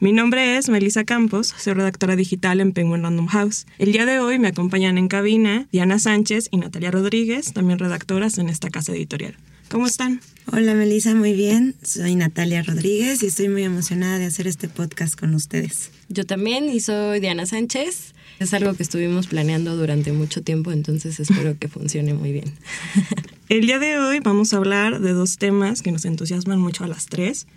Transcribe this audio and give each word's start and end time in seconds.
Mi 0.00 0.12
nombre 0.12 0.56
es 0.56 0.68
Melissa 0.68 1.02
Campos, 1.02 1.52
soy 1.58 1.72
redactora 1.72 2.14
digital 2.14 2.60
en 2.60 2.70
Penguin 2.70 3.02
Random 3.02 3.26
House. 3.26 3.66
El 3.78 3.90
día 3.90 4.06
de 4.06 4.20
hoy 4.20 4.38
me 4.38 4.46
acompañan 4.46 4.96
en 4.96 5.08
cabina 5.08 5.66
Diana 5.72 5.98
Sánchez 5.98 6.46
y 6.52 6.58
Natalia 6.58 6.92
Rodríguez, 6.92 7.52
también 7.52 7.80
redactoras 7.80 8.38
en 8.38 8.48
esta 8.48 8.70
casa 8.70 8.92
editorial. 8.92 9.34
¿Cómo 9.68 9.88
están? 9.88 10.20
Hola 10.52 10.74
Melissa, 10.74 11.16
muy 11.16 11.32
bien. 11.32 11.74
Soy 11.82 12.14
Natalia 12.14 12.62
Rodríguez 12.62 13.24
y 13.24 13.26
estoy 13.26 13.48
muy 13.48 13.64
emocionada 13.64 14.20
de 14.20 14.26
hacer 14.26 14.46
este 14.46 14.68
podcast 14.68 15.18
con 15.18 15.34
ustedes. 15.34 15.90
Yo 16.08 16.24
también 16.24 16.68
y 16.68 16.78
soy 16.78 17.18
Diana 17.18 17.44
Sánchez. 17.44 18.14
Es 18.38 18.54
algo 18.54 18.74
que 18.74 18.84
estuvimos 18.84 19.26
planeando 19.26 19.76
durante 19.76 20.12
mucho 20.12 20.42
tiempo, 20.42 20.70
entonces 20.70 21.18
espero 21.18 21.58
que 21.58 21.66
funcione 21.66 22.14
muy 22.14 22.30
bien. 22.30 22.54
El 23.48 23.62
día 23.62 23.80
de 23.80 23.98
hoy 23.98 24.20
vamos 24.20 24.54
a 24.54 24.58
hablar 24.58 25.00
de 25.00 25.12
dos 25.12 25.38
temas 25.38 25.82
que 25.82 25.90
nos 25.90 26.04
entusiasman 26.04 26.60
mucho 26.60 26.84
a 26.84 26.86
las 26.86 27.06
tres 27.06 27.48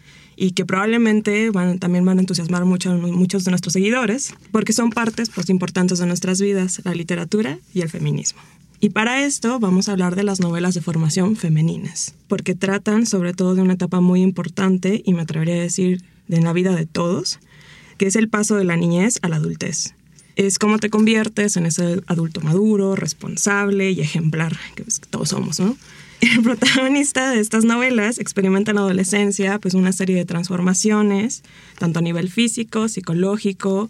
y 0.42 0.54
que 0.54 0.66
probablemente 0.66 1.52
van, 1.52 1.78
también 1.78 2.04
van 2.04 2.18
a 2.18 2.22
entusiasmar 2.22 2.66
mucho 2.66 2.98
muchos 2.98 3.46
de 3.46 3.52
nuestros 3.52 3.74
seguidores, 3.74 4.34
porque 4.52 4.74
son 4.74 4.90
partes 4.90 5.30
pues, 5.30 5.52
importantes 5.52 6.00
de 6.00 6.08
nuestras 6.08 6.42
vidas, 6.42 6.82
la 6.84 6.96
literatura 6.96 7.60
y 7.76 7.82
el 7.82 7.90
feminismo. 7.90 8.42
Y 8.80 8.90
para 8.90 9.24
esto 9.24 9.60
vamos 9.60 9.88
a 9.88 9.92
hablar 9.92 10.16
de 10.16 10.24
las 10.24 10.40
novelas 10.40 10.74
de 10.74 10.82
formación 10.82 11.36
femeninas, 11.36 12.16
porque 12.28 12.56
tratan 12.56 13.06
sobre 13.06 13.36
todo 13.36 13.54
de 13.54 13.62
una 13.62 13.74
etapa 13.74 14.02
muy 14.02 14.24
importante 14.24 15.04
y 15.06 15.14
me 15.14 15.22
atrevería 15.22 15.54
a 15.54 15.60
decir 15.60 16.02
de 16.28 16.42
la 16.42 16.54
vida 16.54 16.76
de 16.76 16.88
todos, 16.88 17.40
que 18.00 18.08
es 18.08 18.16
el 18.16 18.28
paso 18.28 18.56
de 18.56 18.64
la 18.64 18.78
niñez 18.78 19.20
a 19.22 19.30
la 19.30 19.36
adultez. 19.36 19.94
Es 20.38 20.58
cómo 20.58 20.80
te 20.80 20.90
conviertes 20.90 21.56
en 21.56 21.68
ese 21.68 22.02
adulto 22.08 22.42
maduro, 22.42 22.96
responsable 22.96 23.92
y 23.92 24.02
ejemplar, 24.02 24.58
que 24.74 24.86
todos 25.12 25.30
somos, 25.30 25.60
¿no? 25.60 25.78
El 26.36 26.44
protagonista 26.44 27.32
de 27.32 27.40
estas 27.40 27.66
novelas 27.66 28.20
experimenta 28.20 28.72
en 28.72 28.76
la 28.76 28.82
adolescencia 28.82 29.58
pues 29.58 29.74
una 29.74 29.92
serie 29.92 30.16
de 30.16 30.26
transformaciones, 30.26 31.42
tanto 31.80 31.98
a 31.98 32.02
nivel 32.04 32.30
físico, 32.30 32.88
psicológico, 32.88 33.90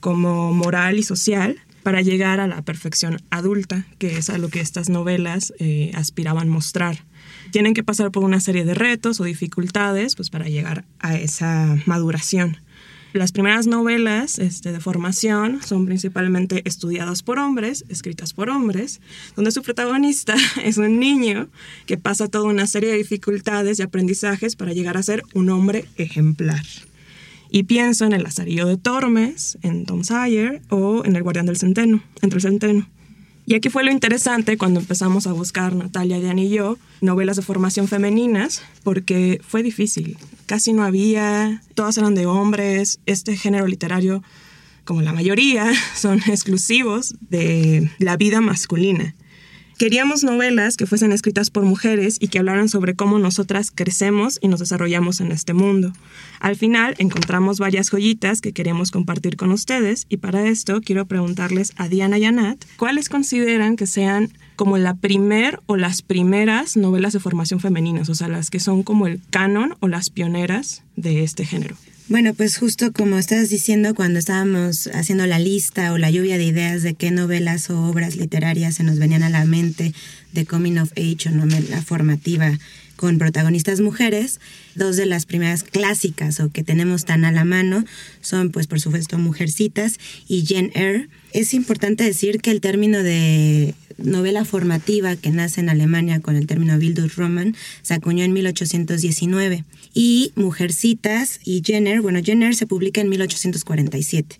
como 0.00 0.52
moral 0.52 0.98
y 0.98 1.02
social, 1.02 1.58
para 1.82 2.02
llegar 2.02 2.38
a 2.38 2.46
la 2.46 2.60
perfección 2.60 3.22
adulta, 3.30 3.86
que 3.98 4.18
es 4.18 4.28
a 4.28 4.36
lo 4.36 4.50
que 4.50 4.60
estas 4.60 4.90
novelas 4.90 5.54
eh, 5.58 5.90
aspiraban 5.94 6.50
mostrar. 6.50 7.04
Tienen 7.50 7.72
que 7.72 7.82
pasar 7.82 8.10
por 8.10 8.24
una 8.24 8.40
serie 8.40 8.66
de 8.66 8.74
retos 8.74 9.18
o 9.18 9.24
dificultades 9.24 10.16
pues, 10.16 10.28
para 10.28 10.48
llegar 10.48 10.84
a 10.98 11.16
esa 11.16 11.78
maduración. 11.86 12.58
Las 13.12 13.32
primeras 13.32 13.66
novelas 13.66 14.38
este, 14.38 14.70
de 14.70 14.78
formación 14.78 15.60
son 15.64 15.84
principalmente 15.84 16.62
estudiadas 16.64 17.24
por 17.24 17.40
hombres, 17.40 17.84
escritas 17.88 18.32
por 18.32 18.50
hombres, 18.50 19.00
donde 19.34 19.50
su 19.50 19.62
protagonista 19.62 20.36
es 20.64 20.78
un 20.78 21.00
niño 21.00 21.48
que 21.86 21.98
pasa 21.98 22.28
toda 22.28 22.44
una 22.44 22.68
serie 22.68 22.90
de 22.90 22.98
dificultades 22.98 23.78
y 23.78 23.82
aprendizajes 23.82 24.54
para 24.54 24.72
llegar 24.72 24.96
a 24.96 25.02
ser 25.02 25.24
un 25.34 25.50
hombre 25.50 25.86
ejemplar. 25.96 26.64
Y 27.50 27.64
pienso 27.64 28.04
en 28.04 28.12
El 28.12 28.22
Lazarillo 28.22 28.66
de 28.66 28.76
Tormes, 28.76 29.58
en 29.62 29.86
Tom 29.86 30.04
Sawyer 30.04 30.62
o 30.68 31.04
en 31.04 31.16
El 31.16 31.24
Guardián 31.24 31.46
del 31.46 31.56
Centeno, 31.56 32.04
entre 32.22 32.36
el 32.36 32.42
Centeno. 32.42 32.88
Y 33.46 33.54
aquí 33.54 33.68
fue 33.68 33.84
lo 33.84 33.90
interesante 33.90 34.56
cuando 34.56 34.80
empezamos 34.80 35.26
a 35.26 35.32
buscar, 35.32 35.74
Natalia, 35.74 36.20
Diane 36.20 36.44
y 36.44 36.50
yo, 36.50 36.78
novelas 37.00 37.36
de 37.36 37.42
formación 37.42 37.88
femeninas, 37.88 38.62
porque 38.84 39.40
fue 39.46 39.62
difícil. 39.62 40.18
Casi 40.46 40.72
no 40.72 40.84
había, 40.84 41.62
todas 41.74 41.98
eran 41.98 42.14
de 42.14 42.26
hombres. 42.26 43.00
Este 43.06 43.36
género 43.36 43.66
literario, 43.66 44.22
como 44.84 45.02
la 45.02 45.12
mayoría, 45.12 45.72
son 45.96 46.18
exclusivos 46.26 47.16
de 47.28 47.90
la 47.98 48.16
vida 48.16 48.40
masculina. 48.40 49.14
Queríamos 49.80 50.24
novelas 50.24 50.76
que 50.76 50.84
fuesen 50.84 51.10
escritas 51.10 51.48
por 51.48 51.64
mujeres 51.64 52.18
y 52.20 52.28
que 52.28 52.38
hablaran 52.38 52.68
sobre 52.68 52.94
cómo 52.94 53.18
nosotras 53.18 53.72
crecemos 53.74 54.38
y 54.42 54.48
nos 54.48 54.60
desarrollamos 54.60 55.22
en 55.22 55.32
este 55.32 55.54
mundo. 55.54 55.94
Al 56.38 56.56
final 56.56 56.94
encontramos 56.98 57.58
varias 57.58 57.88
joyitas 57.88 58.42
que 58.42 58.52
queremos 58.52 58.90
compartir 58.90 59.38
con 59.38 59.50
ustedes 59.52 60.04
y 60.10 60.18
para 60.18 60.46
esto 60.46 60.82
quiero 60.82 61.06
preguntarles 61.06 61.72
a 61.76 61.88
Diana 61.88 62.18
y 62.18 62.26
a 62.26 62.30
Nat 62.30 62.62
cuáles 62.76 63.08
consideran 63.08 63.76
que 63.76 63.86
sean 63.86 64.30
como 64.54 64.76
la 64.76 64.96
primer 64.96 65.60
o 65.64 65.78
las 65.78 66.02
primeras 66.02 66.76
novelas 66.76 67.14
de 67.14 67.20
formación 67.20 67.58
femeninas, 67.58 68.10
o 68.10 68.14
sea, 68.14 68.28
las 68.28 68.50
que 68.50 68.60
son 68.60 68.82
como 68.82 69.06
el 69.06 69.22
canon 69.30 69.76
o 69.80 69.88
las 69.88 70.10
pioneras 70.10 70.82
de 70.96 71.24
este 71.24 71.46
género. 71.46 71.76
Bueno, 72.10 72.34
pues 72.34 72.58
justo 72.58 72.92
como 72.92 73.20
estabas 73.20 73.50
diciendo 73.50 73.94
cuando 73.94 74.18
estábamos 74.18 74.88
haciendo 74.94 75.26
la 75.26 75.38
lista 75.38 75.92
o 75.92 75.96
la 75.96 76.10
lluvia 76.10 76.38
de 76.38 76.44
ideas 76.44 76.82
de 76.82 76.94
qué 76.94 77.12
novelas 77.12 77.70
o 77.70 77.84
obras 77.84 78.16
literarias 78.16 78.74
se 78.74 78.82
nos 78.82 78.98
venían 78.98 79.22
a 79.22 79.30
la 79.30 79.44
mente 79.44 79.94
de 80.32 80.44
Coming 80.44 80.78
of 80.78 80.90
Age 80.96 81.28
o 81.28 81.30
novela 81.30 81.80
formativa 81.82 82.58
con 82.96 83.18
protagonistas 83.18 83.80
mujeres, 83.80 84.40
dos 84.74 84.96
de 84.96 85.06
las 85.06 85.24
primeras 85.24 85.62
clásicas 85.62 86.40
o 86.40 86.50
que 86.50 86.64
tenemos 86.64 87.04
tan 87.04 87.24
a 87.24 87.30
la 87.30 87.44
mano 87.44 87.84
son 88.22 88.50
pues 88.50 88.66
por 88.66 88.80
supuesto 88.80 89.16
Mujercitas 89.16 90.00
y 90.26 90.44
Jane 90.44 90.72
Eyre. 90.74 91.08
Es 91.32 91.54
importante 91.54 92.02
decir 92.02 92.40
que 92.40 92.50
el 92.50 92.60
término 92.60 93.04
de 93.04 93.76
novela 94.02 94.44
formativa 94.44 95.16
que 95.16 95.30
nace 95.30 95.60
en 95.60 95.68
Alemania 95.68 96.20
con 96.20 96.36
el 96.36 96.46
término 96.46 96.78
Bildungsroman 96.78 97.54
se 97.82 97.94
acuñó 97.94 98.24
en 98.24 98.32
1819 98.32 99.64
y 99.94 100.32
Mujercitas 100.36 101.40
y 101.44 101.62
Jenner, 101.64 102.00
bueno, 102.00 102.20
Jenner 102.22 102.54
se 102.54 102.66
publica 102.66 103.00
en 103.00 103.08
1847, 103.08 104.36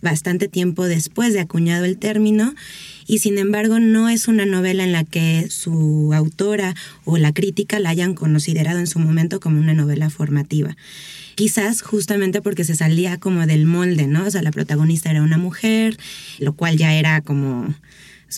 bastante 0.00 0.48
tiempo 0.48 0.86
después 0.86 1.32
de 1.32 1.40
acuñado 1.40 1.84
el 1.84 1.98
término 1.98 2.54
y 3.06 3.18
sin 3.18 3.38
embargo 3.38 3.80
no 3.80 4.08
es 4.08 4.28
una 4.28 4.46
novela 4.46 4.84
en 4.84 4.92
la 4.92 5.04
que 5.04 5.48
su 5.50 6.12
autora 6.14 6.74
o 7.04 7.18
la 7.18 7.32
crítica 7.32 7.80
la 7.80 7.90
hayan 7.90 8.14
considerado 8.14 8.78
en 8.78 8.86
su 8.86 8.98
momento 8.98 9.40
como 9.40 9.58
una 9.58 9.74
novela 9.74 10.10
formativa. 10.10 10.76
Quizás 11.34 11.82
justamente 11.82 12.42
porque 12.42 12.64
se 12.64 12.74
salía 12.74 13.16
como 13.18 13.46
del 13.46 13.64
molde, 13.64 14.06
¿no? 14.06 14.26
O 14.26 14.30
sea, 14.30 14.42
la 14.42 14.50
protagonista 14.50 15.10
era 15.10 15.22
una 15.22 15.38
mujer, 15.38 15.96
lo 16.38 16.52
cual 16.52 16.76
ya 16.76 16.94
era 16.94 17.20
como 17.20 17.74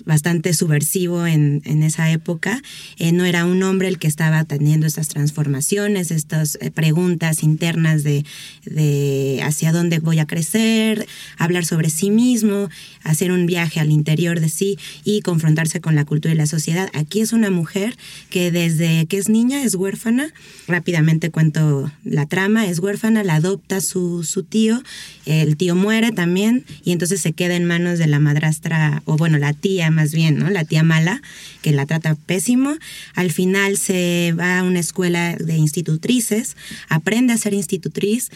bastante 0.04 0.54
subversivo 0.54 1.26
en, 1.26 1.62
en 1.64 1.82
esa 1.82 2.10
época. 2.10 2.62
Eh, 2.98 3.12
no 3.12 3.24
era 3.24 3.44
un 3.44 3.62
hombre 3.62 3.88
el 3.88 3.98
que 3.98 4.06
estaba 4.06 4.44
teniendo 4.44 4.86
estas 4.86 5.08
transformaciones, 5.08 6.10
estas 6.10 6.58
eh, 6.60 6.70
preguntas 6.70 7.42
internas 7.42 8.02
de, 8.02 8.24
de 8.64 9.40
hacia 9.42 9.72
dónde 9.72 9.98
voy 9.98 10.18
a 10.18 10.26
crecer, 10.26 11.06
hablar 11.38 11.64
sobre 11.64 11.90
sí 11.90 12.10
mismo, 12.10 12.68
hacer 13.02 13.32
un 13.32 13.46
viaje 13.46 13.80
al 13.80 13.90
interior 13.90 14.40
de 14.40 14.48
sí 14.48 14.78
y 15.04 15.22
confrontarse 15.22 15.80
con 15.80 15.94
la 15.94 16.04
cultura 16.04 16.34
y 16.34 16.36
la 16.36 16.46
sociedad. 16.46 16.88
Aquí 16.92 17.20
es 17.20 17.32
una 17.32 17.50
mujer 17.50 17.96
que 18.30 18.50
desde 18.50 19.06
que 19.06 19.18
es 19.18 19.28
niña 19.28 19.64
es 19.64 19.74
huérfana, 19.74 20.32
rápidamente 20.68 21.30
cuento 21.30 21.90
la 22.04 22.26
trama, 22.26 22.66
es 22.66 22.78
huérfana, 22.78 23.24
la 23.24 23.36
adopta 23.36 23.80
su, 23.80 24.22
su 24.24 24.44
tío, 24.44 24.82
el 25.26 25.56
tío 25.56 25.74
muere 25.74 26.12
también 26.12 26.64
y 26.84 26.92
entonces 26.92 27.20
se 27.20 27.32
queda 27.32 27.56
en 27.56 27.64
manos 27.64 27.98
de 27.98 28.06
la 28.06 28.20
madrastra, 28.20 29.02
o 29.04 29.16
bueno, 29.16 29.38
la 29.38 29.52
tía 29.52 29.79
más 29.88 30.12
bien, 30.12 30.36
¿no? 30.36 30.50
La 30.50 30.64
tía 30.64 30.82
mala, 30.82 31.22
que 31.62 31.72
la 31.72 31.86
trata 31.86 32.14
pésimo. 32.14 32.76
Al 33.14 33.30
final 33.30 33.78
se 33.78 34.34
va 34.38 34.58
a 34.58 34.62
una 34.64 34.80
escuela 34.80 35.36
de 35.36 35.56
institutrices, 35.56 36.58
aprende 36.90 37.32
a 37.32 37.38
ser 37.38 37.54
institutriz 37.54 38.28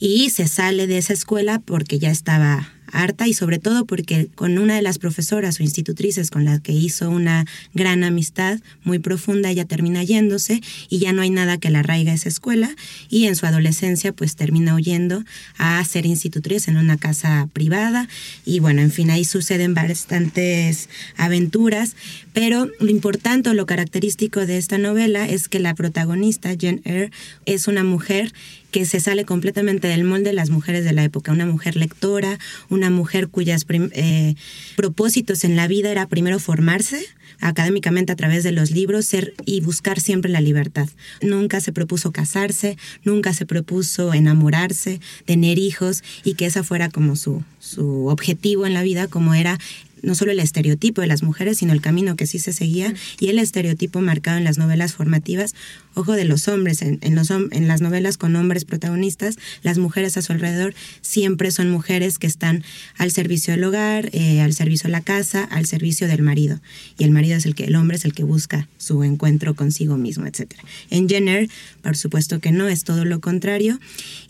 y 0.00 0.30
se 0.30 0.48
sale 0.48 0.88
de 0.88 0.98
esa 0.98 1.12
escuela 1.12 1.60
porque 1.60 2.00
ya 2.00 2.10
estaba 2.10 2.72
harta 2.92 3.26
y 3.26 3.34
sobre 3.34 3.58
todo 3.58 3.84
porque 3.84 4.28
con 4.34 4.58
una 4.58 4.76
de 4.76 4.82
las 4.82 4.98
profesoras 4.98 5.60
o 5.60 5.62
institutrices 5.62 6.30
con 6.30 6.44
la 6.44 6.58
que 6.58 6.72
hizo 6.72 7.10
una 7.10 7.44
gran 7.74 8.04
amistad 8.04 8.60
muy 8.84 8.98
profunda, 8.98 9.50
ella 9.50 9.64
termina 9.64 10.02
yéndose 10.02 10.60
y 10.88 10.98
ya 10.98 11.12
no 11.12 11.22
hay 11.22 11.30
nada 11.30 11.58
que 11.58 11.70
la 11.70 11.80
arraiga 11.80 12.12
esa 12.12 12.28
escuela 12.28 12.74
y 13.08 13.26
en 13.26 13.36
su 13.36 13.46
adolescencia 13.46 14.12
pues 14.12 14.36
termina 14.36 14.74
huyendo 14.74 15.24
a 15.56 15.82
ser 15.84 16.06
institutriz 16.06 16.68
en 16.68 16.76
una 16.76 16.96
casa 16.96 17.48
privada 17.52 18.08
y 18.44 18.60
bueno, 18.60 18.82
en 18.82 18.90
fin, 18.90 19.10
ahí 19.10 19.24
suceden 19.24 19.74
bastantes 19.74 20.88
aventuras, 21.16 21.96
pero 22.32 22.68
lo 22.80 22.90
importante 22.90 23.50
o 23.50 23.54
lo 23.54 23.66
característico 23.66 24.46
de 24.46 24.58
esta 24.58 24.78
novela 24.78 25.28
es 25.28 25.48
que 25.48 25.58
la 25.58 25.74
protagonista, 25.74 26.54
Jen 26.58 26.80
Eyre, 26.84 27.10
es 27.46 27.68
una 27.68 27.84
mujer 27.84 28.32
que 28.70 28.84
se 28.84 29.00
sale 29.00 29.24
completamente 29.24 29.88
del 29.88 30.04
molde 30.04 30.30
de 30.30 30.32
las 30.34 30.50
mujeres 30.50 30.84
de 30.84 30.92
la 30.92 31.04
época. 31.04 31.32
Una 31.32 31.46
mujer 31.46 31.76
lectora, 31.76 32.38
una 32.68 32.90
mujer 32.90 33.28
cuyos 33.28 33.66
eh, 33.70 34.34
propósitos 34.76 35.44
en 35.44 35.56
la 35.56 35.68
vida 35.68 35.90
era 35.90 36.06
primero 36.06 36.38
formarse 36.38 37.06
académicamente 37.40 38.12
a 38.12 38.16
través 38.16 38.42
de 38.42 38.52
los 38.52 38.70
libros 38.70 39.06
ser 39.06 39.34
y 39.44 39.60
buscar 39.60 40.00
siempre 40.00 40.30
la 40.30 40.40
libertad. 40.40 40.88
Nunca 41.22 41.60
se 41.60 41.72
propuso 41.72 42.10
casarse, 42.12 42.76
nunca 43.04 43.32
se 43.32 43.46
propuso 43.46 44.12
enamorarse, 44.12 45.00
tener 45.24 45.58
hijos 45.58 46.02
y 46.24 46.34
que 46.34 46.46
esa 46.46 46.64
fuera 46.64 46.88
como 46.88 47.16
su, 47.16 47.44
su 47.60 48.06
objetivo 48.06 48.66
en 48.66 48.74
la 48.74 48.82
vida, 48.82 49.06
como 49.06 49.34
era 49.34 49.58
no 50.02 50.14
solo 50.14 50.32
el 50.32 50.40
estereotipo 50.40 51.00
de 51.00 51.06
las 51.06 51.22
mujeres, 51.22 51.58
sino 51.58 51.72
el 51.72 51.80
camino 51.80 52.16
que 52.16 52.26
sí 52.26 52.38
se 52.38 52.52
seguía 52.52 52.94
y 53.18 53.28
el 53.28 53.38
estereotipo 53.38 54.00
marcado 54.00 54.38
en 54.38 54.44
las 54.44 54.58
novelas 54.58 54.94
formativas, 54.94 55.54
ojo 55.94 56.12
de 56.12 56.24
los 56.24 56.48
hombres, 56.48 56.82
en, 56.82 57.14
los, 57.14 57.30
en 57.30 57.68
las 57.68 57.80
novelas 57.80 58.16
con 58.16 58.36
hombres 58.36 58.64
protagonistas, 58.64 59.36
las 59.62 59.78
mujeres 59.78 60.16
a 60.16 60.22
su 60.22 60.32
alrededor 60.32 60.74
siempre 61.00 61.50
son 61.50 61.70
mujeres 61.70 62.18
que 62.18 62.26
están 62.26 62.62
al 62.96 63.10
servicio 63.10 63.54
del 63.54 63.64
hogar, 63.64 64.10
eh, 64.12 64.40
al 64.40 64.54
servicio 64.54 64.88
de 64.88 64.92
la 64.92 65.00
casa, 65.00 65.44
al 65.44 65.66
servicio 65.66 66.06
del 66.06 66.22
marido. 66.22 66.60
Y 66.98 67.04
el 67.04 67.10
marido 67.10 67.36
es 67.36 67.46
el 67.46 67.54
que, 67.54 67.64
el 67.64 67.76
hombre 67.76 67.96
es 67.96 68.04
el 68.04 68.12
que 68.12 68.24
busca 68.24 68.68
su 68.78 69.02
encuentro 69.04 69.54
consigo 69.54 69.96
mismo, 69.96 70.26
etc. 70.26 70.54
En 70.90 71.08
Jenner, 71.08 71.48
por 71.82 71.96
supuesto 71.96 72.40
que 72.40 72.52
no, 72.52 72.68
es 72.68 72.84
todo 72.84 73.04
lo 73.04 73.20
contrario. 73.20 73.78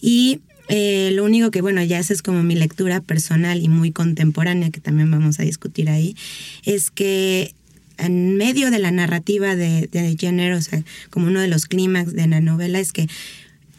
Y 0.00 0.40
eh, 0.68 1.10
lo 1.12 1.24
único 1.24 1.50
que, 1.50 1.60
bueno, 1.60 1.82
ya 1.82 1.98
esa 1.98 2.12
es 2.12 2.22
como 2.22 2.42
mi 2.42 2.54
lectura 2.54 3.00
personal 3.00 3.62
y 3.62 3.68
muy 3.68 3.90
contemporánea, 3.90 4.70
que 4.70 4.80
también 4.80 5.10
vamos 5.10 5.40
a 5.40 5.42
discutir 5.42 5.88
ahí, 5.88 6.16
es 6.64 6.90
que 6.90 7.54
en 7.96 8.36
medio 8.36 8.70
de 8.70 8.78
la 8.78 8.90
narrativa 8.90 9.56
de, 9.56 9.88
de 9.90 10.16
Jenner, 10.18 10.52
o 10.52 10.62
sea, 10.62 10.82
como 11.10 11.26
uno 11.26 11.40
de 11.40 11.48
los 11.48 11.66
clímax 11.66 12.12
de 12.12 12.28
la 12.28 12.40
novela, 12.40 12.78
es 12.78 12.92
que 12.92 13.08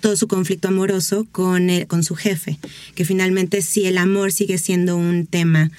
todo 0.02 0.16
su 0.16 0.28
conflicto 0.28 0.68
amoroso 0.68 1.28
con, 1.32 1.70
con 1.88 2.04
su 2.04 2.16
jefe, 2.16 2.58
que 2.96 3.06
finalmente 3.06 3.62
sí 3.62 3.86
el 3.86 3.98
amor 3.98 4.32
sigue 4.32 4.58
siendo 4.58 4.98
un 4.98 5.26
tema 5.26 5.72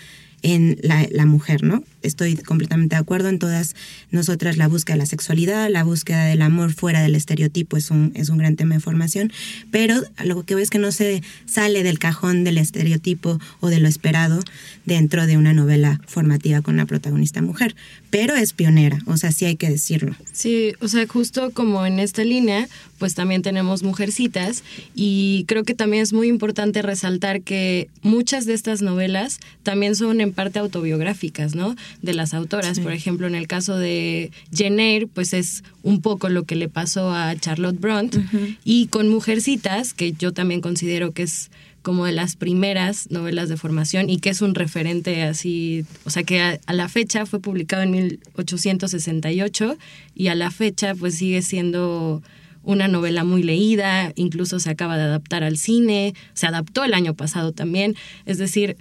en 0.42 0.78
la, 0.82 1.26
mujer, 1.26 1.62
¿no? 1.62 1.84
Estoy 2.02 2.36
completamente 2.36 2.96
de 2.96 3.00
acuerdo 3.00 3.28
en 3.28 3.38
todas 3.38 3.74
nosotras 4.10 4.56
la 4.56 4.68
búsqueda 4.68 4.94
de 4.94 5.00
la 5.00 5.06
sexualidad, 5.06 5.68
la 5.70 5.84
búsqueda 5.84 6.24
del 6.24 6.42
amor 6.42 6.72
fuera 6.72 7.02
del 7.02 7.14
estereotipo 7.14 7.76
es 7.76 7.90
un, 7.90 8.12
es 8.14 8.28
un 8.28 8.38
gran 8.38 8.56
tema 8.56 8.74
de 8.74 8.80
formación, 8.80 9.32
pero 9.70 10.00
lo 10.24 10.42
que 10.44 10.54
veo 10.54 10.62
es 10.62 10.70
que 10.70 10.78
no 10.78 10.92
se 10.92 11.22
sale 11.46 11.82
del 11.82 11.98
cajón 11.98 12.44
del 12.44 12.58
estereotipo 12.58 13.38
o 13.60 13.68
de 13.68 13.80
lo 13.80 13.88
esperado 13.88 14.40
dentro 14.84 15.26
de 15.26 15.36
una 15.36 15.52
novela 15.52 16.00
formativa 16.06 16.62
con 16.62 16.74
una 16.74 16.86
protagonista 16.86 17.42
mujer, 17.42 17.76
pero 18.10 18.34
es 18.34 18.52
pionera, 18.52 18.98
o 19.06 19.16
sea, 19.16 19.32
sí 19.32 19.44
hay 19.44 19.56
que 19.56 19.70
decirlo. 19.70 20.14
Sí, 20.32 20.72
o 20.80 20.88
sea, 20.88 21.06
justo 21.06 21.50
como 21.52 21.86
en 21.86 22.00
esta 22.00 22.24
línea, 22.24 22.68
pues 22.98 23.14
también 23.14 23.42
tenemos 23.42 23.82
mujercitas 23.82 24.62
y 24.94 25.44
creo 25.48 25.64
que 25.64 25.74
también 25.74 26.02
es 26.02 26.12
muy 26.12 26.28
importante 26.28 26.82
resaltar 26.82 27.42
que 27.42 27.88
muchas 28.02 28.46
de 28.46 28.54
estas 28.54 28.82
novelas 28.82 29.40
también 29.62 29.96
son 29.96 30.20
en 30.20 30.32
parte 30.32 30.58
autobiográficas, 30.58 31.54
¿no? 31.54 31.76
De 32.02 32.14
las 32.14 32.34
autoras, 32.34 32.80
por 32.80 32.92
ejemplo, 32.92 33.26
en 33.26 33.34
el 33.34 33.46
caso 33.46 33.76
de 33.76 34.30
Jane 34.52 34.80
pues 35.12 35.32
es 35.34 35.62
un 35.82 36.00
poco 36.00 36.28
lo 36.28 36.44
que 36.44 36.56
le 36.56 36.68
pasó 36.68 37.12
a 37.12 37.34
Charlotte 37.36 37.78
Brunt 37.78 38.16
y 38.64 38.86
con 38.86 39.08
Mujercitas, 39.08 39.94
que 39.94 40.12
yo 40.12 40.32
también 40.32 40.60
considero 40.60 41.12
que 41.12 41.22
es 41.22 41.50
como 41.82 42.04
de 42.04 42.12
las 42.12 42.36
primeras 42.36 43.10
novelas 43.10 43.48
de 43.48 43.56
formación 43.56 44.10
y 44.10 44.18
que 44.18 44.30
es 44.30 44.42
un 44.42 44.54
referente 44.54 45.22
así, 45.22 45.86
o 46.04 46.10
sea 46.10 46.24
que 46.24 46.40
a, 46.40 46.72
la 46.72 46.88
fecha 46.88 47.24
fue 47.24 47.40
publicado 47.40 47.82
en 47.82 47.90
1868 47.90 49.78
y 50.14 50.28
a 50.28 50.34
la 50.34 50.50
fecha 50.50 50.94
pues 50.94 51.14
sigue 51.14 51.40
siendo 51.40 52.22
una 52.62 52.88
novela 52.88 53.24
muy 53.24 53.42
leída, 53.42 54.12
incluso 54.16 54.58
se 54.60 54.68
acaba 54.68 54.98
de 54.98 55.04
adaptar 55.04 55.42
al 55.42 55.56
cine, 55.56 56.14
se 56.34 56.46
adaptó 56.46 56.84
el 56.84 56.92
año 56.92 57.14
pasado 57.14 57.52
también, 57.52 57.96
es 58.26 58.36
decir, 58.36 58.76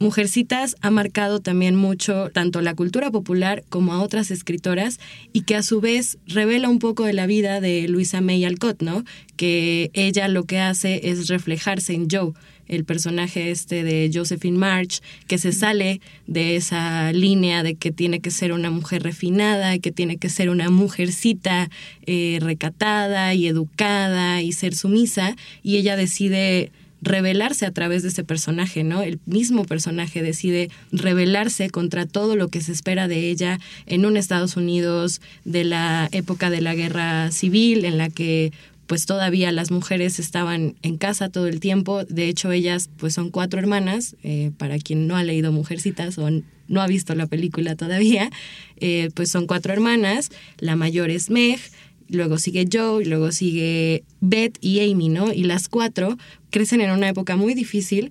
Mujercitas 0.00 0.76
ha 0.80 0.90
marcado 0.90 1.40
también 1.40 1.74
mucho 1.74 2.30
tanto 2.32 2.60
la 2.60 2.74
cultura 2.74 3.10
popular 3.10 3.64
como 3.68 3.94
a 3.94 4.00
otras 4.00 4.30
escritoras 4.30 5.00
y 5.32 5.42
que 5.42 5.56
a 5.56 5.62
su 5.64 5.80
vez 5.80 6.18
revela 6.26 6.68
un 6.68 6.78
poco 6.78 7.04
de 7.04 7.12
la 7.12 7.26
vida 7.26 7.60
de 7.60 7.88
Luisa 7.88 8.20
May 8.20 8.44
Alcott, 8.44 8.80
¿no? 8.80 9.04
Que 9.36 9.90
ella 9.94 10.28
lo 10.28 10.44
que 10.44 10.60
hace 10.60 11.10
es 11.10 11.26
reflejarse 11.26 11.94
en 11.94 12.06
Joe, 12.08 12.32
el 12.68 12.84
personaje 12.84 13.50
este 13.50 13.82
de 13.82 14.08
Josephine 14.12 14.56
March, 14.56 15.00
que 15.26 15.38
se 15.38 15.52
sale 15.52 16.00
de 16.28 16.54
esa 16.54 17.12
línea 17.12 17.64
de 17.64 17.74
que 17.74 17.90
tiene 17.90 18.20
que 18.20 18.30
ser 18.30 18.52
una 18.52 18.70
mujer 18.70 19.02
refinada, 19.02 19.78
que 19.78 19.90
tiene 19.90 20.16
que 20.18 20.28
ser 20.28 20.48
una 20.48 20.70
mujercita 20.70 21.70
eh, 22.06 22.38
recatada 22.40 23.34
y 23.34 23.48
educada 23.48 24.42
y 24.42 24.52
ser 24.52 24.76
sumisa, 24.76 25.34
y 25.64 25.76
ella 25.76 25.96
decide 25.96 26.70
rebelarse 27.00 27.66
a 27.66 27.70
través 27.70 28.02
de 28.02 28.08
ese 28.08 28.24
personaje, 28.24 28.84
¿no? 28.84 29.02
El 29.02 29.20
mismo 29.26 29.64
personaje 29.64 30.22
decide 30.22 30.70
rebelarse 30.92 31.70
contra 31.70 32.06
todo 32.06 32.36
lo 32.36 32.48
que 32.48 32.60
se 32.60 32.72
espera 32.72 33.08
de 33.08 33.30
ella 33.30 33.60
en 33.86 34.04
un 34.04 34.16
Estados 34.16 34.56
Unidos 34.56 35.20
de 35.44 35.64
la 35.64 36.08
época 36.12 36.50
de 36.50 36.60
la 36.60 36.74
guerra 36.74 37.30
civil, 37.30 37.84
en 37.84 37.98
la 37.98 38.08
que 38.08 38.52
pues 38.88 39.04
todavía 39.04 39.52
las 39.52 39.70
mujeres 39.70 40.18
estaban 40.18 40.74
en 40.82 40.96
casa 40.96 41.28
todo 41.28 41.46
el 41.46 41.60
tiempo. 41.60 42.04
De 42.04 42.28
hecho, 42.28 42.50
ellas 42.50 42.88
pues 42.96 43.12
son 43.14 43.30
cuatro 43.30 43.60
hermanas, 43.60 44.16
eh, 44.22 44.50
para 44.56 44.78
quien 44.78 45.06
no 45.06 45.16
ha 45.16 45.22
leído 45.22 45.52
Mujercitas 45.52 46.16
o 46.16 46.30
no 46.68 46.80
ha 46.80 46.86
visto 46.86 47.14
la 47.14 47.26
película 47.26 47.76
todavía, 47.76 48.30
eh, 48.78 49.10
pues 49.14 49.30
son 49.30 49.46
cuatro 49.46 49.72
hermanas. 49.72 50.30
La 50.58 50.74
mayor 50.74 51.10
es 51.10 51.28
Meg, 51.28 51.60
luego 52.08 52.38
sigue 52.38 52.68
Joe, 52.72 53.02
y 53.02 53.06
luego 53.06 53.32
sigue 53.32 54.04
Beth 54.20 54.58
y 54.60 54.80
Amy, 54.80 55.08
¿no? 55.08 55.32
Y 55.32 55.44
las 55.44 55.68
cuatro 55.68 56.16
crecen 56.50 56.80
en 56.80 56.90
una 56.90 57.08
época 57.08 57.36
muy 57.36 57.54
difícil 57.54 58.10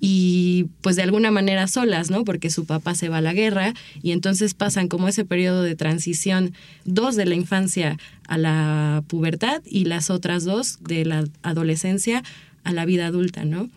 y 0.00 0.66
pues 0.80 0.96
de 0.96 1.02
alguna 1.02 1.30
manera 1.30 1.66
solas, 1.66 2.10
¿no? 2.10 2.24
Porque 2.24 2.50
su 2.50 2.66
papá 2.66 2.94
se 2.94 3.08
va 3.08 3.18
a 3.18 3.22
la 3.22 3.32
guerra 3.32 3.74
y 4.02 4.12
entonces 4.12 4.54
pasan 4.54 4.88
como 4.88 5.08
ese 5.08 5.24
periodo 5.24 5.62
de 5.62 5.74
transición, 5.74 6.52
dos 6.84 7.16
de 7.16 7.26
la 7.26 7.34
infancia 7.34 7.98
a 8.28 8.38
la 8.38 9.02
pubertad 9.08 9.62
y 9.64 9.84
las 9.84 10.10
otras 10.10 10.44
dos 10.44 10.78
de 10.82 11.04
la 11.04 11.24
adolescencia 11.42 12.22
a 12.64 12.72
la 12.72 12.84
vida 12.84 13.06
adulta, 13.06 13.44
¿no? 13.44 13.70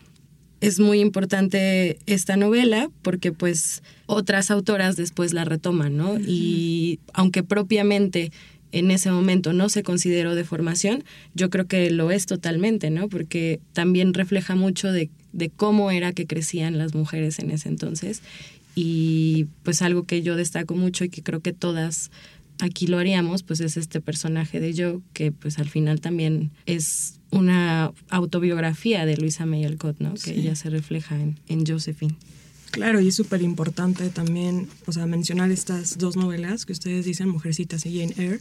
Es 0.60 0.78
muy 0.78 1.00
importante 1.00 1.98
esta 2.06 2.36
novela 2.36 2.88
porque 3.02 3.32
pues 3.32 3.82
otras 4.06 4.52
autoras 4.52 4.94
después 4.94 5.32
la 5.32 5.44
retoman, 5.44 5.96
¿no? 5.96 6.20
Y 6.20 7.00
aunque 7.14 7.42
propiamente 7.42 8.30
en 8.72 8.90
ese 8.90 9.10
momento 9.10 9.52
no 9.52 9.68
se 9.68 9.82
consideró 9.82 10.34
de 10.34 10.44
formación, 10.44 11.04
yo 11.34 11.50
creo 11.50 11.66
que 11.66 11.90
lo 11.90 12.10
es 12.10 12.26
totalmente, 12.26 12.90
¿no? 12.90 13.08
Porque 13.08 13.60
también 13.72 14.14
refleja 14.14 14.54
mucho 14.56 14.90
de, 14.90 15.10
de 15.32 15.50
cómo 15.50 15.90
era 15.90 16.12
que 16.12 16.26
crecían 16.26 16.78
las 16.78 16.94
mujeres 16.94 17.38
en 17.38 17.50
ese 17.50 17.68
entonces 17.68 18.22
y 18.74 19.46
pues 19.62 19.82
algo 19.82 20.04
que 20.04 20.22
yo 20.22 20.36
destaco 20.36 20.74
mucho 20.74 21.04
y 21.04 21.10
que 21.10 21.22
creo 21.22 21.40
que 21.40 21.52
todas 21.52 22.10
aquí 22.58 22.86
lo 22.86 22.98
haríamos, 22.98 23.42
pues 23.42 23.60
es 23.60 23.76
este 23.76 24.00
personaje 24.00 24.60
de 24.60 24.74
Joe, 24.74 25.00
que 25.12 25.32
pues 25.32 25.58
al 25.58 25.68
final 25.68 26.00
también 26.00 26.50
es 26.66 27.20
una 27.30 27.92
autobiografía 28.08 29.04
de 29.04 29.16
Luisa 29.16 29.46
May 29.46 29.64
Alcott, 29.64 29.98
¿no? 30.00 30.14
Que 30.14 30.32
ella 30.32 30.54
se 30.54 30.70
refleja 30.70 31.16
en, 31.16 31.38
en 31.48 31.66
Josephine. 31.66 32.14
Claro, 32.72 33.00
y 33.00 33.08
es 33.08 33.14
súper 33.14 33.42
importante 33.42 34.08
también, 34.08 34.66
o 34.86 34.92
sea, 34.92 35.06
mencionar 35.06 35.50
estas 35.50 35.98
dos 35.98 36.16
novelas 36.16 36.64
que 36.64 36.72
ustedes 36.72 37.04
dicen, 37.04 37.28
Mujercitas 37.28 37.84
y 37.84 38.00
Jane 38.00 38.14
Eyre, 38.16 38.40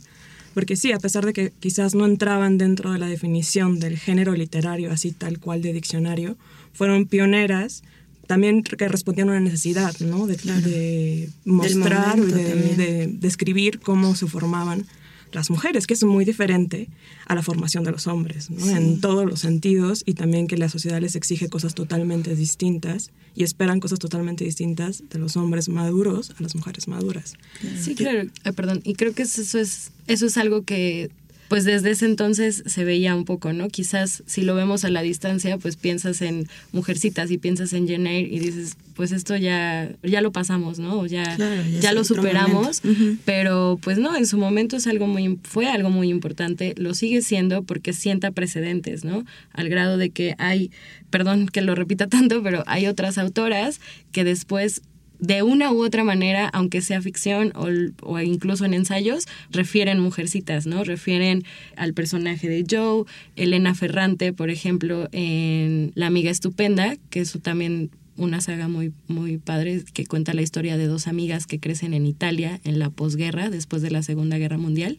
porque 0.53 0.77
sí, 0.77 0.93
a 0.93 0.99
pesar 0.99 1.25
de 1.25 1.33
que 1.33 1.51
quizás 1.59 1.95
no 1.95 2.05
entraban 2.05 2.57
dentro 2.57 2.93
de 2.93 2.97
la 2.97 3.07
definición 3.07 3.81
del 3.81 3.97
género 3.97 4.33
literario, 4.33 4.89
así 4.89 5.11
tal 5.11 5.39
cual 5.39 5.61
de 5.61 5.73
diccionario, 5.73 6.37
fueron 6.71 7.07
pioneras 7.07 7.83
también 8.25 8.63
que 8.63 8.87
respondían 8.87 9.27
a 9.27 9.31
una 9.33 9.41
necesidad, 9.41 9.93
¿no? 9.99 10.25
De, 10.27 11.29
mostrar 11.43 12.17
y 12.17 12.21
de, 12.21 13.09
describir 13.11 13.81
cómo 13.81 14.15
se 14.15 14.27
formaban 14.27 14.85
las 15.31 15.49
mujeres, 15.49 15.87
que 15.87 15.93
es 15.93 16.03
muy 16.03 16.25
diferente 16.25 16.89
a 17.25 17.35
la 17.35 17.43
formación 17.43 17.83
de 17.83 17.91
los 17.91 18.07
hombres, 18.07 18.49
¿no? 18.49 18.69
en 18.69 18.99
todos 19.01 19.25
los 19.25 19.39
sentidos, 19.39 20.03
y 20.05 20.13
también 20.13 20.47
que 20.47 20.57
la 20.57 20.69
sociedad 20.69 20.99
les 21.01 21.15
exige 21.15 21.49
cosas 21.49 21.73
totalmente 21.73 22.35
distintas 22.35 23.11
y 23.35 23.43
esperan 23.43 23.79
cosas 23.79 23.99
totalmente 23.99 24.43
distintas 24.43 25.03
de 25.09 25.19
los 25.19 25.37
hombres 25.37 25.69
maduros 25.69 26.31
a 26.31 26.43
las 26.43 26.55
mujeres 26.55 26.87
maduras. 26.87 27.35
Sí, 27.79 27.95
claro, 27.95 28.29
perdón, 28.55 28.81
y 28.83 28.95
creo 28.95 29.13
que 29.13 29.23
eso 29.23 29.59
es, 29.59 29.91
eso 30.07 30.25
es 30.25 30.37
algo 30.37 30.63
que 30.63 31.09
pues 31.51 31.65
desde 31.65 31.91
ese 31.91 32.05
entonces 32.05 32.63
se 32.65 32.85
veía 32.85 33.13
un 33.13 33.25
poco, 33.25 33.51
¿no? 33.51 33.67
Quizás 33.67 34.23
si 34.25 34.41
lo 34.41 34.55
vemos 34.55 34.85
a 34.85 34.89
la 34.89 35.01
distancia, 35.01 35.57
pues 35.57 35.75
piensas 35.75 36.21
en 36.21 36.47
Mujercitas 36.71 37.29
y 37.29 37.37
piensas 37.37 37.73
en 37.73 37.89
Jane 37.89 38.21
y 38.21 38.39
dices, 38.39 38.77
pues 38.95 39.11
esto 39.11 39.35
ya, 39.35 39.91
ya 40.01 40.21
lo 40.21 40.31
pasamos, 40.31 40.79
¿no? 40.79 41.05
Ya, 41.07 41.35
ya, 41.81 41.91
lo 41.91 42.05
superamos, 42.05 42.81
pero 43.25 43.77
pues 43.83 43.97
no, 43.97 44.15
en 44.15 44.27
su 44.27 44.37
momento 44.37 44.77
es 44.77 44.87
algo 44.87 45.07
muy, 45.07 45.39
fue 45.43 45.67
algo 45.67 45.89
muy 45.89 46.07
importante, 46.07 46.73
lo 46.77 46.93
sigue 46.93 47.21
siendo 47.21 47.63
porque 47.63 47.91
sienta 47.91 48.31
precedentes, 48.31 49.03
¿no? 49.03 49.25
Al 49.51 49.67
grado 49.67 49.97
de 49.97 50.09
que 50.09 50.35
hay, 50.37 50.71
perdón 51.09 51.49
que 51.49 51.61
lo 51.61 51.75
repita 51.75 52.07
tanto, 52.07 52.41
pero 52.41 52.63
hay 52.65 52.87
otras 52.87 53.17
autoras 53.17 53.81
que 54.13 54.23
después 54.23 54.83
de 55.21 55.43
una 55.43 55.71
u 55.71 55.85
otra 55.85 56.03
manera, 56.03 56.49
aunque 56.49 56.81
sea 56.81 57.01
ficción 57.01 57.53
o, 57.55 58.19
incluso 58.19 58.65
en 58.65 58.73
ensayos, 58.73 59.27
refieren 59.51 59.99
mujercitas, 59.99 60.65
¿no? 60.65 60.83
Refieren 60.83 61.43
al 61.77 61.93
personaje 61.93 62.49
de 62.49 62.65
Joe, 62.69 63.05
Elena 63.35 63.75
Ferrante, 63.75 64.33
por 64.33 64.49
ejemplo, 64.49 65.07
en 65.11 65.91
La 65.95 66.07
amiga 66.07 66.31
estupenda, 66.31 66.97
que 67.11 67.21
es 67.21 67.37
también 67.41 67.91
una 68.17 68.41
saga 68.41 68.67
muy, 68.67 68.93
muy 69.07 69.37
padre 69.37 69.83
que 69.93 70.05
cuenta 70.05 70.33
la 70.33 70.41
historia 70.41 70.75
de 70.75 70.87
dos 70.87 71.07
amigas 71.07 71.45
que 71.45 71.59
crecen 71.59 71.93
en 71.93 72.05
Italia 72.07 72.59
en 72.63 72.79
la 72.79 72.89
posguerra, 72.89 73.49
después 73.49 73.83
de 73.83 73.91
la 73.91 74.03
Segunda 74.03 74.37
Guerra 74.37 74.57
Mundial. 74.57 74.97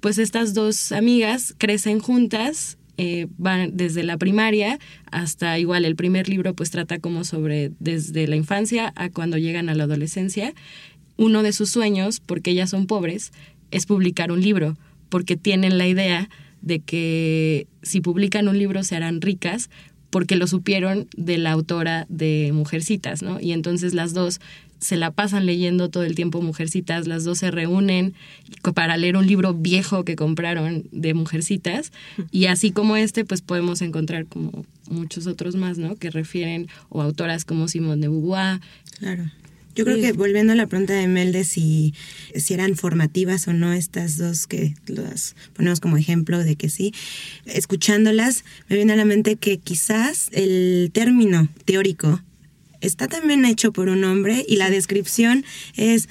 Pues 0.00 0.18
estas 0.18 0.54
dos 0.54 0.92
amigas 0.92 1.54
crecen 1.58 2.00
juntas 2.00 2.78
eh, 2.98 3.26
van 3.38 3.76
desde 3.76 4.02
la 4.02 4.18
primaria 4.18 4.78
hasta 5.10 5.58
igual 5.58 5.84
el 5.84 5.96
primer 5.96 6.28
libro 6.28 6.54
pues 6.54 6.70
trata 6.70 6.98
como 6.98 7.24
sobre 7.24 7.72
desde 7.78 8.26
la 8.26 8.36
infancia 8.36 8.92
a 8.96 9.08
cuando 9.08 9.38
llegan 9.38 9.68
a 9.68 9.74
la 9.74 9.84
adolescencia. 9.84 10.54
Uno 11.16 11.42
de 11.42 11.52
sus 11.52 11.70
sueños, 11.70 12.20
porque 12.20 12.50
ellas 12.50 12.70
son 12.70 12.86
pobres, 12.86 13.32
es 13.70 13.86
publicar 13.86 14.32
un 14.32 14.42
libro, 14.42 14.76
porque 15.08 15.36
tienen 15.36 15.78
la 15.78 15.86
idea 15.86 16.28
de 16.60 16.80
que 16.80 17.66
si 17.82 18.00
publican 18.00 18.48
un 18.48 18.58
libro 18.58 18.82
se 18.82 18.96
harán 18.96 19.20
ricas 19.20 19.68
porque 20.10 20.36
lo 20.36 20.46
supieron 20.46 21.08
de 21.16 21.38
la 21.38 21.52
autora 21.52 22.04
de 22.10 22.50
Mujercitas, 22.52 23.22
¿no? 23.22 23.40
Y 23.40 23.52
entonces 23.52 23.94
las 23.94 24.12
dos 24.12 24.40
se 24.82 24.96
la 24.96 25.12
pasan 25.12 25.46
leyendo 25.46 25.88
todo 25.88 26.02
el 26.02 26.14
tiempo 26.14 26.42
Mujercitas, 26.42 27.06
las 27.06 27.24
dos 27.24 27.38
se 27.38 27.50
reúnen 27.50 28.14
para 28.74 28.96
leer 28.96 29.16
un 29.16 29.26
libro 29.26 29.54
viejo 29.54 30.04
que 30.04 30.16
compraron 30.16 30.84
de 30.90 31.14
Mujercitas 31.14 31.92
y 32.30 32.46
así 32.46 32.72
como 32.72 32.96
este 32.96 33.24
pues 33.24 33.40
podemos 33.42 33.80
encontrar 33.80 34.26
como 34.26 34.66
muchos 34.90 35.26
otros 35.26 35.54
más, 35.54 35.78
¿no? 35.78 35.96
Que 35.96 36.10
refieren 36.10 36.68
o 36.88 37.00
autoras 37.00 37.44
como 37.44 37.68
Simone 37.68 38.02
de 38.02 38.08
Beauvoir. 38.08 38.60
Claro. 38.98 39.30
Yo 39.74 39.84
creo 39.84 39.96
que 39.96 40.12
volviendo 40.12 40.52
a 40.52 40.56
la 40.56 40.66
pregunta 40.66 40.92
de 40.92 41.06
Mel 41.06 41.32
de 41.32 41.44
si, 41.44 41.94
si 42.34 42.52
eran 42.52 42.76
formativas 42.76 43.48
o 43.48 43.54
no 43.54 43.72
estas 43.72 44.18
dos 44.18 44.46
que 44.46 44.74
las 44.86 45.34
ponemos 45.54 45.80
como 45.80 45.96
ejemplo 45.96 46.38
de 46.44 46.56
que 46.56 46.68
sí, 46.68 46.92
escuchándolas 47.46 48.44
me 48.68 48.76
viene 48.76 48.92
a 48.92 48.96
la 48.96 49.06
mente 49.06 49.36
que 49.36 49.58
quizás 49.58 50.28
el 50.32 50.90
término 50.92 51.48
teórico 51.64 52.20
está 52.82 53.08
también 53.08 53.44
hecho 53.44 53.72
por 53.72 53.88
un 53.88 54.04
hombre 54.04 54.44
y 54.46 54.56
la 54.56 54.68
descripción 54.68 55.44
es, 55.76 56.08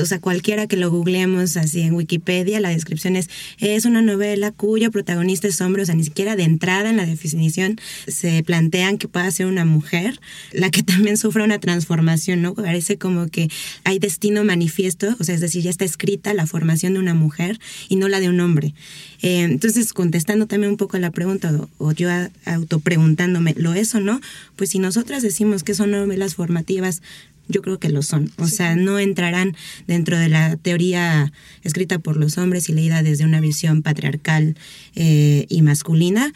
o 0.00 0.06
sea, 0.06 0.20
cualquiera 0.20 0.66
que 0.66 0.76
lo 0.76 0.90
googleemos 0.90 1.56
así 1.56 1.82
en 1.82 1.94
Wikipedia, 1.94 2.60
la 2.60 2.70
descripción 2.70 3.16
es, 3.16 3.28
es 3.58 3.84
una 3.84 4.00
novela 4.00 4.52
cuyo 4.52 4.90
protagonista 4.90 5.48
es 5.48 5.60
hombre, 5.60 5.82
o 5.82 5.86
sea, 5.86 5.94
ni 5.94 6.04
siquiera 6.04 6.36
de 6.36 6.44
entrada 6.44 6.90
en 6.90 6.96
la 6.96 7.04
definición 7.04 7.78
se 8.06 8.42
plantean 8.42 8.98
que 8.98 9.08
pueda 9.08 9.30
ser 9.30 9.46
una 9.46 9.64
mujer, 9.64 10.18
la 10.52 10.70
que 10.70 10.82
también 10.92 11.16
sufre 11.16 11.42
una 11.42 11.58
transformación, 11.58 12.40
¿no? 12.40 12.54
Parece 12.54 12.96
como 12.96 13.28
que 13.28 13.48
hay 13.84 13.98
destino 13.98 14.44
manifiesto, 14.44 15.16
o 15.18 15.24
sea, 15.24 15.34
es 15.34 15.40
decir, 15.40 15.62
ya 15.62 15.70
está 15.70 15.84
escrita 15.84 16.32
la 16.34 16.46
formación 16.46 16.94
de 16.94 17.00
una 17.00 17.14
mujer 17.14 17.58
y 17.88 17.96
no 17.96 18.08
la 18.08 18.20
de 18.20 18.28
un 18.28 18.40
hombre. 18.40 18.74
Eh, 19.22 19.42
entonces, 19.42 19.92
contestando 19.92 20.46
también 20.46 20.72
un 20.72 20.76
poco 20.76 20.96
a 20.96 21.00
la 21.00 21.10
pregunta, 21.10 21.52
o, 21.78 21.92
yo 21.92 22.08
autopreguntándome, 22.44 23.54
¿lo 23.56 23.72
es 23.74 23.94
o 23.94 24.00
no? 24.00 24.20
Pues 24.56 24.70
si 24.70 24.78
nosotras 24.78 25.22
decimos 25.22 25.62
que 25.62 25.74
son 25.74 25.92
novelas 25.92 26.34
formativas, 26.34 27.02
yo 27.48 27.62
creo 27.62 27.78
que 27.78 27.88
lo 27.88 28.02
son. 28.02 28.30
O 28.38 28.46
sea, 28.46 28.76
no 28.76 28.98
entrarán 28.98 29.56
dentro 29.86 30.18
de 30.18 30.28
la 30.28 30.56
teoría 30.56 31.32
escrita 31.62 31.98
por 31.98 32.16
los 32.16 32.38
hombres 32.38 32.68
y 32.68 32.72
leída 32.72 33.02
desde 33.02 33.24
una 33.24 33.40
visión 33.40 33.82
patriarcal 33.82 34.56
eh, 34.94 35.46
y 35.48 35.62
masculina. 35.62 36.32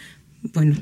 Bueno, 0.52 0.76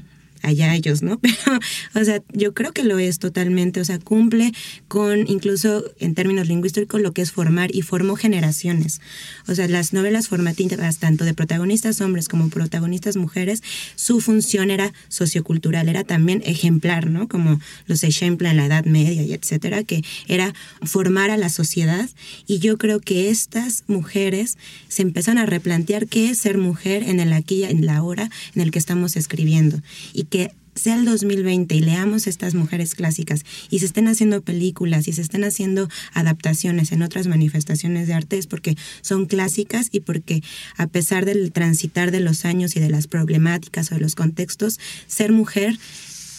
allá 0.45 0.75
ellos, 0.75 1.03
¿no? 1.03 1.19
Pero, 1.25 1.59
o 1.95 2.05
sea, 2.05 2.23
yo 2.33 2.55
creo 2.55 2.73
que 2.73 2.85
lo 2.85 2.99
es 2.99 3.19
totalmente, 3.19 3.81
o 3.81 3.85
sea, 3.85 3.99
cumple 3.99 4.53
con 4.89 5.29
incluso 5.29 5.85
en 5.99 6.15
términos 6.15 6.49
lingüísticos 6.49 7.01
lo 7.01 7.13
que 7.13 7.23
es 7.23 7.33
formar 7.33 7.75
y 7.75 7.83
formó 7.83 8.17
generaciones. 8.17 9.01
O 9.49 9.55
sea, 9.55 9.69
las 9.69 9.93
novelas 9.93 10.29
formativas, 10.29 10.99
tanto 10.99 11.25
de 11.25 11.35
protagonistas 11.35 12.01
hombres 12.01 12.29
como 12.29 12.49
protagonistas 12.49 13.17
mujeres, 13.17 13.63
su 13.97 14.21
función 14.21 14.71
era 14.71 14.93
sociocultural, 15.09 15.89
era 15.89 16.05
también 16.05 16.43
ejemplar, 16.45 17.11
¿no? 17.11 17.29
Como 17.29 17.61
los 17.87 18.05
ejempla 18.05 18.51
en 18.51 18.57
la 18.59 18.67
Edad 18.67 18.85
Media 18.85 19.23
y 19.23 19.33
etcétera, 19.33 19.85
que 19.85 20.03
era 20.29 20.55
formar 20.83 21.31
a 21.31 21.37
la 21.37 21.49
sociedad. 21.49 22.09
Y 22.47 22.59
yo 22.59 22.79
creo 22.79 23.01
que 23.01 23.31
estas 23.31 23.85
mujeres 23.87 24.59
se 24.89 25.03
empiezan 25.03 25.39
a 25.39 25.47
replantear 25.47 26.07
qué 26.07 26.31
es 26.31 26.39
ser 26.39 26.59
mujer 26.59 27.03
en 27.03 27.21
el 27.21 27.33
aquí 27.33 27.55
y 27.55 27.65
en 27.65 27.87
la 27.87 28.03
hora 28.03 28.31
en 28.55 28.63
el 28.63 28.71
que 28.71 28.79
estamos 28.79 29.17
escribiendo. 29.17 29.81
Y 30.13 30.25
que 30.35 30.53
sea 30.75 30.97
el 30.97 31.05
2020 31.05 31.77
y 31.77 31.81
leamos 31.81 32.27
estas 32.27 32.57
mujeres 32.57 32.97
clásicas 32.97 33.45
y 33.71 33.79
se 33.79 33.87
estén 33.87 34.09
haciendo 34.09 34.43
películas 34.43 35.07
y 35.07 35.13
se 35.13 35.23
estén 35.23 35.45
haciendo 35.45 35.89
adaptaciones 36.13 36.91
en 36.91 37.03
otras 37.03 37.29
manifestaciones 37.29 38.09
de 38.09 38.15
arte 38.15 38.37
es 38.37 38.49
porque 38.49 38.75
son 39.01 39.27
clásicas 39.27 39.91
y 39.93 40.01
porque 40.01 40.43
a 40.77 40.89
pesar 40.89 41.25
del 41.25 41.53
transitar 41.53 42.11
de 42.11 42.19
los 42.19 42.45
años 42.45 42.75
y 42.75 42.81
de 42.81 42.91
las 42.91 43.07
problemáticas 43.07 43.93
o 43.93 43.95
de 43.95 44.01
los 44.01 44.17
contextos, 44.17 44.81
ser 45.07 45.31
mujer 45.31 45.79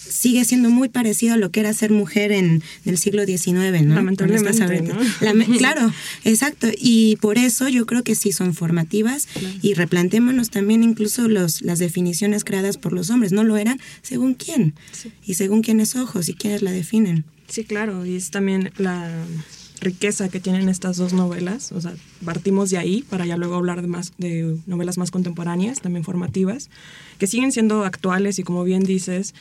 sigue 0.08 0.46
siendo 0.46 0.70
muy 0.70 0.90
parecido 0.90 1.34
a 1.34 1.38
lo 1.38 1.52
que 1.52 1.60
era 1.60 1.74
ser 1.74 1.92
mujer 1.92 2.32
en, 2.32 2.64
el 2.86 2.98
siglo 2.98 3.26
XIX, 3.26 3.84
¿no? 3.84 3.96
Lamentablemente, 3.96 4.82
¿no? 4.82 4.96
claro, 5.58 5.92
exacto. 6.24 6.68
Y 6.78 7.18
por 7.18 7.38
eso 7.38 7.68
yo 7.70 7.86
creo 7.86 8.04
que 8.04 8.16
sí 8.16 8.32
son 8.32 8.54
formativas 8.54 9.28
y 9.62 9.74
replantémonos 9.74 10.50
también 10.50 10.84
incluso 10.84 11.28
los, 11.28 11.62
las 11.62 11.80
definiciones 11.80 12.44
creadas 12.44 12.78
por 12.78 12.94
los 12.94 13.10
hombres. 13.10 13.32
No 13.32 13.44
lo 13.44 13.58
eran 13.58 13.80
según 14.02 14.34
quién 14.34 14.74
y 15.26 15.36
según 15.36 15.62
quiénes 15.62 15.96
ojos 15.96 16.30
y 16.30 16.34
quiénes 16.34 16.62
la 16.62 16.72
definen. 16.72 17.26
Sí, 17.48 17.64
claro. 17.64 18.06
Y 18.06 18.16
es 18.16 18.32
también 18.32 18.72
la 18.78 19.12
riqueza 19.82 20.30
que 20.30 20.40
tienen 20.40 20.70
estas 20.70 20.98
dos 20.98 21.14
novelas. 21.14 21.72
O 21.72 21.82
sea, 21.82 21.94
partimos 22.24 22.70
de 22.70 22.78
ahí 22.78 23.04
para 23.04 23.26
ya 23.26 23.38
luego 23.38 23.56
hablar 23.56 23.82
de, 23.82 23.88
más, 23.88 24.14
de 24.18 24.58
novelas 24.66 24.98
más 24.98 25.12
contemporáneas, 25.12 25.82
también 25.82 26.04
formativas 26.04 26.70
que 27.18 27.28
siguen 27.28 27.52
siendo 27.52 27.84
actuales 27.84 28.40
y 28.40 28.44
como 28.44 28.64
bien 28.64 28.84
dices, 28.84 29.34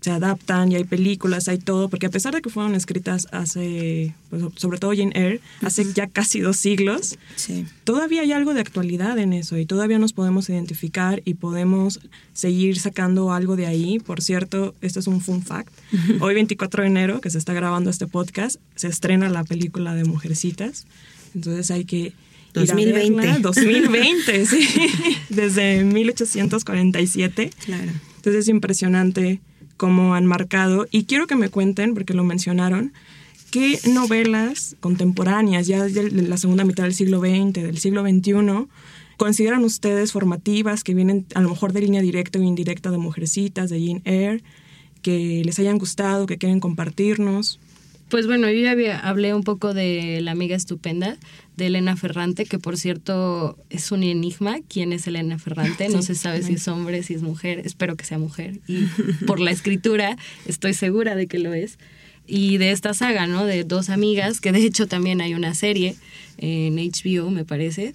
se 0.00 0.10
adaptan 0.10 0.72
y 0.72 0.76
hay 0.76 0.84
películas, 0.84 1.48
hay 1.48 1.58
todo, 1.58 1.88
porque 1.88 2.06
a 2.06 2.10
pesar 2.10 2.34
de 2.34 2.42
que 2.42 2.50
fueron 2.50 2.74
escritas 2.74 3.26
hace, 3.32 4.14
pues, 4.30 4.42
sobre 4.56 4.78
todo 4.78 4.92
Jane 4.92 5.12
Eyre, 5.14 5.40
hace 5.62 5.92
ya 5.92 6.06
casi 6.06 6.40
dos 6.40 6.56
siglos, 6.56 7.18
todavía 7.84 8.22
hay 8.22 8.32
algo 8.32 8.54
de 8.54 8.60
actualidad 8.60 9.18
en 9.18 9.32
eso 9.32 9.58
y 9.58 9.66
todavía 9.66 9.98
nos 9.98 10.12
podemos 10.12 10.48
identificar 10.48 11.22
y 11.24 11.34
podemos 11.34 12.00
seguir 12.32 12.78
sacando 12.78 13.32
algo 13.32 13.56
de 13.56 13.66
ahí. 13.66 13.98
Por 13.98 14.22
cierto, 14.22 14.74
esto 14.80 15.00
es 15.00 15.06
un 15.06 15.20
fun 15.20 15.42
fact. 15.42 15.72
Hoy 16.20 16.34
24 16.34 16.82
de 16.82 16.88
enero, 16.88 17.20
que 17.20 17.30
se 17.30 17.38
está 17.38 17.52
grabando 17.52 17.90
este 17.90 18.06
podcast, 18.06 18.56
se 18.74 18.88
estrena 18.88 19.28
la 19.28 19.44
película 19.44 19.94
de 19.94 20.04
Mujercitas. 20.04 20.86
Entonces 21.34 21.70
hay 21.70 21.84
que 21.84 22.12
2020. 22.54 23.40
2020, 23.40 24.46
sí. 24.46 24.68
Desde 25.28 25.84
1847. 25.84 27.50
Claro. 27.64 27.92
Entonces 28.16 28.42
es 28.42 28.48
impresionante 28.48 29.40
cómo 29.76 30.14
han 30.14 30.26
marcado. 30.26 30.86
Y 30.90 31.04
quiero 31.04 31.26
que 31.26 31.36
me 31.36 31.48
cuenten, 31.48 31.94
porque 31.94 32.14
lo 32.14 32.24
mencionaron, 32.24 32.92
qué 33.50 33.78
novelas 33.88 34.76
contemporáneas, 34.80 35.66
ya 35.66 35.84
de 35.84 36.10
la 36.10 36.36
segunda 36.36 36.64
mitad 36.64 36.84
del 36.84 36.94
siglo 36.94 37.20
XX, 37.20 37.52
del 37.52 37.78
siglo 37.78 38.02
XXI, 38.02 38.66
consideran 39.16 39.64
ustedes 39.64 40.12
formativas, 40.12 40.84
que 40.84 40.94
vienen 40.94 41.26
a 41.34 41.40
lo 41.40 41.50
mejor 41.50 41.72
de 41.72 41.82
línea 41.82 42.02
directa 42.02 42.38
o 42.38 42.42
indirecta 42.42 42.90
de 42.90 42.98
Mujercitas, 42.98 43.70
de 43.70 43.80
Jean 43.80 44.02
Eyre, 44.04 44.42
que 45.02 45.42
les 45.44 45.58
hayan 45.58 45.78
gustado, 45.78 46.26
que 46.26 46.38
quieren 46.38 46.60
compartirnos. 46.60 47.60
Pues 48.08 48.26
bueno, 48.26 48.50
yo 48.50 48.60
ya 48.60 48.98
hablé 49.00 49.34
un 49.34 49.42
poco 49.42 49.74
de 49.74 50.20
La 50.20 50.32
amiga 50.32 50.56
estupenda 50.56 51.16
de 51.56 51.66
Elena 51.66 51.96
Ferrante, 51.96 52.46
que 52.46 52.58
por 52.58 52.76
cierto 52.76 53.56
es 53.70 53.92
un 53.92 54.02
enigma. 54.02 54.58
¿Quién 54.68 54.92
es 54.92 55.06
Elena 55.06 55.38
Ferrante? 55.38 55.88
No 55.88 56.02
se 56.02 56.14
sabe 56.14 56.42
si 56.42 56.54
es 56.54 56.68
hombre, 56.68 57.02
si 57.02 57.14
es 57.14 57.22
mujer. 57.22 57.62
Espero 57.64 57.96
que 57.96 58.04
sea 58.04 58.18
mujer. 58.18 58.60
Y 58.66 58.84
por 59.26 59.40
la 59.40 59.50
escritura 59.50 60.16
estoy 60.46 60.74
segura 60.74 61.14
de 61.14 61.26
que 61.26 61.38
lo 61.38 61.54
es. 61.54 61.78
Y 62.26 62.56
de 62.56 62.70
esta 62.70 62.94
saga, 62.94 63.26
¿no? 63.26 63.44
De 63.44 63.64
dos 63.64 63.90
amigas, 63.90 64.40
que 64.40 64.50
de 64.50 64.64
hecho 64.64 64.86
también 64.86 65.20
hay 65.20 65.34
una 65.34 65.54
serie 65.54 65.94
en 66.38 66.76
HBO, 66.76 67.30
me 67.30 67.44
parece. 67.44 67.94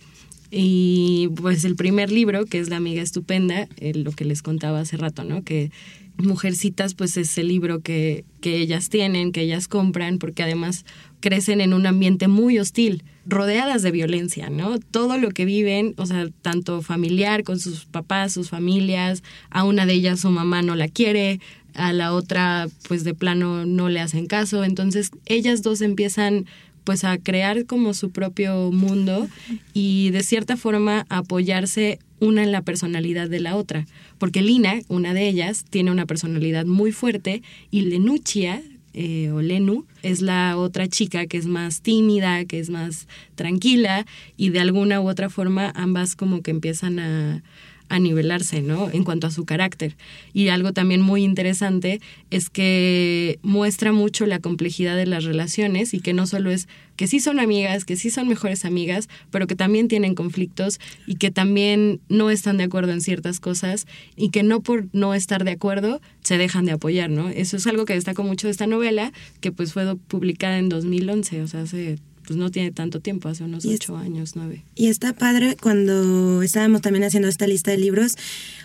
Y 0.51 1.29
pues 1.35 1.63
el 1.65 1.75
primer 1.75 2.11
libro, 2.11 2.45
que 2.45 2.59
es 2.59 2.69
La 2.69 2.77
amiga 2.77 3.01
estupenda, 3.01 3.67
eh, 3.77 3.93
lo 3.93 4.11
que 4.11 4.25
les 4.25 4.41
contaba 4.41 4.79
hace 4.79 4.97
rato, 4.97 5.23
¿no? 5.23 5.43
Que 5.43 5.71
Mujercitas, 6.19 6.93
pues 6.93 7.17
es 7.17 7.37
el 7.37 7.47
libro 7.47 7.81
que, 7.81 8.25
que 8.41 8.57
ellas 8.57 8.89
tienen, 8.89 9.31
que 9.31 9.41
ellas 9.41 9.67
compran, 9.67 10.19
porque 10.19 10.43
además 10.43 10.85
crecen 11.19 11.61
en 11.61 11.73
un 11.73 11.85
ambiente 11.85 12.27
muy 12.27 12.59
hostil, 12.59 13.03
rodeadas 13.25 13.81
de 13.81 13.91
violencia, 13.91 14.49
¿no? 14.49 14.79
Todo 14.79 15.17
lo 15.17 15.31
que 15.31 15.45
viven, 15.45 15.93
o 15.97 16.05
sea, 16.05 16.27
tanto 16.41 16.81
familiar 16.81 17.43
con 17.43 17.59
sus 17.59 17.85
papás, 17.85 18.33
sus 18.33 18.49
familias, 18.49 19.23
a 19.49 19.63
una 19.63 19.85
de 19.85 19.93
ellas 19.93 20.21
su 20.21 20.29
mamá 20.29 20.61
no 20.61 20.75
la 20.75 20.87
quiere, 20.87 21.39
a 21.73 21.93
la 21.93 22.13
otra 22.13 22.67
pues 22.87 23.03
de 23.03 23.13
plano 23.13 23.65
no 23.65 23.89
le 23.89 23.99
hacen 23.99 24.25
caso, 24.25 24.63
entonces 24.63 25.11
ellas 25.25 25.61
dos 25.61 25.81
empiezan 25.81 26.45
pues 26.83 27.03
a 27.03 27.17
crear 27.17 27.65
como 27.65 27.93
su 27.93 28.09
propio 28.09 28.71
mundo 28.71 29.27
y 29.73 30.09
de 30.09 30.23
cierta 30.23 30.57
forma 30.57 31.05
apoyarse 31.09 31.99
una 32.19 32.43
en 32.43 32.51
la 32.51 32.61
personalidad 32.61 33.29
de 33.29 33.39
la 33.39 33.55
otra. 33.55 33.85
Porque 34.17 34.41
Lina, 34.41 34.81
una 34.87 35.13
de 35.13 35.27
ellas, 35.27 35.65
tiene 35.69 35.91
una 35.91 36.05
personalidad 36.05 36.65
muy 36.65 36.91
fuerte 36.91 37.41
y 37.71 37.81
Lenuccia, 37.81 38.61
eh, 38.93 39.29
o 39.31 39.41
Lenu, 39.41 39.85
es 40.01 40.21
la 40.21 40.57
otra 40.57 40.87
chica 40.87 41.27
que 41.27 41.37
es 41.37 41.45
más 41.45 41.81
tímida, 41.81 42.43
que 42.45 42.59
es 42.59 42.69
más 42.69 43.07
tranquila 43.35 44.05
y 44.35 44.49
de 44.49 44.59
alguna 44.59 44.99
u 44.99 45.07
otra 45.07 45.29
forma 45.29 45.71
ambas 45.75 46.15
como 46.15 46.41
que 46.41 46.51
empiezan 46.51 46.99
a, 46.99 47.43
a 47.89 47.99
nivelarse, 47.99 48.61
¿no? 48.61 48.89
En 48.91 49.03
cuanto 49.03 49.27
a 49.27 49.31
su 49.31 49.45
carácter. 49.45 49.95
Y 50.33 50.49
algo 50.49 50.73
también 50.73 51.01
muy 51.01 51.23
interesante 51.23 51.99
es 52.29 52.49
que 52.49 53.39
muestra 53.41 53.91
mucho 53.91 54.25
la 54.25 54.39
complejidad 54.39 54.95
de 54.95 55.05
las 55.05 55.23
relaciones 55.23 55.93
y 55.93 55.99
que 55.99 56.13
no 56.13 56.27
solo 56.27 56.51
es 56.51 56.67
que 56.95 57.07
sí 57.07 57.19
son 57.19 57.39
amigas, 57.39 57.85
que 57.85 57.95
sí 57.95 58.09
son 58.09 58.27
mejores 58.27 58.65
amigas, 58.65 59.07
pero 59.31 59.47
que 59.47 59.55
también 59.55 59.87
tienen 59.87 60.15
conflictos 60.15 60.79
y 61.07 61.15
que 61.15 61.31
también 61.31 62.01
no 62.09 62.29
están 62.29 62.57
de 62.57 62.65
acuerdo 62.65 62.91
en 62.91 63.01
ciertas 63.01 63.39
cosas 63.39 63.87
y 64.15 64.31
que 64.31 64.43
no 64.43 64.61
por 64.61 64.87
no 64.91 65.13
estar 65.13 65.45
de 65.45 65.51
acuerdo 65.51 66.01
se 66.21 66.37
dejan 66.37 66.65
de 66.65 66.73
apoyar, 66.73 67.09
¿no? 67.09 67.29
Eso 67.29 67.57
es 67.57 67.65
algo 67.67 67.85
que 67.85 67.93
destaco 67.93 68.23
mucho 68.23 68.47
de 68.47 68.51
esta 68.51 68.67
novela, 68.67 69.13
que 69.39 69.51
pues 69.51 69.73
fue 69.73 69.95
publicada 69.95 70.57
en 70.57 70.69
2011, 70.69 71.41
o 71.41 71.47
sea, 71.47 71.61
hace 71.61 71.99
pues 72.29 72.37
no 72.37 72.51
tiene 72.51 72.71
tanto 72.71 72.99
tiempo, 72.99 73.27
hace 73.27 73.43
unos 73.43 73.65
ocho 73.65 73.97
años, 73.97 74.33
nueve. 74.35 74.63
Y 74.75 74.85
está 74.85 75.13
padre 75.13 75.57
cuando 75.59 76.43
estábamos 76.43 76.81
también 76.81 77.03
haciendo 77.03 77.27
esta 77.27 77.47
lista 77.47 77.71
de 77.71 77.79
libros, 77.79 78.17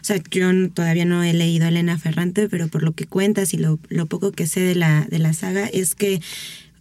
o 0.02 0.04
sea, 0.04 0.22
yo 0.30 0.50
todavía 0.68 1.06
no 1.06 1.24
he 1.24 1.32
leído 1.32 1.64
a 1.64 1.68
Elena 1.68 1.96
Ferrante, 1.96 2.50
pero 2.50 2.68
por 2.68 2.82
lo 2.82 2.92
que 2.92 3.06
cuentas 3.06 3.54
y 3.54 3.56
lo, 3.56 3.78
lo 3.88 4.04
poco 4.04 4.32
que 4.32 4.46
sé 4.46 4.60
de 4.60 4.74
la, 4.74 5.06
de 5.08 5.18
la 5.18 5.32
saga 5.32 5.66
es 5.66 5.94
que 5.94 6.20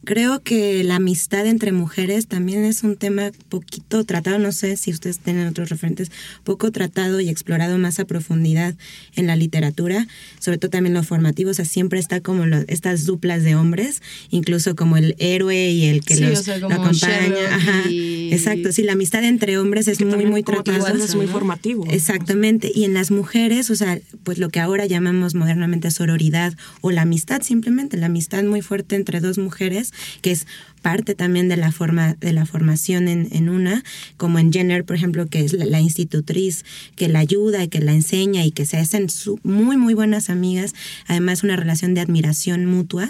Creo 0.06 0.42
que 0.42 0.84
la 0.84 0.98
amistad 0.98 1.48
entre 1.48 1.72
mujeres 1.72 2.28
también 2.28 2.66
es 2.66 2.84
un 2.84 2.98
tema 2.98 3.32
poquito 3.48 4.04
tratado, 4.04 4.38
no 4.38 4.52
sé 4.52 4.76
si 4.76 4.92
ustedes 4.92 5.20
tienen 5.20 5.48
otros 5.48 5.70
referentes, 5.70 6.12
poco 6.44 6.72
tratado 6.72 7.22
y 7.22 7.30
explorado 7.30 7.78
más 7.78 8.00
a 8.00 8.06
profundidad 8.06 8.76
en 9.16 9.28
la 9.28 9.38
literatura, 9.38 10.08
sobre 10.40 10.58
todo 10.58 10.72
también 10.72 10.94
lo 10.94 11.04
formativo, 11.04 11.52
o 11.52 11.54
sea, 11.54 11.64
siempre 11.64 12.00
está 12.00 12.20
como 12.20 12.44
estas 12.68 13.06
duplas 13.06 13.44
de 13.44 13.56
hombres, 13.56 14.02
incluso 14.30 14.76
como 14.76 14.98
el 14.98 15.16
héroe 15.20 15.72
y 15.72 15.86
el 15.86 16.04
que 16.04 16.18
los 16.18 16.50
acompaña. 16.50 17.56
Ajá, 17.56 17.84
Exacto, 17.90 18.72
sí, 18.72 18.84
la 18.84 18.94
amistad 18.94 19.24
entre 19.24 19.58
hombres 19.58 19.88
es 19.88 20.04
muy, 20.04 20.26
muy 20.26 20.44
tratada. 20.44 20.92
Es 20.94 21.16
muy 21.16 21.28
formativo. 21.28 21.86
Exactamente, 21.90 22.72
y 22.74 22.84
en 22.84 22.94
las 22.94 23.12
mujeres, 23.12 23.70
o 23.70 23.76
sea, 23.76 24.00
pues 24.24 24.38
lo 24.38 24.50
que 24.50 24.60
ahora 24.60 24.86
llamamos 24.86 25.34
modernamente 25.34 25.92
sororidad 25.92 26.54
o 26.82 26.92
la 26.92 27.04
amistad 27.04 27.42
simplemente, 27.42 27.96
la 27.96 28.08
amistad 28.08 28.44
muy 28.44 28.62
fuerte 28.62 28.96
entre 28.96 29.22
dos 29.22 29.38
mujeres, 29.38 29.93
que 30.22 30.32
es 30.32 30.48
parte 30.84 31.16
también 31.16 31.48
de 31.50 31.58
la 31.58 31.72
forma 31.72 32.14
de 32.16 32.34
la 32.34 32.46
formación 32.46 33.08
en, 33.08 33.50
una, 33.50 33.84
como 34.18 34.38
en 34.38 34.52
Jenner, 34.52 34.86
por 34.86 34.96
ejemplo, 34.96 35.26
que 35.26 35.40
es 35.40 35.54
la, 35.54 35.80
institutriz 35.80 36.66
que 36.96 37.08
la 37.08 37.20
ayuda 37.20 37.64
y 37.64 37.70
que 37.70 37.80
la 37.80 37.94
enseña 37.94 38.46
y 38.46 38.52
que 38.52 38.68
se 38.68 38.78
hacen 38.78 39.08
muy, 39.44 39.78
muy 39.78 39.96
buenas 39.96 40.30
amigas. 40.30 40.76
Además, 41.08 41.44
una 41.44 41.56
relación 41.56 41.96
de 41.96 42.02
admiración 42.02 42.66
mutua. 42.66 43.10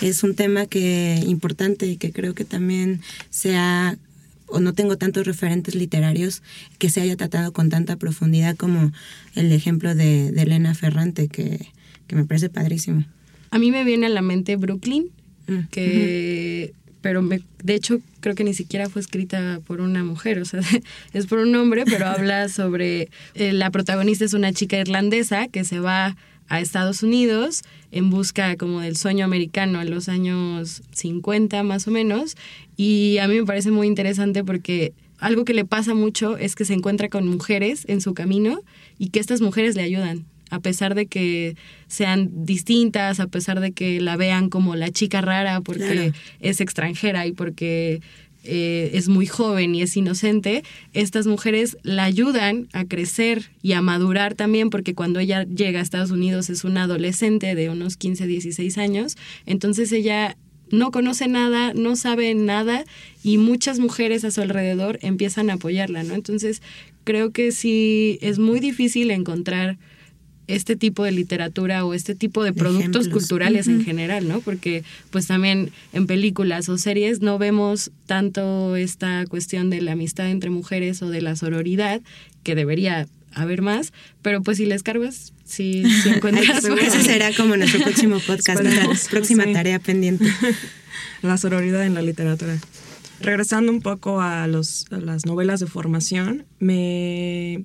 Es 0.00 0.22
un 0.22 0.36
tema 0.36 0.66
que 0.66 1.20
importante 1.26 1.86
y 1.86 1.96
que 1.96 2.12
creo 2.12 2.34
que 2.34 2.44
también 2.44 3.00
se 3.30 3.56
ha 3.56 3.96
o 4.46 4.60
no 4.60 4.74
tengo 4.74 4.98
tantos 4.98 5.26
referentes 5.26 5.74
literarios 5.74 6.42
que 6.78 6.90
se 6.90 7.00
haya 7.00 7.16
tratado 7.16 7.52
con 7.52 7.70
tanta 7.70 7.96
profundidad 7.96 8.54
como 8.56 8.92
el 9.34 9.50
ejemplo 9.50 9.94
de, 9.94 10.28
Elena 10.28 10.74
Ferrante, 10.74 11.28
que, 11.28 11.66
que 12.06 12.14
me 12.14 12.24
parece 12.24 12.50
padrísimo. 12.50 13.04
A 13.50 13.58
mí 13.58 13.70
me 13.70 13.82
viene 13.82 14.06
a 14.06 14.10
la 14.10 14.20
mente 14.20 14.56
Brooklyn, 14.56 15.10
Que 15.70 16.72
pero 17.04 17.20
me, 17.20 17.42
de 17.62 17.74
hecho 17.74 18.00
creo 18.20 18.34
que 18.34 18.44
ni 18.44 18.54
siquiera 18.54 18.88
fue 18.88 19.02
escrita 19.02 19.60
por 19.66 19.82
una 19.82 20.02
mujer, 20.04 20.38
o 20.38 20.46
sea, 20.46 20.60
es 21.12 21.26
por 21.26 21.38
un 21.38 21.54
hombre, 21.54 21.84
pero 21.84 22.06
habla 22.08 22.48
sobre, 22.48 23.10
eh, 23.34 23.52
la 23.52 23.70
protagonista 23.70 24.24
es 24.24 24.32
una 24.32 24.54
chica 24.54 24.78
irlandesa 24.78 25.48
que 25.48 25.64
se 25.64 25.80
va 25.80 26.16
a 26.48 26.60
Estados 26.60 27.02
Unidos 27.02 27.60
en 27.90 28.08
busca 28.08 28.56
como 28.56 28.80
del 28.80 28.96
sueño 28.96 29.26
americano 29.26 29.82
en 29.82 29.90
los 29.90 30.08
años 30.08 30.82
50 30.92 31.62
más 31.62 31.86
o 31.86 31.90
menos, 31.90 32.38
y 32.74 33.18
a 33.18 33.28
mí 33.28 33.34
me 33.38 33.44
parece 33.44 33.70
muy 33.70 33.86
interesante 33.86 34.42
porque 34.42 34.94
algo 35.18 35.44
que 35.44 35.52
le 35.52 35.66
pasa 35.66 35.92
mucho 35.92 36.38
es 36.38 36.54
que 36.54 36.64
se 36.64 36.72
encuentra 36.72 37.10
con 37.10 37.28
mujeres 37.28 37.84
en 37.86 38.00
su 38.00 38.14
camino 38.14 38.62
y 38.98 39.10
que 39.10 39.20
estas 39.20 39.42
mujeres 39.42 39.76
le 39.76 39.82
ayudan 39.82 40.24
a 40.50 40.60
pesar 40.60 40.94
de 40.94 41.06
que 41.06 41.56
sean 41.88 42.44
distintas, 42.44 43.20
a 43.20 43.26
pesar 43.26 43.60
de 43.60 43.72
que 43.72 44.00
la 44.00 44.16
vean 44.16 44.48
como 44.48 44.76
la 44.76 44.90
chica 44.90 45.20
rara 45.20 45.60
porque 45.60 46.12
es 46.40 46.60
extranjera 46.60 47.26
y 47.26 47.32
porque 47.32 48.00
eh, 48.46 48.90
es 48.92 49.08
muy 49.08 49.26
joven 49.26 49.74
y 49.74 49.80
es 49.80 49.96
inocente, 49.96 50.64
estas 50.92 51.26
mujeres 51.26 51.78
la 51.82 52.04
ayudan 52.04 52.68
a 52.74 52.84
crecer 52.84 53.50
y 53.62 53.72
a 53.72 53.80
madurar 53.80 54.34
también 54.34 54.68
porque 54.68 54.94
cuando 54.94 55.18
ella 55.18 55.44
llega 55.44 55.80
a 55.80 55.82
Estados 55.82 56.10
Unidos 56.10 56.50
es 56.50 56.62
una 56.62 56.82
adolescente 56.82 57.54
de 57.54 57.70
unos 57.70 57.96
15, 57.96 58.26
16 58.26 58.76
años, 58.76 59.16
entonces 59.46 59.90
ella 59.92 60.36
no 60.70 60.90
conoce 60.90 61.26
nada, 61.26 61.72
no 61.72 61.96
sabe 61.96 62.34
nada 62.34 62.84
y 63.22 63.38
muchas 63.38 63.78
mujeres 63.78 64.24
a 64.24 64.30
su 64.30 64.42
alrededor 64.42 64.98
empiezan 65.00 65.48
a 65.48 65.54
apoyarla, 65.54 66.02
¿no? 66.02 66.14
Entonces 66.14 66.60
creo 67.04 67.30
que 67.30 67.50
sí 67.50 68.18
es 68.20 68.38
muy 68.38 68.60
difícil 68.60 69.10
encontrar 69.10 69.78
este 70.46 70.76
tipo 70.76 71.04
de 71.04 71.12
literatura 71.12 71.84
o 71.84 71.94
este 71.94 72.14
tipo 72.14 72.44
de, 72.44 72.52
productos 72.52 73.08
culturales 73.08 73.68
en 73.68 73.84
general, 73.84 74.28
¿no? 74.28 74.40
Porque 74.40 74.84
pues 75.10 75.26
también 75.26 75.70
en 75.92 76.06
películas 76.06 76.68
o 76.68 76.78
series 76.78 77.20
no 77.20 77.38
vemos 77.38 77.90
tanto 78.06 78.76
esta 78.76 79.24
cuestión 79.26 79.70
de 79.70 79.80
la 79.80 79.92
amistad 79.92 80.30
entre 80.30 80.50
mujeres 80.50 81.02
o 81.02 81.10
de 81.10 81.22
la 81.22 81.36
sororidad, 81.36 82.00
que 82.42 82.54
debería 82.54 83.06
haber 83.32 83.62
más, 83.62 83.92
pero 84.22 84.42
pues 84.42 84.58
si 84.58 84.66
les 84.66 84.82
cargas, 84.82 85.32
si, 85.44 85.82
encuentras... 86.06 86.64
Ese 86.64 87.02
será 87.02 87.32
como 87.34 87.56
nuestro 87.56 87.82
próximo 87.82 88.18
podcast, 88.26 88.62
nuestra 88.62 89.10
próxima 89.10 89.44
tarea 89.52 89.78
pendiente. 89.78 90.26
La 91.22 91.38
sororidad 91.38 91.84
en 91.86 91.94
la 91.94 92.02
literatura. 92.02 92.58
Regresando 93.20 93.72
un 93.72 93.80
poco 93.80 94.20
a, 94.20 94.46
los, 94.46 94.86
las 94.90 95.24
novelas 95.24 95.60
de 95.60 95.66
formación, 95.66 96.44
me 96.58 97.64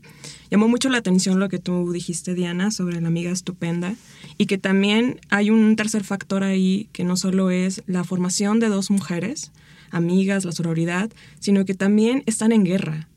llamó 0.49 0.67
mucho 0.67 0.89
la 0.89 0.99
atención 0.99 1.39
lo 1.39 1.49
que 1.49 1.59
tú 1.59 1.91
dijiste, 1.91 2.33
Diana, 2.33 2.71
sobre 2.71 3.01
la 3.01 3.07
amiga 3.07 3.31
estupenda, 3.31 3.95
y 4.37 4.45
que 4.45 4.57
también 4.57 5.19
hay 5.29 5.49
un 5.49 5.75
tercer 5.75 6.03
factor 6.03 6.43
ahí, 6.43 6.87
que 6.93 7.03
no 7.03 7.17
solo 7.17 7.49
es 7.49 7.83
la 7.87 8.03
formación 8.03 8.59
de 8.59 8.69
dos 8.69 8.89
mujeres, 8.89 9.51
amigas, 9.91 10.45
la 10.45 10.51
sororidad, 10.51 11.09
sino 11.39 11.65
que 11.65 11.73
también 11.73 12.23
están 12.25 12.51
en 12.51 12.63
guerra. 12.63 13.07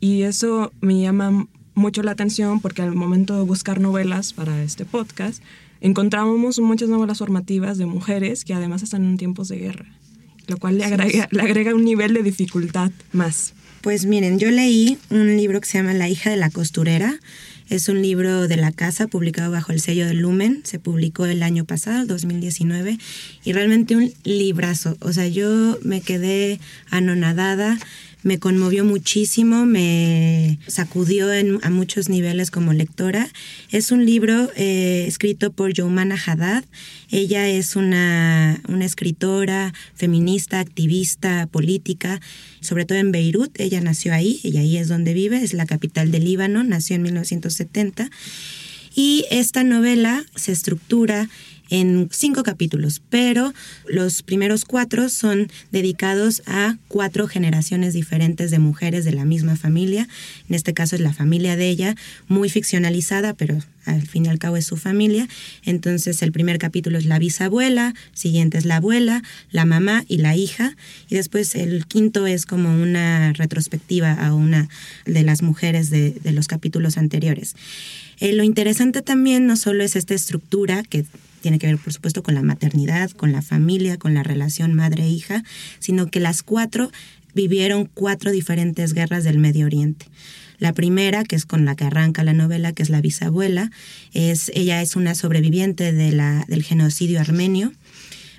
Y 0.00 0.22
eso 0.22 0.72
me 0.80 1.00
llama 1.00 1.46
mucho 1.74 2.02
la 2.02 2.12
atención 2.12 2.60
porque 2.60 2.82
al 2.82 2.94
momento 2.94 3.36
de 3.36 3.42
buscar 3.42 3.80
novelas 3.80 4.32
para 4.32 4.62
este 4.62 4.84
podcast, 4.84 5.42
encontramos 5.80 6.58
muchas 6.58 6.88
novelas 6.88 7.18
formativas 7.18 7.78
de 7.78 7.86
mujeres 7.86 8.44
que 8.44 8.54
además 8.54 8.82
están 8.82 9.04
en 9.04 9.16
tiempos 9.16 9.48
de 9.48 9.58
guerra, 9.58 9.86
lo 10.50 10.58
cual 10.58 10.76
le 10.76 10.84
agrega, 10.84 11.28
le 11.30 11.42
agrega 11.42 11.74
un 11.74 11.84
nivel 11.84 12.12
de 12.12 12.22
dificultad 12.22 12.90
más. 13.12 13.54
Pues 13.80 14.04
miren, 14.04 14.38
yo 14.38 14.50
leí 14.50 14.98
un 15.08 15.36
libro 15.38 15.60
que 15.60 15.66
se 15.66 15.78
llama 15.78 15.94
La 15.94 16.08
hija 16.08 16.28
de 16.28 16.36
la 16.36 16.50
costurera. 16.50 17.18
Es 17.70 17.88
un 17.88 18.02
libro 18.02 18.48
de 18.48 18.56
la 18.56 18.72
casa 18.72 19.06
publicado 19.06 19.52
bajo 19.52 19.72
el 19.72 19.80
sello 19.80 20.06
de 20.06 20.12
Lumen. 20.12 20.60
Se 20.64 20.78
publicó 20.78 21.24
el 21.24 21.42
año 21.42 21.64
pasado, 21.64 22.02
el 22.02 22.08
2019. 22.08 22.98
Y 23.44 23.52
realmente 23.52 23.96
un 23.96 24.12
librazo. 24.24 24.98
O 25.00 25.12
sea, 25.12 25.28
yo 25.28 25.78
me 25.82 26.02
quedé 26.02 26.60
anonadada 26.90 27.78
me 28.22 28.38
conmovió 28.38 28.84
muchísimo, 28.84 29.64
me 29.66 30.58
sacudió 30.66 31.32
en, 31.32 31.58
a 31.62 31.70
muchos 31.70 32.08
niveles 32.08 32.50
como 32.50 32.72
lectora. 32.72 33.28
Es 33.70 33.92
un 33.92 34.04
libro 34.04 34.50
eh, 34.56 35.04
escrito 35.06 35.52
por 35.52 35.72
Joumana 35.74 36.16
Haddad. 36.16 36.64
Ella 37.10 37.48
es 37.48 37.76
una, 37.76 38.60
una 38.68 38.84
escritora, 38.84 39.72
feminista, 39.94 40.60
activista, 40.60 41.46
política, 41.46 42.20
sobre 42.60 42.84
todo 42.84 42.98
en 42.98 43.12
Beirut. 43.12 43.58
Ella 43.58 43.80
nació 43.80 44.12
ahí, 44.14 44.40
y 44.42 44.56
ahí 44.58 44.76
es 44.76 44.88
donde 44.88 45.14
vive, 45.14 45.42
es 45.42 45.54
la 45.54 45.66
capital 45.66 46.10
del 46.10 46.24
Líbano, 46.24 46.62
nació 46.62 46.96
en 46.96 47.02
1970. 47.02 48.10
Y 48.94 49.24
esta 49.30 49.64
novela 49.64 50.24
se 50.34 50.52
estructura 50.52 51.28
en 51.70 52.08
cinco 52.12 52.42
capítulos, 52.42 53.00
pero 53.08 53.54
los 53.88 54.22
primeros 54.22 54.64
cuatro 54.64 55.08
son 55.08 55.50
dedicados 55.72 56.42
a 56.46 56.76
cuatro 56.88 57.28
generaciones 57.28 57.94
diferentes 57.94 58.50
de 58.50 58.58
mujeres 58.58 59.04
de 59.04 59.12
la 59.12 59.24
misma 59.24 59.56
familia. 59.56 60.08
En 60.48 60.54
este 60.54 60.74
caso 60.74 60.96
es 60.96 61.00
la 61.00 61.12
familia 61.12 61.56
de 61.56 61.68
ella, 61.68 61.94
muy 62.28 62.50
ficcionalizada, 62.50 63.34
pero 63.34 63.58
al 63.86 64.02
fin 64.02 64.26
y 64.26 64.28
al 64.28 64.38
cabo 64.38 64.56
es 64.56 64.66
su 64.66 64.76
familia. 64.76 65.28
Entonces 65.64 66.22
el 66.22 66.32
primer 66.32 66.58
capítulo 66.58 66.98
es 66.98 67.06
la 67.06 67.18
bisabuela, 67.18 67.94
siguiente 68.12 68.58
es 68.58 68.64
la 68.64 68.76
abuela, 68.76 69.22
la 69.50 69.64
mamá 69.64 70.04
y 70.08 70.18
la 70.18 70.36
hija, 70.36 70.76
y 71.08 71.14
después 71.14 71.54
el 71.54 71.86
quinto 71.86 72.26
es 72.26 72.46
como 72.46 72.70
una 72.70 73.32
retrospectiva 73.32 74.12
a 74.12 74.34
una 74.34 74.68
de 75.06 75.22
las 75.22 75.42
mujeres 75.42 75.90
de, 75.90 76.18
los 76.32 76.46
capítulos 76.46 76.96
anteriores. 76.96 77.56
Eh, 78.20 78.32
lo 78.32 78.44
interesante 78.44 79.02
también 79.02 79.46
no 79.46 79.56
solo 79.56 79.82
es 79.82 79.96
esta 79.96 80.14
estructura 80.14 80.82
que 80.82 81.04
tiene 81.40 81.58
que 81.58 81.66
ver, 81.66 81.78
por 81.78 81.92
supuesto, 81.92 82.22
con 82.22 82.34
la 82.34 82.42
maternidad, 82.42 83.10
con 83.10 83.32
la 83.32 83.42
familia, 83.42 83.98
con 83.98 84.14
la 84.14 84.22
relación 84.22 84.74
madre-hija, 84.74 85.42
sino 85.78 86.10
que 86.10 86.20
las 86.20 86.42
cuatro 86.42 86.90
vivieron 87.34 87.86
cuatro 87.86 88.30
diferentes 88.30 88.92
guerras 88.92 89.24
del 89.24 89.38
Medio 89.38 89.66
Oriente. 89.66 90.06
La 90.58 90.74
primera, 90.74 91.24
que 91.24 91.36
es 91.36 91.46
con 91.46 91.64
la 91.64 91.74
que 91.74 91.84
arranca 91.84 92.22
la 92.22 92.34
novela, 92.34 92.72
que 92.72 92.82
es 92.82 92.90
la 92.90 93.00
bisabuela, 93.00 93.70
es, 94.12 94.50
ella 94.54 94.82
es 94.82 94.94
una 94.94 95.14
sobreviviente 95.14 95.92
del 95.92 96.62
genocidio 96.62 97.20
armenio. 97.20 97.72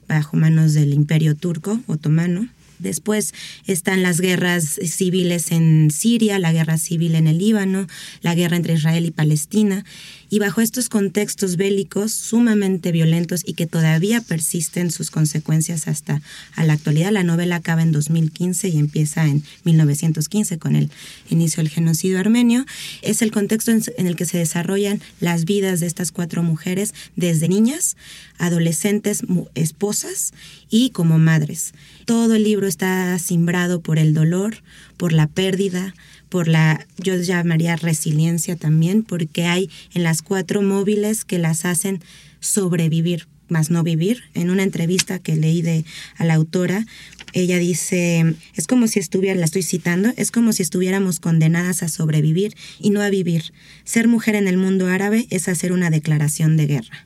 bajo 0.07 0.35
manos 0.35 0.73
del 0.73 0.93
imperio 0.93 1.35
turco 1.35 1.79
otomano. 1.87 2.47
Después 2.81 3.33
están 3.65 4.03
las 4.03 4.19
guerras 4.19 4.79
civiles 4.83 5.51
en 5.51 5.91
Siria, 5.91 6.39
la 6.39 6.51
guerra 6.51 6.77
civil 6.77 7.15
en 7.15 7.27
el 7.27 7.37
Líbano, 7.37 7.87
la 8.21 8.35
guerra 8.35 8.57
entre 8.57 8.73
Israel 8.73 9.05
y 9.05 9.11
Palestina. 9.11 9.85
Y 10.29 10.39
bajo 10.39 10.61
estos 10.61 10.87
contextos 10.87 11.57
bélicos 11.57 12.13
sumamente 12.13 12.91
violentos 12.91 13.43
y 13.45 13.53
que 13.53 13.67
todavía 13.67 14.21
persisten 14.21 14.89
sus 14.89 15.11
consecuencias 15.11 15.87
hasta 15.87 16.21
a 16.55 16.63
la 16.63 16.73
actualidad, 16.73 17.11
la 17.11 17.23
novela 17.23 17.57
acaba 17.57 17.81
en 17.81 17.91
2015 17.91 18.69
y 18.69 18.77
empieza 18.77 19.25
en 19.27 19.43
1915 19.65 20.57
con 20.57 20.75
el 20.75 20.89
inicio 21.29 21.61
del 21.61 21.69
genocidio 21.69 22.19
armenio, 22.19 22.65
es 23.01 23.21
el 23.21 23.31
contexto 23.31 23.71
en 23.71 24.07
el 24.07 24.15
que 24.15 24.25
se 24.25 24.37
desarrollan 24.37 25.01
las 25.19 25.45
vidas 25.45 25.79
de 25.79 25.87
estas 25.87 26.11
cuatro 26.11 26.43
mujeres 26.43 26.93
desde 27.15 27.49
niñas, 27.49 27.97
adolescentes, 28.37 29.23
esposas 29.55 30.33
y 30.69 30.91
como 30.91 31.19
madres. 31.19 31.73
Todo 32.05 32.35
el 32.35 32.43
libro 32.43 32.67
está 32.67 33.17
simbrado 33.19 33.81
por 33.81 33.99
el 33.99 34.13
dolor, 34.13 34.63
por 34.97 35.13
la 35.13 35.27
pérdida, 35.27 35.93
por 36.29 36.47
la, 36.47 36.87
yo 36.97 37.15
llamaría 37.17 37.75
resiliencia 37.75 38.55
también, 38.55 39.03
porque 39.03 39.45
hay 39.45 39.69
en 39.93 40.03
las 40.03 40.21
cuatro 40.21 40.61
móviles 40.61 41.25
que 41.25 41.39
las 41.39 41.65
hacen 41.65 42.01
sobrevivir, 42.39 43.27
más 43.49 43.69
no 43.69 43.83
vivir. 43.83 44.23
En 44.33 44.49
una 44.49 44.63
entrevista 44.63 45.19
que 45.19 45.35
leí 45.35 45.61
de 45.61 45.83
a 46.17 46.25
la 46.25 46.35
autora, 46.35 46.85
ella 47.33 47.57
dice, 47.57 48.35
es 48.55 48.67
como 48.67 48.87
si 48.87 48.99
estuviera, 48.99 49.39
la 49.39 49.45
estoy 49.45 49.63
citando, 49.63 50.11
es 50.17 50.31
como 50.31 50.53
si 50.53 50.63
estuviéramos 50.63 51.19
condenadas 51.19 51.83
a 51.83 51.89
sobrevivir 51.89 52.55
y 52.79 52.89
no 52.89 53.01
a 53.01 53.09
vivir. 53.09 53.53
Ser 53.83 54.07
mujer 54.07 54.35
en 54.35 54.47
el 54.47 54.57
mundo 54.57 54.87
árabe 54.87 55.27
es 55.29 55.47
hacer 55.47 55.71
una 55.71 55.89
declaración 55.89 56.57
de 56.57 56.67
guerra. 56.67 57.05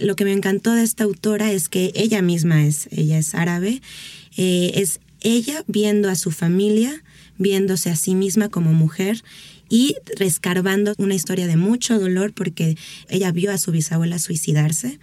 Lo 0.00 0.16
que 0.16 0.24
me 0.24 0.32
encantó 0.32 0.72
de 0.72 0.82
esta 0.82 1.04
autora 1.04 1.52
es 1.52 1.68
que 1.68 1.92
ella 1.94 2.22
misma 2.22 2.66
es, 2.66 2.88
ella 2.90 3.18
es 3.18 3.34
árabe, 3.34 3.80
eh, 4.36 4.72
es 4.74 5.00
ella 5.20 5.64
viendo 5.66 6.10
a 6.10 6.16
su 6.16 6.30
familia 6.30 7.02
viéndose 7.38 7.90
a 7.90 7.96
sí 7.96 8.14
misma 8.14 8.48
como 8.48 8.72
mujer 8.72 9.22
y 9.68 9.96
rescarbando 10.16 10.94
una 10.98 11.14
historia 11.14 11.46
de 11.46 11.56
mucho 11.56 11.98
dolor 11.98 12.32
porque 12.32 12.76
ella 13.08 13.32
vio 13.32 13.50
a 13.50 13.58
su 13.58 13.72
bisabuela 13.72 14.18
suicidarse. 14.18 14.98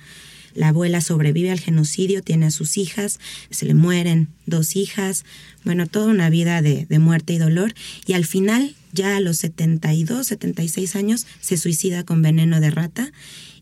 La 0.54 0.70
abuela 0.70 1.00
sobrevive 1.00 1.50
al 1.50 1.62
genocidio, 1.62 2.22
tiene 2.22 2.48
a 2.48 2.52
sus 2.52 2.78
hijas, 2.78 3.20
se 3.52 3.66
le 3.66 3.74
mueren 3.74 4.28
dos 4.46 4.76
hijas, 4.76 5.24
bueno, 5.64 5.88
toda 5.88 6.08
una 6.08 6.30
vida 6.30 6.62
de, 6.62 6.86
muerte 7.00 7.34
y 7.34 7.38
dolor. 7.38 7.74
Y 8.06 8.14
al 8.14 8.26
final, 8.26 8.76
ya 8.92 9.16
a 9.16 9.22
los 9.22 9.38
72, 9.38 10.28
76 10.28 10.96
años, 10.98 11.26
se 11.40 11.56
suicida 11.56 12.04
con 12.04 12.22
veneno 12.22 12.60
de 12.60 12.70
rata. 12.70 13.14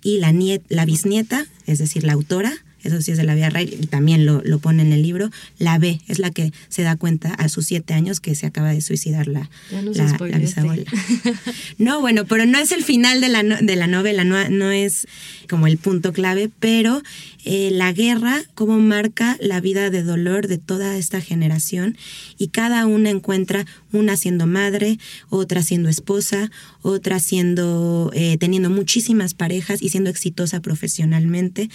Y 0.02 0.18
la, 0.18 0.34
la 0.70 0.86
bisnieta, 0.86 1.46
es 1.66 1.80
decir, 1.80 2.04
la 2.04 2.14
autora, 2.14 2.54
eso 2.84 3.02
sí 3.02 3.12
es 3.12 3.18
de 3.18 3.24
la 3.24 3.36
vida 3.36 3.50
real 3.50 3.70
y 3.70 3.88
también 3.88 4.26
lo, 4.26 4.42
lo, 4.44 4.60
pone 4.60 4.82
en 4.82 4.94
el 4.94 5.02
libro, 5.02 5.30
la 5.58 5.78
ve, 5.78 6.02
es 6.08 6.20
la 6.20 6.32
que 6.32 6.52
se 6.70 6.84
da 6.84 6.96
cuenta 6.96 7.34
a 7.34 7.50
sus 7.50 7.66
siete 7.66 7.94
años 7.94 8.20
que 8.20 8.36
se 8.36 8.46
acaba 8.46 8.70
de 8.72 8.82
suicidar 8.82 9.28
la, 9.28 9.50
la, 9.72 10.38
bisabuela. 10.38 10.86
no, 11.78 12.02
bueno, 12.02 12.26
pero 12.26 12.46
no 12.46 12.58
es 12.58 12.72
el 12.72 12.84
final 12.84 13.22
de 13.22 13.30
la, 13.30 13.44
de 13.44 13.76
la 13.76 13.88
novela, 13.88 14.24
no, 14.24 14.50
no 14.50 14.72
es 14.72 15.08
como 15.50 15.68
el 15.68 15.78
punto 15.78 16.14
clave, 16.14 16.50
pero 16.60 17.02
eh, 17.46 17.70
la 17.72 17.94
guerra, 17.94 18.44
cómo 18.54 18.80
marca 18.80 19.38
la 19.40 19.62
vida 19.62 19.90
de 19.90 20.04
dolor 20.04 20.48
de 20.48 20.58
toda 20.58 20.98
esta 20.98 21.22
generación 21.22 21.98
y 22.38 22.50
cada 22.50 22.86
una 22.86 23.10
encuentra 23.10 23.66
una 23.94 24.18
siendo 24.18 24.46
madre, 24.46 25.00
otra 25.30 25.64
siendo 25.64 25.90
esposa, 25.90 26.52
otra 26.82 27.20
siendo, 27.20 28.12
eh, 28.14 28.38
teniendo 28.38 28.70
muchísimas 28.70 29.34
parejas 29.34 29.82
y 29.82 29.90
siendo 29.90 30.10
exitosa 30.10 30.62
profesionalmente 30.62 31.70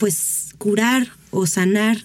pues 0.00 0.54
curar 0.56 1.08
o 1.30 1.46
sanar 1.46 1.98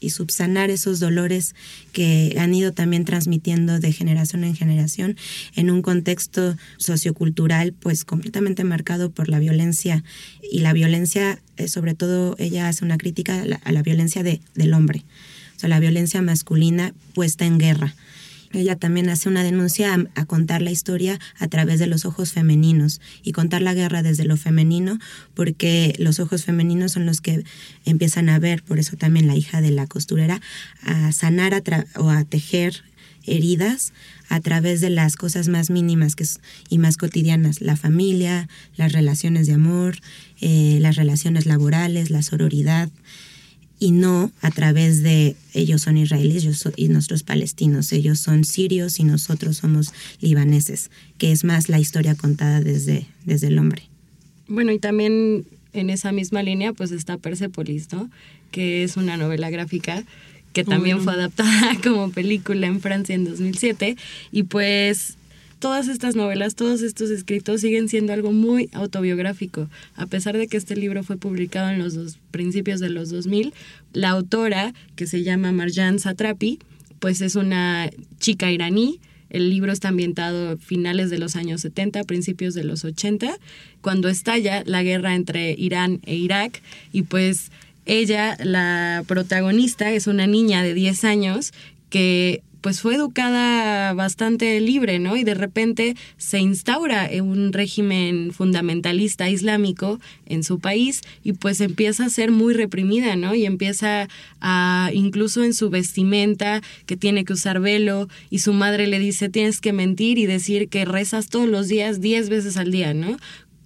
y 0.00 0.10
subsanar 0.10 0.70
esos 0.70 0.98
dolores 0.98 1.54
que 1.92 2.34
han 2.38 2.52
ido 2.54 2.72
también 2.72 3.04
transmitiendo 3.04 3.78
de 3.78 3.92
generación 3.92 4.42
en 4.42 4.56
generación 4.56 5.16
en 5.54 5.70
un 5.70 5.82
contexto 5.82 6.56
sociocultural 6.78 7.72
pues 7.74 8.04
completamente 8.04 8.64
marcado 8.64 9.10
por 9.10 9.28
la 9.28 9.38
violencia. 9.38 10.02
Y 10.50 10.60
la 10.60 10.72
violencia 10.72 11.40
eh, 11.58 11.68
sobre 11.68 11.94
todo 11.94 12.34
ella 12.38 12.68
hace 12.68 12.84
una 12.84 12.96
crítica 12.96 13.42
a 13.42 13.72
la, 13.72 13.82
violencia 13.82 14.22
de, 14.22 14.40
del 14.54 14.72
hombre. 14.72 15.04
O 15.56 15.60
sea 15.60 15.68
la 15.68 15.78
violencia 15.78 16.22
masculina 16.22 16.94
puesta 17.14 17.44
en 17.44 17.58
guerra 17.58 17.94
ella 18.52 18.76
también 18.76 19.08
hace 19.08 19.28
una 19.28 19.42
denuncia 19.42 19.96
a, 20.14 20.24
contar 20.26 20.62
la 20.62 20.70
historia 20.70 21.18
a 21.38 21.48
través 21.48 21.78
de 21.78 21.86
los 21.86 22.04
ojos 22.04 22.32
femeninos 22.32 23.00
y 23.22 23.32
contar 23.32 23.62
la 23.62 23.74
guerra 23.74 24.02
desde 24.02 24.24
lo 24.24 24.36
femenino, 24.36 24.98
porque 25.34 25.94
los 25.98 26.20
ojos 26.20 26.44
femeninos 26.44 26.92
son 26.92 27.06
los 27.06 27.20
que 27.20 27.44
empiezan 27.84 28.28
a 28.28 28.38
ver, 28.38 28.62
por 28.62 28.78
eso 28.78 28.96
también 28.96 29.26
la 29.26 29.36
hija 29.36 29.60
de 29.60 29.70
la 29.70 29.86
costurera, 29.86 30.40
a 30.82 31.12
sanar 31.12 31.62
o 31.96 32.10
a 32.10 32.24
tejer 32.24 32.82
heridas 33.24 33.92
a 34.28 34.40
través 34.40 34.80
de 34.80 34.90
las 34.90 35.16
cosas 35.16 35.48
más 35.48 35.70
mínimas 35.70 36.16
que 36.16 36.24
y 36.68 36.78
más 36.78 36.96
cotidianas, 36.96 37.60
la 37.60 37.76
familia, 37.76 38.48
las 38.76 38.92
relaciones 38.92 39.46
de 39.46 39.54
amor, 39.54 39.98
eh, 40.40 40.78
las 40.80 40.96
relaciones 40.96 41.46
laborales, 41.46 42.10
la 42.10 42.22
sororidad 42.22 42.88
y 43.82 43.90
no 43.90 44.30
a 44.42 44.52
través 44.52 45.02
de 45.02 45.34
ellos 45.54 45.82
son 45.82 45.96
israelíes 45.96 46.44
y 46.76 46.88
nosotros 46.88 47.24
palestinos, 47.24 47.90
ellos 47.90 48.20
son 48.20 48.44
sirios 48.44 49.00
y 49.00 49.02
nosotros 49.02 49.56
somos 49.56 49.92
libaneses, 50.20 50.92
que 51.18 51.32
es 51.32 51.42
más 51.42 51.68
la 51.68 51.80
historia 51.80 52.14
contada 52.14 52.60
desde, 52.60 53.08
desde 53.24 53.48
el 53.48 53.58
hombre. 53.58 53.82
Bueno, 54.46 54.70
y 54.70 54.78
también 54.78 55.46
en 55.72 55.90
esa 55.90 56.12
misma 56.12 56.44
línea 56.44 56.72
pues 56.72 56.92
está 56.92 57.16
Persepolis, 57.16 57.90
¿no? 57.90 58.08
que 58.52 58.84
es 58.84 58.96
una 58.96 59.16
novela 59.16 59.50
gráfica 59.50 60.04
que 60.52 60.62
también 60.62 61.00
fue 61.00 61.14
adaptada 61.14 61.76
como 61.82 62.12
película 62.12 62.68
en 62.68 62.80
Francia 62.80 63.16
en 63.16 63.24
2007 63.24 63.96
y 64.30 64.44
pues 64.44 65.16
todas 65.62 65.86
estas 65.86 66.16
novelas, 66.16 66.56
todos 66.56 66.82
estos 66.82 67.08
escritos 67.10 67.60
siguen 67.60 67.88
siendo 67.88 68.12
algo 68.12 68.32
muy 68.32 68.68
autobiográfico. 68.72 69.68
A 69.94 70.06
pesar 70.06 70.36
de 70.36 70.48
que 70.48 70.56
este 70.56 70.74
libro 70.74 71.04
fue 71.04 71.16
publicado 71.16 71.70
en 71.70 71.78
los 71.78 71.94
dos, 71.94 72.18
principios 72.32 72.80
de 72.80 72.90
los 72.90 73.10
2000, 73.10 73.54
la 73.92 74.10
autora, 74.10 74.74
que 74.96 75.06
se 75.06 75.22
llama 75.22 75.52
Marjan 75.52 76.00
Satrapi, 76.00 76.58
pues 76.98 77.20
es 77.20 77.36
una 77.36 77.88
chica 78.18 78.50
iraní. 78.50 78.98
El 79.30 79.50
libro 79.50 79.70
está 79.70 79.90
ambientado 79.90 80.58
finales 80.58 81.10
de 81.10 81.18
los 81.18 81.36
años 81.36 81.60
70, 81.60 82.02
principios 82.04 82.54
de 82.54 82.64
los 82.64 82.84
80, 82.84 83.38
cuando 83.82 84.08
estalla 84.08 84.64
la 84.66 84.82
guerra 84.82 85.14
entre 85.14 85.52
Irán 85.52 86.00
e 86.06 86.16
Irak 86.16 86.60
y 86.92 87.02
pues 87.02 87.52
ella, 87.86 88.36
la 88.42 89.04
protagonista, 89.06 89.92
es 89.92 90.08
una 90.08 90.26
niña 90.26 90.64
de 90.64 90.74
10 90.74 91.04
años 91.04 91.52
que 91.88 92.42
pues 92.62 92.80
fue 92.80 92.94
educada 92.94 93.92
bastante 93.92 94.60
libre, 94.60 95.00
¿no? 95.00 95.16
Y 95.16 95.24
de 95.24 95.34
repente 95.34 95.96
se 96.16 96.38
instaura 96.38 97.10
un 97.20 97.52
régimen 97.52 98.32
fundamentalista 98.32 99.28
islámico 99.28 100.00
en 100.26 100.44
su 100.44 100.60
país 100.60 101.02
y 101.24 101.32
pues 101.32 101.60
empieza 101.60 102.06
a 102.06 102.10
ser 102.10 102.30
muy 102.30 102.54
reprimida, 102.54 103.16
¿no? 103.16 103.34
Y 103.34 103.44
empieza 103.44 104.08
a, 104.40 104.90
incluso 104.94 105.42
en 105.42 105.54
su 105.54 105.70
vestimenta, 105.70 106.62
que 106.86 106.96
tiene 106.96 107.24
que 107.24 107.32
usar 107.32 107.60
velo 107.60 108.08
y 108.30 108.38
su 108.38 108.52
madre 108.52 108.86
le 108.86 109.00
dice, 109.00 109.28
tienes 109.28 109.60
que 109.60 109.72
mentir 109.72 110.18
y 110.18 110.26
decir 110.26 110.68
que 110.68 110.84
rezas 110.84 111.28
todos 111.28 111.48
los 111.48 111.66
días, 111.66 112.00
diez 112.00 112.28
veces 112.28 112.56
al 112.56 112.70
día, 112.70 112.94
¿no? 112.94 113.16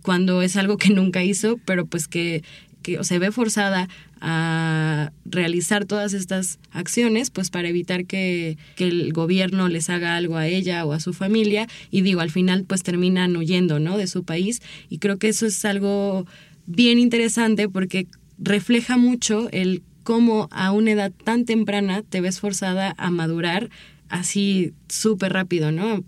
Cuando 0.01 0.41
es 0.41 0.57
algo 0.57 0.79
que 0.79 0.91
nunca 0.91 1.23
hizo, 1.23 1.59
pero 1.67 1.85
pues 1.85 2.09
que 2.09 2.43
que 2.87 3.03
se 3.03 3.19
ve 3.19 3.33
forzada 3.33 3.89
a 4.29 5.13
realizar 5.25 5.85
todas 5.85 6.13
estas 6.13 6.59
acciones, 6.73 7.31
pues 7.31 7.51
para 7.51 7.69
evitar 7.69 8.07
que, 8.07 8.59
que, 8.75 8.89
el 8.89 9.13
gobierno 9.13 9.69
les 9.69 9.89
haga 9.89 10.17
algo 10.17 10.37
a 10.37 10.49
ella 10.49 10.85
o 10.85 10.93
a 10.93 10.99
su 10.99 11.13
familia, 11.13 11.69
y 11.93 12.01
digo, 12.01 12.21
al 12.21 12.33
final 12.33 12.65
pues 12.65 12.83
terminan 12.83 13.37
huyendo, 13.37 13.79
¿no? 13.79 13.97
De 13.97 14.09
su 14.09 14.25
país, 14.25 14.63
y 14.91 14.99
creo 14.99 15.19
que 15.19 15.29
eso 15.29 15.47
es 15.47 15.65
algo 15.65 16.27
bien 16.67 16.99
interesante 16.99 17.69
porque 17.69 18.09
refleja 18.37 18.97
mucho 18.97 19.49
el 19.53 19.85
cómo 20.03 20.49
a 20.51 20.73
una 20.73 20.91
edad 20.91 21.13
tan 21.25 21.45
temprana 21.45 22.03
te 22.03 22.21
ves 22.21 22.41
forzada 22.41 22.97
a 22.99 23.11
madurar 23.13 23.71
así 24.09 24.73
súper 24.89 25.33
rápido, 25.33 25.73
¿no? 25.73 26.03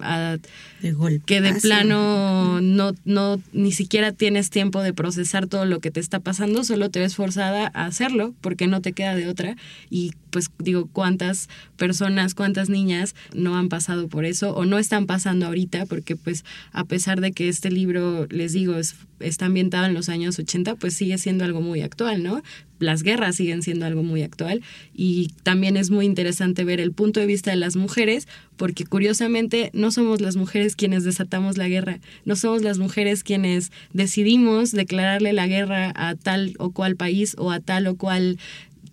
de 0.80 0.92
golpe. 0.92 1.24
Que 1.26 1.40
de 1.40 1.54
plano 1.54 2.60
no, 2.60 2.92
no, 3.04 3.42
ni 3.52 3.72
siquiera 3.72 4.12
tienes 4.12 4.50
tiempo 4.50 4.82
de 4.82 4.92
procesar 4.92 5.46
todo 5.46 5.64
lo 5.64 5.80
que 5.80 5.90
te 5.90 6.00
está 6.00 6.20
pasando, 6.20 6.62
solo 6.64 6.90
te 6.90 7.00
ves 7.00 7.16
forzada 7.16 7.70
a 7.74 7.86
hacerlo 7.86 8.34
porque 8.40 8.66
no 8.66 8.80
te 8.80 8.92
queda 8.92 9.16
de 9.16 9.28
otra. 9.28 9.56
Y 9.90 10.12
pues 10.30 10.50
digo, 10.58 10.88
cuántas 10.92 11.48
personas, 11.76 12.34
cuántas 12.34 12.68
niñas 12.68 13.14
no 13.34 13.56
han 13.56 13.68
pasado 13.68 14.08
por 14.08 14.24
eso 14.24 14.54
o 14.54 14.64
no 14.64 14.78
están 14.78 15.06
pasando 15.06 15.46
ahorita, 15.46 15.86
porque 15.86 16.16
pues 16.16 16.44
a 16.72 16.84
pesar 16.84 17.20
de 17.20 17.32
que 17.32 17.48
este 17.48 17.70
libro, 17.70 18.26
les 18.26 18.52
digo, 18.52 18.76
es, 18.76 18.94
está 19.20 19.46
ambientado 19.46 19.86
en 19.86 19.94
los 19.94 20.08
años 20.08 20.38
80, 20.38 20.76
pues 20.76 20.94
sigue 20.94 21.18
siendo 21.18 21.44
algo 21.44 21.60
muy 21.60 21.80
actual, 21.80 22.22
¿no? 22.22 22.42
Las 22.78 23.02
guerras 23.02 23.36
siguen 23.36 23.62
siendo 23.62 23.86
algo 23.86 24.02
muy 24.02 24.22
actual 24.22 24.62
y 24.94 25.28
también 25.42 25.76
es 25.76 25.90
muy 25.90 26.06
interesante 26.06 26.64
ver 26.64 26.80
el 26.80 26.92
punto 26.92 27.20
de 27.20 27.26
vista 27.26 27.50
de 27.50 27.56
las 27.56 27.76
mujeres, 27.76 28.28
porque 28.56 28.84
curiosamente 28.84 29.70
no 29.72 29.90
somos 29.90 30.20
las 30.20 30.36
mujeres 30.36 30.76
quienes 30.76 31.04
desatamos 31.04 31.56
la 31.56 31.68
guerra, 31.68 32.00
no 32.24 32.36
somos 32.36 32.62
las 32.62 32.78
mujeres 32.78 33.22
quienes 33.22 33.72
decidimos 33.92 34.72
declararle 34.72 35.32
la 35.32 35.46
guerra 35.46 35.92
a 35.94 36.14
tal 36.14 36.54
o 36.58 36.70
cual 36.70 36.96
país 36.96 37.34
o 37.38 37.50
a 37.50 37.60
tal 37.60 37.86
o 37.86 37.96
cual 37.96 38.38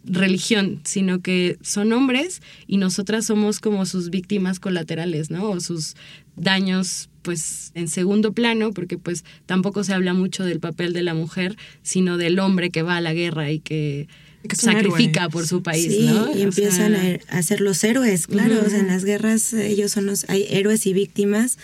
religión, 0.06 0.82
sino 0.84 1.20
que 1.22 1.58
son 1.62 1.92
hombres 1.94 2.42
y 2.68 2.78
nosotras 2.78 3.26
somos 3.26 3.60
como 3.60 3.86
sus 3.86 4.10
víctimas 4.10 4.60
colaterales, 4.60 5.32
¿no? 5.32 5.50
O 5.50 5.60
sus 5.60 5.96
daños 6.36 7.10
pues 7.22 7.72
en 7.74 7.88
segundo 7.88 8.34
plano, 8.34 8.72
porque 8.72 8.98
pues 8.98 9.26
tampoco 9.48 9.84
se 9.84 9.94
habla 9.94 10.14
mucho 10.14 10.44
del 10.44 10.60
papel 10.60 10.94
de 10.94 11.02
la 11.02 11.16
mujer, 11.16 11.58
sino 11.82 12.18
del 12.18 12.38
hombre 12.40 12.70
que 12.70 12.84
va 12.84 12.98
a 12.98 13.02
la 13.02 13.14
guerra 13.14 13.50
y 13.52 13.60
que, 13.60 14.08
es 14.54 14.60
sacrifica 14.60 15.22
héroe. 15.22 15.32
por 15.32 15.48
su 15.48 15.62
país, 15.64 15.92
Sí, 15.92 16.06
¿no? 16.08 16.32
y 16.36 16.42
O 16.42 16.44
empiezan 16.44 16.94
sea, 16.94 17.20
a, 17.30 17.42
ser 17.44 17.62
los 17.62 17.84
héroes, 17.84 18.28
claro, 18.28 18.62
o 18.66 18.70
sea, 18.70 18.80
en 18.80 18.88
las 18.88 19.04
guerras 19.06 19.54
ellos 19.54 19.92
son 19.92 20.06
los, 20.06 20.26
hay 20.30 20.46
héroes 20.50 20.86
y 20.86 20.94
víctimas, 20.94 21.58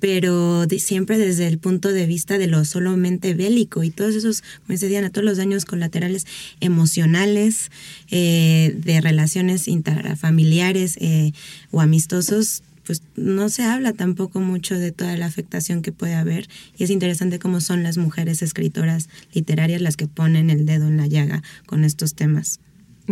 pero 0.00 0.66
de- 0.66 0.78
siempre 0.78 1.18
desde 1.18 1.46
el 1.48 1.58
punto 1.58 1.92
de 1.92 2.06
vista 2.06 2.38
de 2.38 2.46
lo 2.46 2.64
solamente 2.64 3.34
bélico 3.34 3.82
y 3.82 3.90
todos 3.90 4.14
esos, 4.14 4.42
como 4.42 4.68
dice 4.74 4.88
Diana, 4.88 5.10
todos 5.10 5.24
los 5.24 5.36
daños 5.38 5.64
colaterales 5.64 6.26
emocionales, 6.60 7.70
eh, 8.10 8.74
de 8.76 9.00
relaciones 9.00 9.66
intrafamiliares 9.68 10.96
eh, 11.00 11.32
o 11.70 11.80
amistosos, 11.80 12.62
pues 12.88 13.02
no 13.16 13.50
se 13.50 13.64
habla 13.64 13.92
tampoco 13.92 14.40
mucho 14.40 14.74
de 14.74 14.92
toda 14.92 15.14
la 15.18 15.26
afectación 15.26 15.82
que 15.82 15.92
puede 15.92 16.14
haber 16.14 16.48
y 16.78 16.84
es 16.84 16.90
interesante 16.90 17.38
cómo 17.38 17.60
son 17.60 17.82
las 17.82 17.98
mujeres 17.98 18.40
escritoras 18.40 19.10
literarias 19.34 19.82
las 19.82 19.98
que 19.98 20.06
ponen 20.06 20.48
el 20.48 20.64
dedo 20.64 20.88
en 20.88 20.96
la 20.96 21.06
llaga 21.06 21.42
con 21.66 21.84
estos 21.84 22.14
temas. 22.14 22.60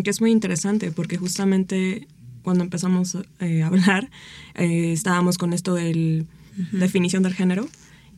que 0.03 0.09
es 0.09 0.23
muy 0.23 0.31
interesante 0.31 0.93
porque 0.93 1.19
justamente 1.19 2.09
cuando 2.41 2.65
empezamos 2.65 3.19
eh, 3.41 3.63
a 3.63 3.67
hablar 3.67 4.09
eh, 4.55 4.93
estábamos 4.95 5.37
con 5.37 5.53
esto 5.53 5.75
de 5.75 6.25
definición 6.73 7.23
del 7.23 7.35
género 7.35 7.69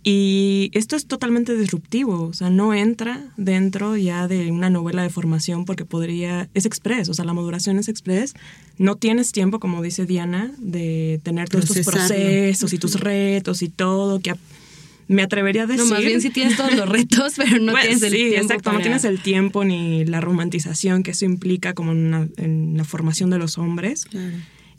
y 0.05 0.71
esto 0.75 0.95
es 0.95 1.07
totalmente 1.07 1.57
disruptivo, 1.57 2.23
o 2.23 2.33
sea, 2.33 2.51
no 2.51 2.73
entra 2.73 3.33
dentro 3.37 3.97
ya 3.97 4.29
de 4.29 4.53
una 4.53 4.71
novela 4.71 5.03
de 5.03 5.11
formación 5.11 5.65
porque 5.65 5.85
podría, 5.85 6.49
es 6.55 6.67
express, 6.67 7.09
o 7.09 7.15
sea, 7.15 7.25
la 7.25 7.35
maduración 7.35 7.79
es 7.79 7.89
express, 7.89 8.35
no 8.79 8.97
tienes 8.97 9.33
tiempo, 9.33 9.61
como 9.61 9.83
dice 9.83 10.07
Diana, 10.07 10.53
de 10.59 11.21
tener 11.23 11.49
todos 11.49 11.67
Procesarlo. 11.67 11.99
procesos 12.01 12.73
y 12.73 12.79
tus 12.79 13.01
retos 13.01 13.63
y 13.63 13.69
todo, 13.69 14.21
que 14.21 14.35
me 15.09 15.23
atrevería 15.23 15.63
a 15.63 15.67
decir... 15.67 15.85
No, 15.85 15.91
más 15.91 16.05
bien 16.05 16.21
si 16.21 16.31
tienes 16.31 16.57
todos 16.57 16.75
los 16.75 16.89
retos, 16.99 17.35
pero 17.37 17.59
no 17.59 17.73
Bueno, 17.73 17.81
tienes 17.87 18.03
el 18.03 18.11
sí, 18.13 18.17
tiempo 18.17 18.43
exacto, 18.43 18.73
no 18.73 18.81
tienes 18.81 19.05
el 19.05 19.21
tiempo 19.23 19.65
ni 19.65 20.05
la 20.05 20.21
romantización 20.21 21.03
que 21.03 21.13
eso 21.13 21.25
implica 21.25 21.73
como 21.75 21.93
en, 21.93 21.99
una- 22.07 22.29
en 22.37 22.77
la 22.77 22.85
formación 22.85 23.31
de 23.31 23.39
los 23.39 23.59
hombres. 23.59 24.07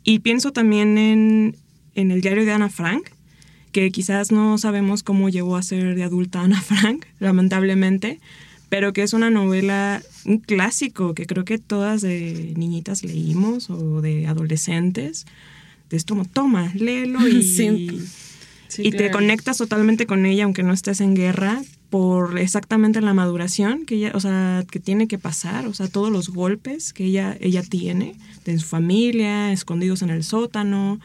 Y 0.04 0.20
pienso 0.20 0.52
también 0.52 0.98
en, 0.98 1.56
en 1.96 2.12
el 2.12 2.22
diario 2.22 2.46
de 2.46 2.52
Ana 2.52 2.70
Frank, 2.70 3.10
que 3.72 3.92
quizás 3.92 4.32
no 4.32 4.58
sabemos 4.58 5.04
cómo 5.04 5.30
llegó 5.30 5.56
a 5.56 5.62
ser 5.64 5.94
de 5.96 6.04
adulta 6.04 6.42
Ana 6.42 6.62
Frank, 6.62 7.06
lamentablemente, 7.20 8.20
pero 8.70 8.94
que 8.94 9.04
es 9.04 9.14
una 9.14 9.30
novela, 9.30 10.02
un 10.26 10.38
clásico 10.38 11.14
que 11.14 11.26
creo 11.26 11.44
que 11.44 11.58
todas 11.58 12.02
de 12.02 12.54
niñitas 12.56 13.04
leímos 13.04 13.70
o 13.70 14.02
de 14.02 14.28
adolescentes. 14.28 15.26
Esto 15.90 16.14
como, 16.14 16.26
toma, 16.26 16.72
léelo 16.76 17.28
y, 17.28 17.42
Sí. 17.44 18.02
Sí, 18.68 18.84
y 18.86 18.92
te 18.92 19.10
conectas 19.10 19.58
totalmente 19.58 20.06
con 20.06 20.28
ella 20.28 20.44
aunque 20.44 20.62
no 20.62 20.74
estés 20.74 21.02
en 21.02 21.16
guerra 21.16 21.64
por 21.90 22.38
exactamente 22.38 23.02
la 23.02 23.16
maduración 23.16 23.88
que 23.88 23.96
ella, 23.96 24.12
o 24.14 24.20
sea, 24.20 24.64
que 24.70 24.80
tiene 24.80 25.08
que 25.08 25.18
pasar, 25.18 25.66
o 25.66 25.74
sea, 25.74 25.88
todos 25.88 26.12
los 26.12 26.30
golpes 26.30 26.94
que 26.94 27.06
ella 27.06 27.36
ella 27.40 27.64
tiene 27.64 28.16
de 28.46 28.60
su 28.60 28.68
familia, 28.68 29.52
escondidos 29.52 30.04
en 30.04 30.12
el 30.12 30.24
sótano. 30.24 31.00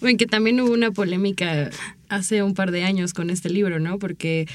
Bueno, 0.00 0.16
que 0.16 0.26
también 0.26 0.60
hubo 0.60 0.72
una 0.72 0.90
polémica 0.90 1.70
hace 2.08 2.42
un 2.42 2.54
par 2.54 2.70
de 2.70 2.84
años 2.84 3.12
con 3.12 3.30
este 3.30 3.50
libro, 3.50 3.80
¿no? 3.80 3.98
Porque 3.98 4.46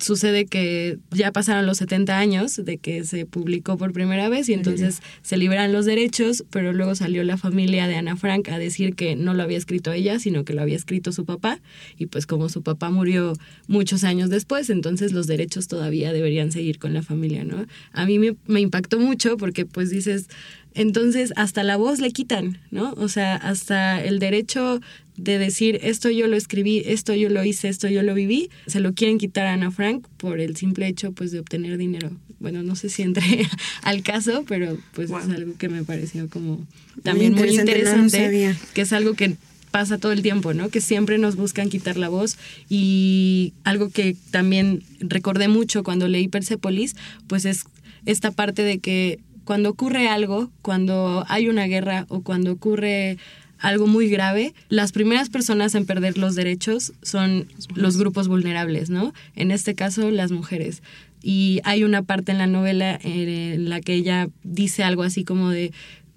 sucede 0.00 0.46
que 0.46 0.98
ya 1.10 1.30
pasaron 1.30 1.64
los 1.64 1.78
70 1.78 2.18
años 2.18 2.56
de 2.56 2.78
que 2.78 3.04
se 3.04 3.26
publicó 3.26 3.76
por 3.76 3.92
primera 3.92 4.28
vez 4.28 4.48
y 4.48 4.54
entonces 4.54 5.00
se 5.22 5.36
liberan 5.36 5.72
los 5.72 5.84
derechos, 5.84 6.44
pero 6.50 6.72
luego 6.72 6.96
salió 6.96 7.22
la 7.22 7.36
familia 7.36 7.86
de 7.86 7.94
Ana 7.94 8.16
Frank 8.16 8.48
a 8.48 8.58
decir 8.58 8.96
que 8.96 9.14
no 9.14 9.34
lo 9.34 9.44
había 9.44 9.58
escrito 9.58 9.92
ella, 9.92 10.18
sino 10.18 10.44
que 10.44 10.54
lo 10.54 10.62
había 10.62 10.74
escrito 10.74 11.12
su 11.12 11.24
papá 11.24 11.60
y 11.96 12.06
pues 12.06 12.26
como 12.26 12.48
su 12.48 12.62
papá 12.62 12.90
murió 12.90 13.34
muchos 13.68 14.02
años 14.02 14.28
después, 14.28 14.70
entonces 14.70 15.12
los 15.12 15.28
derechos 15.28 15.68
todavía 15.68 16.12
deberían 16.12 16.50
seguir 16.50 16.78
con 16.80 16.92
la 16.92 17.02
familia, 17.02 17.44
¿no? 17.44 17.66
A 17.92 18.06
mí 18.06 18.18
me, 18.18 18.34
me 18.46 18.60
impactó 18.60 18.98
mucho 18.98 19.36
porque 19.36 19.66
pues 19.66 19.90
dices, 19.90 20.28
entonces 20.76 21.32
hasta 21.36 21.64
la 21.64 21.76
voz 21.76 22.00
le 22.00 22.12
quitan, 22.12 22.58
¿no? 22.70 22.92
O 22.98 23.08
sea, 23.08 23.34
hasta 23.34 24.02
el 24.04 24.18
derecho 24.18 24.80
de 25.16 25.38
decir 25.38 25.80
esto 25.82 26.10
yo 26.10 26.26
lo 26.26 26.36
escribí, 26.36 26.82
esto 26.84 27.14
yo 27.14 27.30
lo 27.30 27.42
hice, 27.42 27.68
esto 27.68 27.88
yo 27.88 28.02
lo 28.02 28.14
viví, 28.14 28.50
se 28.66 28.80
lo 28.80 28.92
quieren 28.92 29.16
quitar 29.16 29.46
a 29.46 29.54
Ana 29.54 29.70
Frank 29.70 30.06
por 30.18 30.38
el 30.38 30.56
simple 30.56 30.86
hecho 30.86 31.12
pues 31.12 31.32
de 31.32 31.40
obtener 31.40 31.78
dinero. 31.78 32.10
Bueno, 32.38 32.62
no 32.62 32.76
sé 32.76 32.90
si 32.90 33.02
entre 33.02 33.48
al 33.82 34.02
caso, 34.02 34.44
pero 34.46 34.76
pues 34.92 35.10
es 35.10 35.30
algo 35.30 35.56
que 35.56 35.70
me 35.70 35.82
pareció 35.82 36.28
como 36.28 36.66
también 37.02 37.32
muy 37.32 37.48
interesante, 37.48 38.54
que 38.74 38.82
es 38.82 38.92
algo 38.92 39.14
que 39.14 39.36
pasa 39.70 39.96
todo 39.96 40.12
el 40.12 40.22
tiempo, 40.22 40.52
¿no? 40.52 40.68
Que 40.68 40.82
siempre 40.82 41.16
nos 41.16 41.36
buscan 41.36 41.70
quitar 41.70 41.96
la 41.96 42.10
voz 42.10 42.36
y 42.68 43.54
algo 43.64 43.88
que 43.88 44.14
también 44.30 44.82
recordé 45.00 45.48
mucho 45.48 45.82
cuando 45.82 46.06
leí 46.06 46.28
Persepolis, 46.28 46.96
pues 47.26 47.46
es 47.46 47.64
esta 48.04 48.30
parte 48.30 48.62
de 48.62 48.78
que 48.78 49.18
cuando 49.46 49.70
ocurre 49.70 50.08
algo, 50.08 50.50
cuando 50.60 51.24
hay 51.28 51.48
una 51.48 51.66
guerra 51.66 52.04
o 52.08 52.22
cuando 52.22 52.50
ocurre 52.52 53.16
algo 53.58 53.86
muy 53.86 54.08
grave, 54.08 54.54
las 54.68 54.90
primeras 54.90 55.30
personas 55.30 55.76
en 55.76 55.86
perder 55.86 56.18
los 56.18 56.34
derechos 56.34 56.92
son 57.00 57.46
los 57.74 57.96
grupos 57.96 58.26
vulnerables, 58.26 58.90
¿no? 58.90 59.14
En 59.36 59.52
este 59.52 59.76
caso, 59.76 60.10
las 60.10 60.32
mujeres. 60.32 60.82
Y 61.22 61.60
hay 61.62 61.84
una 61.84 62.02
parte 62.02 62.32
en 62.32 62.38
la 62.38 62.48
novela 62.48 62.98
en 63.00 63.68
la 63.70 63.80
que 63.80 63.94
ella 63.94 64.28
dice 64.42 64.82
algo 64.82 65.04
así 65.04 65.22
como 65.22 65.50
de, 65.50 65.72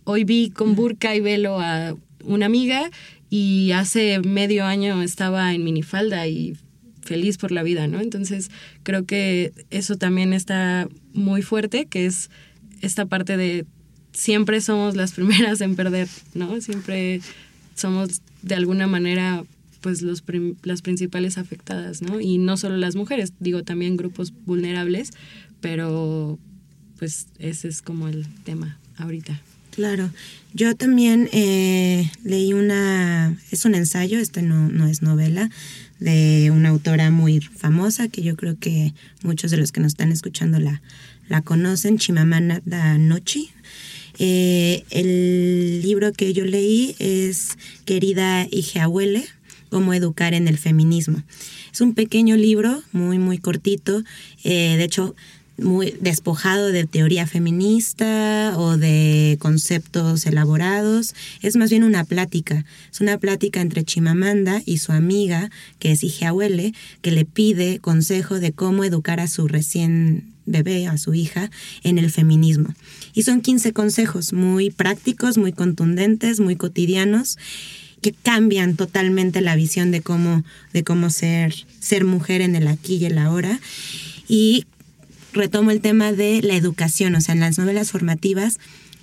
hoy 0.06 0.24
vi 0.24 0.50
con 0.50 0.76
burka 0.76 1.16
y 1.16 1.20
velo 1.20 1.62
a 1.62 1.96
una 2.24 2.48
amiga 2.48 2.90
y 3.30 3.74
hace 3.74 4.20
medio 4.20 4.66
año 4.66 5.04
estaba 5.04 5.54
en 5.54 5.64
minifalda 5.64 6.28
y 6.28 6.58
feliz 7.04 7.38
por 7.38 7.52
la 7.52 7.62
vida, 7.62 7.86
¿no? 7.86 8.02
Entonces 8.02 8.50
creo 8.82 9.06
que 9.06 9.54
eso 9.70 9.98
también 9.98 10.34
está 10.34 10.90
muy 11.14 11.44
fuerte, 11.44 11.86
que 11.86 12.08
es 12.08 12.32
esta 12.82 13.06
parte 13.06 13.38
de 13.38 13.66
siempre 14.14 14.62
somos 14.62 14.96
las 14.96 15.12
primeras 15.18 15.62
en 15.62 15.76
perder, 15.76 16.08
¿no? 16.34 16.60
Siempre 16.62 17.22
somos 17.76 18.22
de 18.42 18.56
alguna 18.56 18.88
manera 18.88 19.44
pues 19.82 20.02
los 20.02 20.22
prim- 20.22 20.56
las 20.64 20.82
principales 20.82 21.38
afectadas, 21.38 22.02
¿no? 22.02 22.20
Y 22.20 22.38
no 22.38 22.58
solo 22.58 22.76
las 22.78 22.96
mujeres, 22.96 23.32
digo 23.40 23.64
también 23.64 23.96
grupos 23.96 24.34
vulnerables, 24.46 25.12
pero 25.62 26.38
pues 26.98 27.28
ese 27.38 27.70
es 27.70 27.82
como 27.82 28.08
el 28.10 28.28
tema 28.44 28.78
ahorita. 28.98 29.40
Claro, 29.72 30.10
yo 30.54 30.76
también 30.76 31.30
eh, 31.32 32.12
leí 32.26 32.52
una, 32.52 33.38
es 33.52 33.64
un 33.64 33.76
ensayo, 33.76 34.20
este 34.20 34.42
no, 34.42 34.68
no 34.68 34.88
es 34.88 35.02
novela, 35.02 35.50
de 36.00 36.52
una 36.52 36.70
autora 36.70 37.10
muy 37.12 37.40
famosa 37.40 38.10
que 38.10 38.22
yo 38.22 38.36
creo 38.36 38.58
que 38.60 38.94
muchos 39.24 39.52
de 39.52 39.58
los 39.58 39.72
que 39.72 39.80
nos 39.80 39.94
están 39.94 40.12
escuchando 40.12 40.60
la, 40.60 40.82
la 41.30 41.42
conocen, 41.42 41.98
Chimamanda 41.98 42.98
Nochi. 42.98 43.52
Eh, 44.18 44.84
el 44.90 45.82
libro 45.82 46.12
que 46.12 46.34
yo 46.34 46.44
leí 46.44 46.96
es 47.00 47.58
Querida 47.86 48.46
Ijeahuele, 48.52 49.26
Cómo 49.70 49.94
educar 49.94 50.34
en 50.34 50.48
el 50.48 50.58
feminismo. 50.58 51.22
Es 51.72 51.80
un 51.80 51.94
pequeño 51.94 52.36
libro, 52.36 52.82
muy, 52.92 53.20
muy 53.20 53.38
cortito. 53.38 54.04
eh, 54.44 54.76
de 54.78 54.84
hecho, 54.84 55.16
muy 55.60 55.96
despojado 56.02 56.72
de 56.72 56.86
teoría 56.86 57.28
feminista 57.28 58.54
o 58.58 58.78
de 58.78 59.38
conceptos 59.40 60.26
elaborados. 60.26 61.14
Es 61.42 61.56
más 61.56 61.70
bien 61.70 61.84
una 61.84 62.04
plática. 62.04 62.66
Es 62.92 63.02
una 63.02 63.18
plática 63.18 63.62
entre 63.62 63.84
Chimamanda 63.84 64.62
y 64.66 64.80
su 64.80 64.92
amiga, 64.92 65.50
que 65.80 65.92
es 65.92 66.04
Ijeahuele, 66.04 66.74
que 67.02 67.12
le 67.12 67.26
pide 67.26 67.80
consejo 67.80 68.40
de 68.40 68.54
cómo 68.54 68.84
educar 68.84 69.20
a 69.20 69.28
su 69.28 69.48
recién 69.48 70.34
bebé, 70.50 70.88
a 70.88 70.98
su 70.98 71.14
hija, 71.14 71.50
en 71.84 71.98
el 71.98 72.12
feminismo. 72.12 72.74
Y 73.14 73.24
son 73.24 73.42
15 73.42 73.74
consejos 73.74 74.34
muy 74.34 74.70
prácticos, 74.70 75.38
muy 75.38 75.54
contundentes, 75.54 76.40
muy 76.40 76.56
cotidianos 76.56 77.38
que 78.02 78.14
cambian 78.14 78.76
totalmente 78.76 79.42
la 79.42 79.56
visión 79.56 79.92
de 79.92 80.02
cómo, 80.02 80.44
de 80.74 80.84
cómo 80.84 81.10
ser, 81.10 81.54
ser 81.80 82.06
mujer 82.06 82.42
en 82.42 82.56
el 82.56 82.68
aquí 82.68 82.96
y 82.96 83.06
el 83.06 83.18
ahora. 83.18 83.60
Y 84.28 84.66
retomo 85.34 85.72
el 85.72 85.82
tema 85.82 86.12
de 86.12 86.42
la 86.42 86.56
educación, 86.56 87.16
o 87.16 87.22
sea, 87.22 87.34
en 87.34 87.42
las 87.42 87.58
novelas 87.58 87.92
formativas 87.92 88.60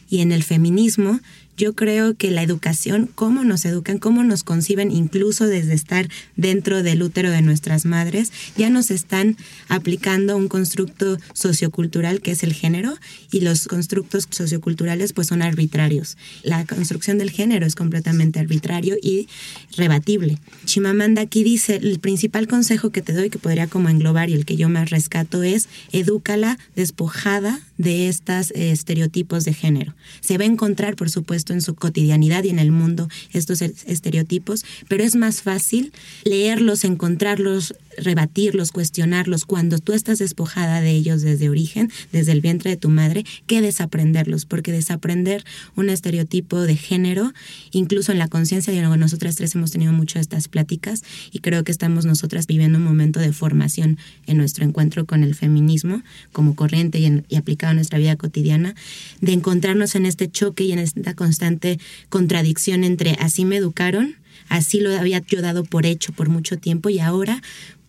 y 0.09 0.21
en 0.21 0.33
el 0.33 0.43
feminismo, 0.43 1.21
yo 1.57 1.75
creo 1.75 2.15
que 2.15 2.31
la 2.31 2.43
educación, 2.43 3.09
cómo 3.15 3.45
nos 3.45 3.65
educan, 3.65 3.99
cómo 3.99 4.25
nos 4.25 4.45
conciben, 4.45 4.91
incluso 4.91 5.47
desde 5.47 5.75
estar 5.75 6.09
dentro 6.37 6.83
del 6.83 7.03
útero 7.03 7.31
de 7.31 7.43
nuestras 7.43 7.85
madres, 7.87 8.33
ya 8.57 8.71
nos 8.71 8.91
están 8.91 9.37
aplicando 9.69 10.37
un 10.37 10.49
constructo 10.49 11.19
sociocultural 11.33 12.21
que 12.21 12.33
es 12.33 12.43
el 12.43 12.53
género 12.53 12.97
y 13.31 13.41
los 13.41 13.67
constructos 13.69 14.29
socioculturales 14.31 15.13
pues 15.13 15.29
son 15.29 15.43
arbitrarios. 15.43 16.17
La 16.43 16.65
construcción 16.67 17.19
del 17.19 17.31
género 17.31 17.67
es 17.67 17.75
completamente 17.75 18.39
arbitrario 18.39 18.97
y 19.03 19.29
rebatible. 19.77 20.39
Chimamanda 20.65 21.23
aquí 21.23 21.43
dice, 21.43 21.77
el 21.77 21.99
principal 22.01 22.49
consejo 22.49 22.91
que 22.91 23.03
te 23.03 23.13
doy 23.13 23.31
que 23.31 23.39
podría 23.39 23.67
como 23.67 23.89
englobar 23.89 24.31
y 24.31 24.35
el 24.35 24.45
que 24.45 24.57
yo 24.57 24.69
más 24.69 24.91
rescato 24.91 25.43
es 25.43 25.69
edúcala 25.93 26.59
despojada 26.75 27.61
de 27.79 28.09
estos 28.09 28.51
estereotipos 28.53 29.45
de 29.45 29.55
género. 29.55 29.95
Se 30.21 30.39
va 30.39 30.45
a 30.45 30.49
encontrar, 30.49 30.97
por 30.97 31.11
supuesto, 31.11 31.53
en 31.53 31.61
su 31.61 31.75
cotidianidad 31.75 32.45
y 32.45 32.51
en 32.51 32.59
el 32.59 32.73
mundo 32.73 33.09
estos 33.33 33.63
estereotipos, 33.63 34.65
pero 34.89 35.05
es 35.05 35.15
más 35.15 35.43
fácil 35.43 35.93
leerlos, 36.25 36.85
encontrarlos, 36.85 37.75
rebatirlos, 37.99 38.73
cuestionarlos 38.73 39.45
cuando 39.45 39.79
tú 39.79 39.93
estás 39.93 40.19
despojada 40.19 40.81
de 40.81 40.91
ellos 40.91 41.23
desde 41.23 41.49
origen, 41.49 41.91
desde 42.13 42.33
el 42.33 42.41
vientre 42.41 42.71
de 42.71 42.77
tu 42.77 42.91
madre, 42.91 43.25
que 43.47 43.61
desaprenderlos, 43.61 44.45
porque 44.45 44.73
desaprender 44.73 45.45
un 45.77 45.89
estereotipo 45.89 46.61
de 46.61 46.77
género, 46.77 47.33
incluso 47.73 48.13
en 48.13 48.19
la 48.19 48.29
conciencia, 48.29 48.73
de 48.73 48.87
nosotras 48.97 49.37
tres 49.37 49.55
hemos 49.55 49.71
tenido 49.71 49.93
mucho 49.93 50.19
de 50.19 50.23
estas 50.23 50.49
pláticas 50.49 51.03
y 51.33 51.41
creo 51.41 51.65
que 51.65 51.73
estamos 51.73 52.05
nosotras 52.05 52.47
viviendo 52.47 52.79
un 52.79 52.85
momento 52.85 53.21
de 53.21 53.33
formación 53.33 53.99
en 54.27 54.37
nuestro 54.37 54.65
encuentro 54.65 55.07
con 55.07 55.23
el 55.23 55.35
feminismo 55.35 56.03
como 56.33 56.55
corriente 56.55 56.99
y, 56.99 57.37
aplicado 57.37 57.66
a 57.71 57.75
nuestra 57.75 57.99
vida 57.99 58.17
cotidiana, 58.17 58.75
de 59.21 59.33
encontrarnos 59.33 59.95
en 59.95 60.07
este 60.07 60.31
choque 60.31 60.65
y 60.65 60.73
en 60.73 60.79
esta 60.79 61.15
constante 61.15 61.79
contradicción 62.09 62.85
entre 62.85 63.13
así 63.21 63.45
me 63.45 63.57
educaron, 63.57 64.17
así 64.49 64.81
lo 64.81 64.97
había 64.97 65.19
yo 65.19 65.43
dado 65.43 65.65
por 65.65 65.87
hecho 65.87 66.13
por 66.13 66.29
mucho 66.29 66.59
tiempo 66.59 66.89
y 66.89 66.99
ahora 66.99 67.43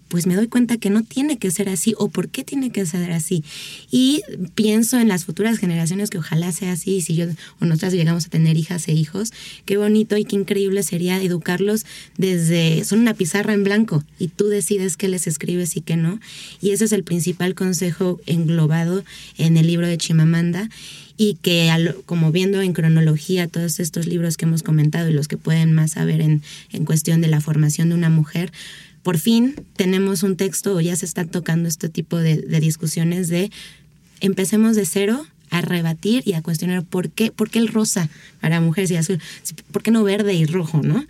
pues 0.08 0.28
me 0.28 0.36
doy 0.36 0.48
cuenta 0.48 0.78
que 0.78 0.90
no 0.90 1.04
tiene 1.04 1.38
que 1.38 1.52
ser 1.52 1.70
así 1.70 1.94
o 1.98 2.10
por 2.10 2.30
qué 2.30 2.44
tiene 2.44 2.72
que 2.72 2.86
ser 2.86 3.12
así. 3.12 3.44
Y 3.92 4.22
pienso 4.56 5.00
en 5.00 5.08
las 5.08 5.26
futuras 5.26 5.58
generaciones 5.58 6.10
que 6.10 6.18
ojalá 6.18 6.52
sea 6.52 6.74
así, 6.74 7.02
si 7.02 7.16
yo 7.16 7.26
o 7.60 7.66
nosotras 7.66 7.94
llegamos 7.94 8.26
a 8.26 8.30
tener 8.30 8.58
hijas 8.58 8.88
e 8.88 8.94
hijos, 8.94 9.32
qué 9.66 9.78
bonito 9.78 10.18
y 10.18 10.26
qué 10.26 10.36
increíble 10.36 10.84
sería 10.84 11.22
educarlos 11.22 11.86
desde, 12.18 12.84
son 12.86 13.00
una 13.00 13.14
pizarra 13.14 13.54
en 13.54 13.64
blanco 13.64 14.04
y 14.20 14.30
tú 14.30 14.48
decides 14.48 14.98
qué 14.98 15.08
les 15.08 15.28
escribes 15.28 15.76
y 15.78 15.82
qué 15.82 15.98
no. 15.98 16.20
Y 16.62 16.72
ese 16.72 16.86
es 16.86 16.92
el 16.92 17.04
principal 17.04 17.56
consejo 17.56 18.20
englobado 18.26 19.04
en 19.38 19.58
el 19.58 19.68
libro 19.68 19.88
de 19.88 19.98
Chimamanda 19.98 20.70
y 21.18 21.34
que 21.42 21.72
como 22.06 22.32
viendo 22.32 22.62
en 22.62 22.74
cronología 22.74 23.48
todos 23.48 23.80
estos 23.80 24.06
libros 24.06 24.38
que 24.38 24.46
hemos 24.46 24.62
comentado 24.62 25.10
y 25.10 25.14
los 25.14 25.28
que 25.28 25.36
pueden 25.38 25.74
más 25.74 25.92
saber 25.92 26.22
en, 26.22 26.44
en 26.72 26.86
cuestión 26.86 27.22
de 27.22 27.28
la 27.28 27.42
formación 27.42 27.90
de 27.90 27.96
una 27.96 28.10
mujer, 28.10 28.52
por 29.08 29.20
fin 29.20 29.56
tenemos 29.78 30.22
un 30.24 30.36
texto 30.36 30.76
o 30.76 30.82
ya 30.82 30.94
se 30.98 31.06
está 31.06 31.24
tocando 31.24 31.70
este 31.70 31.88
tipo 31.88 32.18
de, 32.18 32.42
discusiones 32.60 33.30
de 33.30 33.52
empecemos 34.20 34.76
de 34.76 34.86
cero 34.86 35.26
a 35.50 35.62
rebatir 35.62 36.24
y 36.26 36.34
a 36.34 36.42
cuestionar 36.42 36.84
por 36.84 37.10
qué, 37.10 37.32
por 37.32 37.50
qué 37.50 37.60
el 37.60 37.70
rosa 37.70 38.10
para 38.42 38.60
mujeres 38.60 38.92
y 38.92 38.98
azul, 38.98 39.22
por 39.72 39.82
qué 39.82 39.92
no 39.92 40.04
verde 40.04 40.34
y 40.34 40.46
rojo, 40.46 40.82
¿no? 40.84 41.06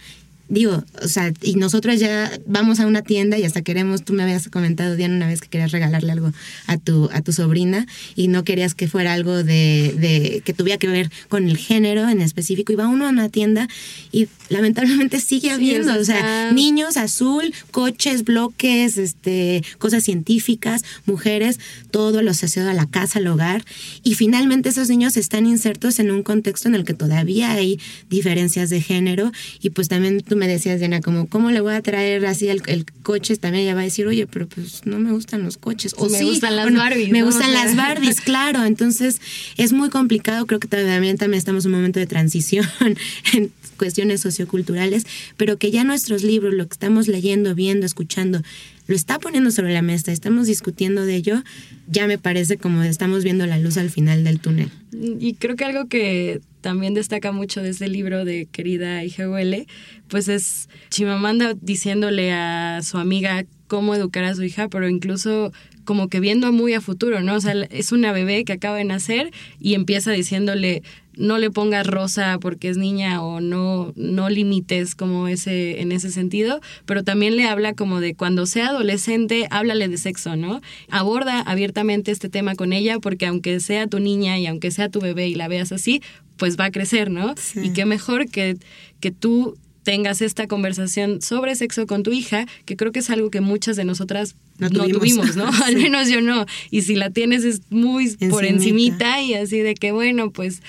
Digo, 0.50 0.84
o 1.02 1.08
sea, 1.08 1.34
y 1.42 1.56
nosotros 1.56 2.00
ya 2.00 2.32
vamos 2.46 2.80
a 2.80 2.88
una 2.88 3.02
tienda 3.02 3.38
y 3.38 3.44
hasta 3.44 3.62
queremos, 3.62 4.04
tú 4.04 4.14
me 4.14 4.24
habías 4.24 4.48
comentado, 4.50 4.96
Diana, 4.96 5.16
una 5.16 5.28
vez 5.28 5.42
que 5.42 5.50
querías 5.50 5.72
regalarle 5.72 6.12
algo 6.12 6.32
a 6.68 6.78
tu, 6.78 7.10
a 7.12 7.22
tu 7.22 7.34
sobrina 7.34 7.86
y 8.16 8.28
no 8.28 8.44
querías 8.44 8.74
que 8.74 8.88
fuera 8.88 9.14
algo 9.14 9.44
de, 9.44 9.94
de 9.98 10.42
que 10.46 10.54
tuviera 10.54 10.78
que 10.78 10.88
ver 10.88 11.12
con 11.28 11.48
el 11.50 11.58
género 11.58 12.08
en 12.08 12.22
específico. 12.22 12.72
Y 12.72 12.76
va 12.76 12.88
uno 12.88 13.06
a 13.06 13.10
una 13.10 13.30
tienda 13.30 13.68
y 14.12 14.28
lamentablemente 14.50 15.20
sigue 15.20 15.52
habiendo, 15.52 16.00
o 16.00 16.06
sea, 16.06 16.52
niños 16.52 16.98
azul, 16.98 17.54
coches, 17.72 18.24
bloques, 18.24 18.98
este, 18.98 19.64
cosas 19.78 20.04
científicas, 20.04 20.84
mujeres, 21.06 21.60
todo 21.92 22.22
lo 22.22 22.32
asociado 22.32 22.70
a 22.70 22.74
la 22.74 22.86
casa, 22.86 23.20
al 23.20 23.28
hogar. 23.28 23.66
Y 24.04 24.16
finalmente 24.16 24.70
esos 24.70 24.90
niños 24.90 25.18
están 25.18 25.46
insertos 25.46 26.00
en 26.00 26.12
un 26.12 26.24
contexto 26.24 26.70
en 26.70 26.76
el 26.76 26.86
que 26.86 26.94
todavía 26.94 27.52
hay 27.52 27.80
diferencias 28.10 28.70
de 28.70 28.82
género 28.82 29.32
y 29.62 29.72
pues 29.72 29.90
también 29.90 30.22
tú 30.22 30.37
me 30.38 30.47
decías, 30.47 30.80
Diana, 30.80 31.02
como, 31.02 31.28
¿cómo 31.28 31.52
le 31.52 31.60
voy 31.60 31.73
a 31.73 31.82
traer 31.82 32.26
así 32.26 32.47
el, 32.47 32.86
coche? 33.04 33.36
También 33.38 33.65
ella 33.65 33.76
va 33.76 33.82
a 33.82 33.84
decir, 33.84 34.08
oye, 34.08 34.28
pero 34.28 34.47
pues 34.47 34.86
no 34.86 35.00
me 35.00 35.12
gustan 35.12 35.43
los 35.43 35.58
coches. 35.58 35.93
O 35.97 36.10
me 36.10 36.23
gustan 36.23 36.56
las 36.56 36.73
Barbies. 36.73 37.10
Me 37.10 37.23
gustan 37.23 37.54
las 37.54 37.76
Barbies, 37.76 38.21
claro. 38.21 38.63
Entonces 38.63 39.19
es 39.58 39.73
muy 39.73 39.89
complicado. 39.89 40.45
Creo 40.45 40.60
que 40.60 40.67
también, 40.67 41.17
también 41.17 41.38
estamos 41.38 41.65
en 41.65 41.71
un 41.71 41.78
momento 41.80 42.00
de 42.00 42.08
transición 42.08 42.65
en 43.34 43.52
cuestiones 43.78 44.21
socioculturales, 44.21 45.06
pero 45.38 45.58
que 45.58 45.71
ya 45.71 45.84
nuestros 45.84 46.23
libros, 46.23 46.54
lo 46.54 46.67
que 46.67 46.73
estamos 46.73 47.08
leyendo, 47.08 47.56
viendo, 47.56 47.86
escuchando, 47.86 48.41
lo 48.88 48.95
está 48.95 49.19
poniendo 49.19 49.52
sobre 49.52 49.73
la 49.73 49.82
mesa, 49.82 50.12
estamos 50.12 50.47
discutiendo 50.47 51.06
de 51.06 51.15
ello, 51.15 51.43
ya 51.88 52.08
me 52.08 52.17
parece 52.17 52.58
como 52.58 52.84
estamos 52.84 53.23
viendo 53.23 53.45
la 53.45 53.60
luz 53.60 53.78
al 53.78 53.89
final 53.89 54.23
del 54.23 54.39
túnel. 54.39 54.69
Y 55.19 55.34
creo 55.36 55.56
que 55.56 55.65
algo 55.65 55.88
que 55.88 56.41
también 56.62 56.93
destaca 56.93 57.32
mucho 57.32 57.62
de 57.62 57.69
este 57.69 57.88
libro 57.88 58.26
de 58.26 58.47
Querida 58.52 59.04
hija 59.04 59.30
huele, 59.30 59.67
pues 60.08 60.28
es 60.28 60.69
Chimamanda 60.89 61.54
diciéndole 61.62 62.32
a 62.32 62.82
su 62.84 62.97
amiga 62.97 63.45
cómo 63.67 63.93
educar 63.93 64.23
a 64.23 64.36
su 64.36 64.43
hija, 64.43 64.69
pero 64.69 64.88
incluso 64.88 65.52
como 65.88 66.10
que 66.10 66.19
viendo 66.19 66.52
muy 66.52 66.73
a 66.73 66.82
futuro, 66.82 67.21
¿no? 67.21 67.36
O 67.36 67.39
sea, 67.39 67.54
es 67.71 67.93
una 67.93 68.12
bebé 68.12 68.43
que 68.43 68.52
acaba 68.52 68.76
de 68.76 68.84
nacer 68.84 69.32
y 69.58 69.73
empieza 69.73 70.12
diciéndole, 70.12 70.84
no 71.15 71.38
le 71.38 71.50
pongas 71.50 71.88
rosa 71.88 72.38
porque 72.41 72.67
es 72.67 72.76
niña 72.76 73.23
o 73.23 73.39
no, 73.39 73.93
no 73.95 74.30
limites 74.30 74.95
como 74.95 75.30
ese, 75.30 75.80
en 75.80 75.93
ese 75.93 76.12
sentido, 76.12 76.60
pero 76.86 77.06
también 77.06 77.38
le 77.38 77.45
habla 77.45 77.73
como 77.73 78.02
de 78.02 78.15
cuando 78.15 78.45
sea 78.45 78.67
adolescente, 78.67 79.47
háblale 79.50 79.88
de 79.88 79.97
sexo, 79.97 80.36
¿no? 80.36 80.60
Aborda 80.89 81.39
abiertamente 81.39 82.12
este 82.12 82.28
tema 82.28 82.56
con 82.56 82.73
ella 82.73 83.00
porque 83.00 83.26
aunque 83.26 83.62
sea 83.62 83.88
tu 83.88 84.02
niña 84.02 84.38
y 84.38 84.45
aunque 84.45 84.71
sea 84.71 84.89
tu 84.89 85.00
bebé 85.00 85.30
y 85.30 85.36
la 85.36 85.47
veas 85.47 85.71
así, 85.71 86.02
pues 86.36 86.60
va 86.60 86.65
a 86.65 86.71
crecer, 86.71 87.10
¿no? 87.10 87.34
Y 87.56 87.71
qué 87.71 87.86
mejor 87.86 88.30
que, 88.30 88.58
que 89.00 89.12
tú 89.12 89.56
tengas 89.88 90.21
esta 90.21 90.47
conversación 90.47 91.21
sobre 91.21 91.56
sexo 91.56 91.88
con 91.88 92.04
tu 92.04 92.12
hija, 92.12 92.45
que 92.65 92.76
creo 92.76 92.91
que 92.91 93.00
es 93.00 93.10
algo 93.10 93.32
que 93.32 93.39
muchas 93.39 93.78
de 93.78 93.86
nosotras 93.86 94.36
no 94.60 94.69
tuvimos, 94.69 95.38
¿no? 95.38 95.47
Al 95.63 95.78
menos 95.78 96.10
yo 96.10 96.19
no. 96.19 96.45
Y 96.71 96.82
si 96.82 96.95
la 96.95 97.10
tienes 97.10 97.45
es 97.45 97.62
muy 97.69 98.13
por 98.30 98.43
encimita 98.43 99.21
y 99.21 99.36
así 99.36 99.60
de 99.60 99.76
que, 99.76 99.93
bueno, 99.93 100.32
pues 100.32 100.62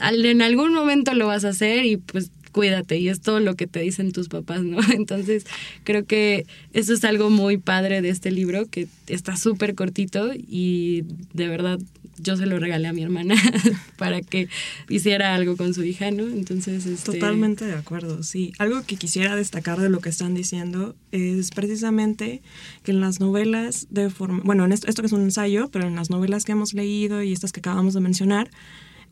en 0.00 0.40
algún 0.40 0.72
momento 0.72 1.12
lo 1.12 1.26
vas 1.26 1.44
a 1.44 1.50
hacer 1.50 1.84
y 1.84 1.98
pues 1.98 2.30
cuídate 2.50 2.96
y 2.96 3.10
es 3.10 3.20
todo 3.20 3.40
lo 3.40 3.56
que 3.56 3.66
te 3.66 3.80
dicen 3.80 4.10
tus 4.10 4.30
papás, 4.30 4.62
¿no? 4.62 4.78
Entonces 4.94 5.44
creo 5.84 6.06
que 6.06 6.46
eso 6.72 6.94
es 6.94 7.04
algo 7.04 7.28
muy 7.28 7.58
padre 7.58 8.00
de 8.00 8.08
este 8.08 8.30
libro 8.30 8.64
que 8.70 8.88
está 9.06 9.36
súper 9.36 9.74
cortito 9.74 10.30
y 10.34 11.04
de 11.34 11.48
verdad 11.48 11.78
yo 12.18 12.36
se 12.36 12.46
lo 12.46 12.58
regalé 12.58 12.88
a 12.88 12.92
mi 12.92 13.02
hermana 13.02 13.34
para 13.96 14.20
que 14.20 14.48
hiciera 14.88 15.34
algo 15.34 15.56
con 15.56 15.74
su 15.74 15.82
hija, 15.84 16.10
¿no? 16.10 16.24
Entonces, 16.24 16.86
este... 16.86 17.12
Totalmente 17.12 17.64
de 17.64 17.74
acuerdo, 17.74 18.22
sí. 18.22 18.52
Algo 18.58 18.82
que 18.84 18.96
quisiera 18.96 19.36
destacar 19.36 19.80
de 19.80 19.88
lo 19.88 20.00
que 20.00 20.08
están 20.08 20.34
diciendo 20.34 20.94
es 21.10 21.50
precisamente 21.50 22.42
que 22.82 22.92
en 22.92 23.00
las 23.00 23.20
novelas 23.20 23.86
de 23.90 24.10
forma, 24.10 24.40
bueno, 24.44 24.64
en 24.64 24.72
esto, 24.72 24.88
esto 24.88 25.02
que 25.02 25.06
es 25.06 25.12
un 25.12 25.22
ensayo, 25.22 25.68
pero 25.70 25.86
en 25.86 25.96
las 25.96 26.10
novelas 26.10 26.44
que 26.44 26.52
hemos 26.52 26.74
leído 26.74 27.22
y 27.22 27.32
estas 27.32 27.52
que 27.52 27.60
acabamos 27.60 27.94
de 27.94 28.00
mencionar, 28.00 28.50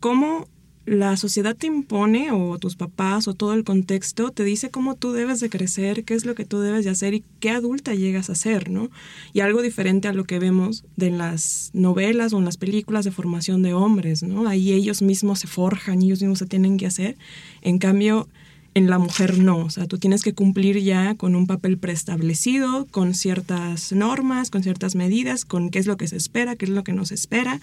cómo 0.01 0.49
la 0.90 1.16
sociedad 1.16 1.57
te 1.57 1.68
impone 1.68 2.33
o 2.33 2.59
tus 2.59 2.74
papás 2.74 3.29
o 3.29 3.35
todo 3.35 3.55
el 3.55 3.62
contexto 3.62 4.33
te 4.33 4.42
dice 4.42 4.70
cómo 4.70 4.96
tú 4.96 5.12
debes 5.12 5.38
de 5.38 5.48
crecer, 5.48 6.03
qué 6.03 6.14
es 6.14 6.26
lo 6.26 6.35
que 6.35 6.44
tú 6.44 6.59
debes 6.59 6.85
de 6.85 6.90
hacer 6.90 7.14
y 7.14 7.22
qué 7.38 7.50
adulta 7.50 7.94
llegas 7.94 8.29
a 8.29 8.35
ser, 8.35 8.70
¿no? 8.70 8.90
Y 9.33 9.38
algo 9.38 9.62
diferente 9.62 10.09
a 10.09 10.12
lo 10.12 10.24
que 10.24 10.40
vemos 10.40 10.85
de 10.96 11.12
las 11.12 11.70
novelas 11.74 12.33
o 12.33 12.38
en 12.38 12.44
las 12.44 12.57
películas 12.57 13.05
de 13.05 13.12
formación 13.12 13.62
de 13.62 13.72
hombres, 13.72 14.24
¿no? 14.24 14.48
Ahí 14.48 14.72
ellos 14.72 15.00
mismos 15.00 15.38
se 15.38 15.46
forjan, 15.46 16.03
ellos 16.03 16.22
mismos 16.22 16.40
se 16.40 16.46
tienen 16.46 16.76
que 16.76 16.87
hacer. 16.87 17.16
En 17.62 17.79
cambio, 17.79 18.29
en 18.74 18.90
la 18.90 18.98
mujer 18.98 19.38
no, 19.38 19.59
o 19.59 19.70
sea, 19.70 19.87
tú 19.87 19.98
tienes 19.98 20.24
que 20.24 20.35
cumplir 20.35 20.81
ya 20.81 21.14
con 21.14 21.37
un 21.37 21.46
papel 21.46 21.79
preestablecido, 21.79 22.88
con 22.90 23.14
ciertas 23.14 23.92
normas, 23.92 24.50
con 24.50 24.64
ciertas 24.64 24.96
medidas, 24.96 25.44
con 25.44 25.70
qué 25.70 25.79
es 25.79 25.87
lo 25.87 25.96
que 25.96 26.09
se 26.09 26.16
espera, 26.16 26.57
qué 26.57 26.64
es 26.64 26.72
lo 26.72 26.83
que 26.83 26.92
no 26.92 27.07
se 27.07 27.14
espera 27.14 27.61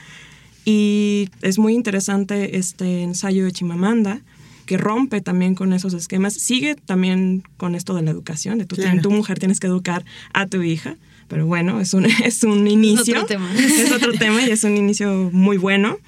y 0.70 1.30
es 1.42 1.60
muy 1.60 1.76
interesante 1.76 2.58
este 2.58 3.02
ensayo 3.02 3.46
de 3.46 3.54
Chimamanda, 3.54 4.20
que 4.66 4.78
rompe 4.78 5.22
también 5.22 5.56
con 5.56 5.72
esos 5.72 5.94
esquemas. 5.94 6.34
Sigue 6.34 6.76
también 6.76 7.42
con 7.56 7.74
esto 7.74 7.94
de 7.94 8.02
la 8.02 8.12
educación, 8.12 8.58
de 8.58 8.66
tu, 8.66 8.76
tu 8.76 9.12
mujer 9.12 9.40
tienes 9.40 9.62
que 9.62 9.68
educar 9.68 10.04
a 10.34 10.46
tu 10.46 10.62
hija. 10.62 10.98
Pero 11.30 11.46
bueno, 11.46 11.80
es 11.80 11.94
un, 11.94 12.06
es 12.26 12.44
un 12.44 12.68
inicio. 12.68 13.16
Es 13.16 13.24
otro 13.24 13.26
tema. 13.28 13.56
Es 13.56 13.92
otro 13.94 14.12
tema 14.12 14.42
y 14.46 14.52
es 14.52 14.66
un 14.66 14.76
inicio 14.76 15.30
muy 15.32 15.56
bueno. 15.56 16.00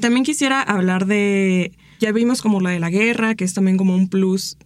También 0.00 0.24
quisiera 0.24 0.60
hablar 0.60 1.06
de, 1.06 1.70
ya 2.00 2.10
vimos 2.10 2.42
como 2.42 2.60
lo 2.60 2.70
de 2.70 2.80
la 2.80 2.90
guerra, 2.90 3.36
que 3.36 3.44
es 3.44 3.54
también 3.54 3.76
como 3.76 3.94
un 3.94 4.08
plus 4.08 4.56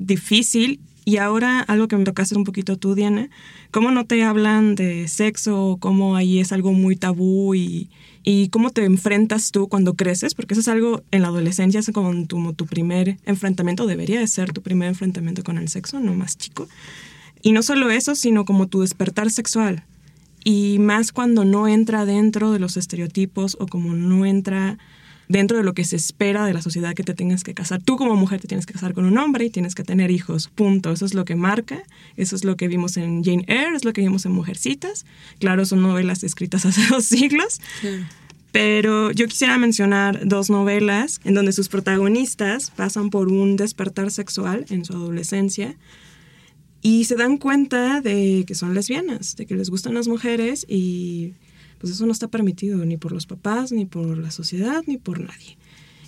difícil. 0.00 0.80
Y 1.04 1.18
ahora 1.18 1.60
algo 1.60 1.86
que 1.86 1.96
me 1.96 2.02
toca 2.02 2.24
hacer 2.24 2.36
un 2.36 2.42
poquito 2.42 2.78
tú, 2.78 2.96
Diana, 2.96 3.30
¿cómo 3.70 3.92
no 3.92 4.06
te 4.06 4.24
hablan 4.24 4.74
de 4.74 5.06
sexo? 5.06 5.76
¿Cómo 5.78 6.16
ahí 6.16 6.40
es 6.40 6.50
algo 6.50 6.72
muy 6.72 6.96
tabú 6.96 7.54
y, 7.54 7.90
y 8.28 8.48
cómo 8.48 8.70
te 8.70 8.84
enfrentas 8.84 9.52
tú 9.52 9.68
cuando 9.68 9.94
creces, 9.94 10.34
porque 10.34 10.54
eso 10.54 10.60
es 10.60 10.66
algo 10.66 11.04
en 11.12 11.22
la 11.22 11.28
adolescencia, 11.28 11.78
es 11.78 11.88
como 11.94 12.26
tu, 12.26 12.52
tu 12.54 12.66
primer 12.66 13.18
enfrentamiento, 13.24 13.86
debería 13.86 14.18
de 14.18 14.26
ser 14.26 14.52
tu 14.52 14.62
primer 14.62 14.88
enfrentamiento 14.88 15.44
con 15.44 15.58
el 15.58 15.68
sexo, 15.68 16.00
no 16.00 16.12
más 16.12 16.36
chico. 16.36 16.66
Y 17.40 17.52
no 17.52 17.62
solo 17.62 17.88
eso, 17.88 18.16
sino 18.16 18.44
como 18.44 18.66
tu 18.66 18.80
despertar 18.80 19.30
sexual. 19.30 19.84
Y 20.42 20.80
más 20.80 21.12
cuando 21.12 21.44
no 21.44 21.68
entra 21.68 22.04
dentro 22.04 22.50
de 22.50 22.58
los 22.58 22.76
estereotipos 22.76 23.56
o 23.60 23.68
como 23.68 23.94
no 23.94 24.26
entra 24.26 24.76
dentro 25.28 25.56
de 25.56 25.64
lo 25.64 25.74
que 25.74 25.84
se 25.84 25.96
espera 25.96 26.44
de 26.44 26.54
la 26.54 26.62
sociedad 26.62 26.94
que 26.94 27.02
te 27.02 27.14
tengas 27.14 27.44
que 27.44 27.54
casar. 27.54 27.82
Tú 27.82 27.96
como 27.96 28.16
mujer 28.16 28.40
te 28.40 28.48
tienes 28.48 28.66
que 28.66 28.72
casar 28.72 28.94
con 28.94 29.04
un 29.04 29.18
hombre 29.18 29.44
y 29.46 29.50
tienes 29.50 29.74
que 29.74 29.82
tener 29.82 30.10
hijos, 30.10 30.48
punto. 30.48 30.92
Eso 30.92 31.04
es 31.04 31.14
lo 31.14 31.24
que 31.24 31.36
marca, 31.36 31.82
eso 32.16 32.36
es 32.36 32.44
lo 32.44 32.56
que 32.56 32.68
vimos 32.68 32.96
en 32.96 33.24
Jane 33.24 33.44
Eyre, 33.48 33.76
es 33.76 33.84
lo 33.84 33.92
que 33.92 34.00
vimos 34.00 34.24
en 34.26 34.32
Mujercitas. 34.32 35.06
Claro, 35.38 35.64
son 35.64 35.82
novelas 35.82 36.24
escritas 36.24 36.64
hace 36.66 36.82
dos 36.88 37.04
siglos. 37.04 37.60
Pero 38.52 39.10
yo 39.10 39.26
quisiera 39.26 39.58
mencionar 39.58 40.26
dos 40.26 40.48
novelas 40.48 41.20
en 41.24 41.34
donde 41.34 41.52
sus 41.52 41.68
protagonistas 41.68 42.70
pasan 42.70 43.10
por 43.10 43.28
un 43.28 43.56
despertar 43.56 44.10
sexual 44.10 44.64
en 44.70 44.84
su 44.84 44.94
adolescencia 44.94 45.76
y 46.80 47.04
se 47.04 47.16
dan 47.16 47.36
cuenta 47.36 48.00
de 48.00 48.44
que 48.46 48.54
son 48.54 48.72
lesbianas, 48.72 49.36
de 49.36 49.44
que 49.44 49.56
les 49.56 49.70
gustan 49.70 49.94
las 49.94 50.08
mujeres 50.08 50.64
y 50.68 51.34
pues 51.78 51.92
eso 51.92 52.06
no 52.06 52.12
está 52.12 52.28
permitido 52.28 52.84
ni 52.84 52.96
por 52.96 53.12
los 53.12 53.26
papás, 53.26 53.72
ni 53.72 53.84
por 53.84 54.18
la 54.18 54.30
sociedad, 54.30 54.82
ni 54.86 54.98
por 54.98 55.20
nadie. 55.20 55.56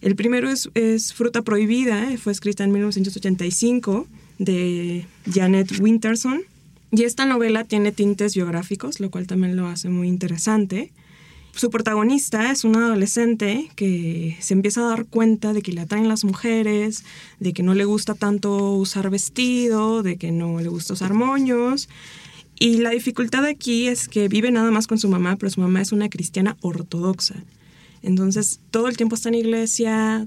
El 0.01 0.15
primero 0.15 0.49
es, 0.49 0.71
es 0.75 1.13
Fruta 1.13 1.43
Prohibida, 1.43 2.17
fue 2.19 2.33
escrita 2.33 2.65
en 2.65 2.73
1985 2.73 4.07
de 4.39 5.07
Janet 5.33 5.81
Winterson. 5.81 6.43
Y 6.91 7.03
esta 7.03 7.27
novela 7.27 7.65
tiene 7.65 7.93
tintes 7.93 8.35
biográficos, 8.35 9.01
lo 9.01 9.11
cual 9.11 9.27
también 9.27 9.57
lo 9.57 9.67
hace 9.67 9.89
muy 9.89 10.09
interesante. 10.09 10.93
Su 11.55 11.71
protagonista 11.71 12.53
es 12.53 12.63
una 12.63 12.87
adolescente 12.87 13.69
que 13.75 14.37
se 14.41 14.55
empieza 14.55 14.83
a 14.83 14.91
dar 14.91 15.07
cuenta 15.07 15.53
de 15.53 15.61
que 15.61 15.73
le 15.73 15.81
atraen 15.81 16.09
las 16.09 16.25
mujeres, 16.25 17.05
de 17.41 17.53
que 17.53 17.65
no 17.65 17.75
le 17.75 17.85
gusta 17.85 18.15
tanto 18.15 18.75
usar 18.75 19.11
vestido, 19.11 20.05
de 20.05 20.17
que 20.17 20.31
no 20.31 20.61
le 20.61 20.69
gusta 20.69 20.93
usar 20.93 21.15
moños. 21.15 21.89
Y 22.59 22.79
la 22.79 22.91
dificultad 22.91 23.45
aquí 23.45 23.87
es 23.87 24.09
que 24.09 24.29
vive 24.29 24.51
nada 24.51 24.71
más 24.71 24.87
con 24.87 24.99
su 24.99 25.09
mamá, 25.09 25.37
pero 25.37 25.51
su 25.51 25.61
mamá 25.61 25.81
es 25.81 25.93
una 25.93 26.09
cristiana 26.09 26.57
ortodoxa. 26.61 27.37
Entonces, 28.03 28.61
todo 28.71 28.89
el 28.89 28.97
tiempo 28.97 29.15
está 29.15 29.29
en 29.29 29.37
iglesia, 29.37 30.27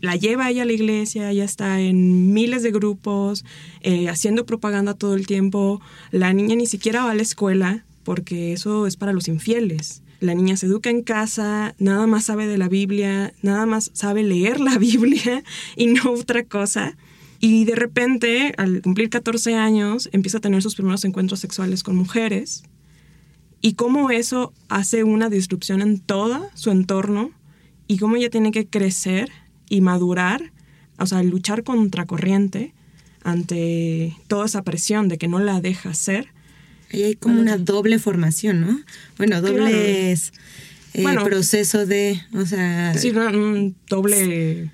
la 0.00 0.16
lleva 0.16 0.50
ella 0.50 0.62
a 0.62 0.66
la 0.66 0.72
iglesia, 0.72 1.30
ella 1.30 1.44
está 1.44 1.80
en 1.80 2.32
miles 2.32 2.62
de 2.62 2.70
grupos, 2.70 3.44
eh, 3.82 4.08
haciendo 4.08 4.46
propaganda 4.46 4.94
todo 4.94 5.14
el 5.14 5.26
tiempo. 5.26 5.80
La 6.10 6.32
niña 6.32 6.56
ni 6.56 6.66
siquiera 6.66 7.04
va 7.04 7.10
a 7.10 7.14
la 7.14 7.22
escuela 7.22 7.84
porque 8.02 8.52
eso 8.52 8.86
es 8.86 8.96
para 8.96 9.12
los 9.12 9.28
infieles. 9.28 10.02
La 10.20 10.34
niña 10.34 10.56
se 10.56 10.66
educa 10.66 10.90
en 10.90 11.02
casa, 11.02 11.74
nada 11.78 12.06
más 12.06 12.24
sabe 12.24 12.46
de 12.46 12.58
la 12.58 12.68
Biblia, 12.68 13.32
nada 13.42 13.66
más 13.66 13.90
sabe 13.94 14.22
leer 14.22 14.60
la 14.60 14.78
Biblia 14.78 15.44
y 15.76 15.86
no 15.86 16.12
otra 16.12 16.44
cosa. 16.44 16.96
Y 17.40 17.64
de 17.64 17.74
repente, 17.74 18.54
al 18.58 18.82
cumplir 18.82 19.08
14 19.08 19.56
años, 19.56 20.08
empieza 20.12 20.38
a 20.38 20.40
tener 20.40 20.62
sus 20.62 20.74
primeros 20.74 21.04
encuentros 21.04 21.40
sexuales 21.40 21.82
con 21.82 21.96
mujeres. 21.96 22.62
Y 23.62 23.74
cómo 23.74 24.10
eso 24.10 24.52
hace 24.68 25.04
una 25.04 25.28
disrupción 25.28 25.80
en 25.80 25.98
todo 25.98 26.48
su 26.54 26.70
entorno 26.70 27.30
y 27.86 27.98
cómo 27.98 28.16
ella 28.16 28.30
tiene 28.30 28.52
que 28.52 28.66
crecer 28.66 29.30
y 29.68 29.80
madurar, 29.80 30.52
o 30.98 31.06
sea, 31.06 31.22
luchar 31.22 31.64
contra 31.64 32.06
corriente 32.06 32.74
ante 33.22 34.16
toda 34.28 34.46
esa 34.46 34.62
presión 34.62 35.08
de 35.08 35.18
que 35.18 35.28
no 35.28 35.38
la 35.40 35.60
deja 35.60 35.92
ser 35.94 36.28
Ahí 36.92 37.04
hay 37.04 37.14
como 37.14 37.40
una 37.40 37.56
doble 37.56 37.98
formación, 37.98 38.60
¿no? 38.62 38.80
Bueno, 39.16 39.40
doble 39.40 40.10
es 40.10 40.32
eh, 40.92 41.04
proceso 41.24 41.86
de, 41.86 42.20
o 42.34 42.44
sea... 42.46 42.94
Sí, 42.98 43.10
un 43.10 43.76
doble 43.88 44.70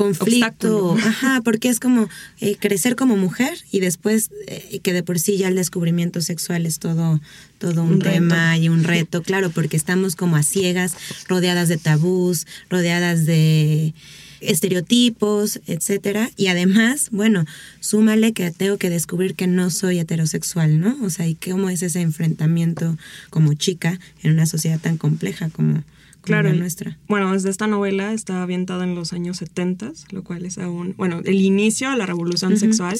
conflicto, 0.00 0.96
ajá, 0.96 1.42
porque 1.44 1.68
es 1.68 1.78
como 1.78 2.08
eh, 2.40 2.56
crecer 2.58 2.96
como 2.96 3.18
mujer 3.18 3.58
y 3.70 3.80
después 3.80 4.30
eh, 4.46 4.80
que 4.82 4.94
de 4.94 5.02
por 5.02 5.18
sí 5.18 5.36
ya 5.36 5.48
el 5.48 5.56
descubrimiento 5.56 6.22
sexual 6.22 6.64
es 6.64 6.78
todo, 6.78 7.20
todo 7.58 7.82
un, 7.82 7.98
tema 7.98 8.56
y 8.56 8.70
un 8.70 8.82
reto, 8.82 9.22
claro, 9.22 9.50
porque 9.50 9.76
estamos 9.76 10.16
como 10.16 10.36
a 10.36 10.42
ciegas, 10.42 10.94
rodeadas 11.28 11.68
de 11.68 11.76
tabús, 11.76 12.46
rodeadas 12.70 13.26
de 13.26 13.92
estereotipos, 14.40 15.60
etcétera. 15.66 16.30
Y 16.34 16.46
además, 16.46 17.08
bueno, 17.12 17.44
súmale 17.80 18.32
que 18.32 18.50
tengo 18.52 18.78
que 18.78 18.88
descubrir 18.88 19.34
que 19.34 19.48
no 19.48 19.68
soy 19.68 19.98
heterosexual, 19.98 20.80
¿no? 20.80 20.96
O 21.02 21.10
sea, 21.10 21.28
y 21.28 21.34
cómo 21.34 21.68
es 21.68 21.82
ese 21.82 22.00
enfrentamiento 22.00 22.96
como 23.28 23.52
chica 23.52 24.00
en 24.22 24.32
una 24.32 24.46
sociedad 24.46 24.80
tan 24.80 24.96
compleja 24.96 25.50
como, 25.50 25.84
la 26.26 26.42
nuestra. 26.42 26.98
Bueno, 27.08 27.32
desde 27.32 27.50
esta 27.50 27.66
novela 27.66 28.12
está 28.12 28.42
avientada 28.42 28.84
en 28.84 28.94
los 28.94 29.12
años 29.12 29.38
70, 29.38 29.92
lo 30.10 30.22
cual 30.22 30.44
es 30.44 30.58
aún, 30.58 30.94
bueno, 30.96 31.20
el 31.24 31.40
inicio 31.40 31.90
de 31.90 31.96
la 31.96 32.06
revolución 32.06 32.56
sexual, 32.56 32.98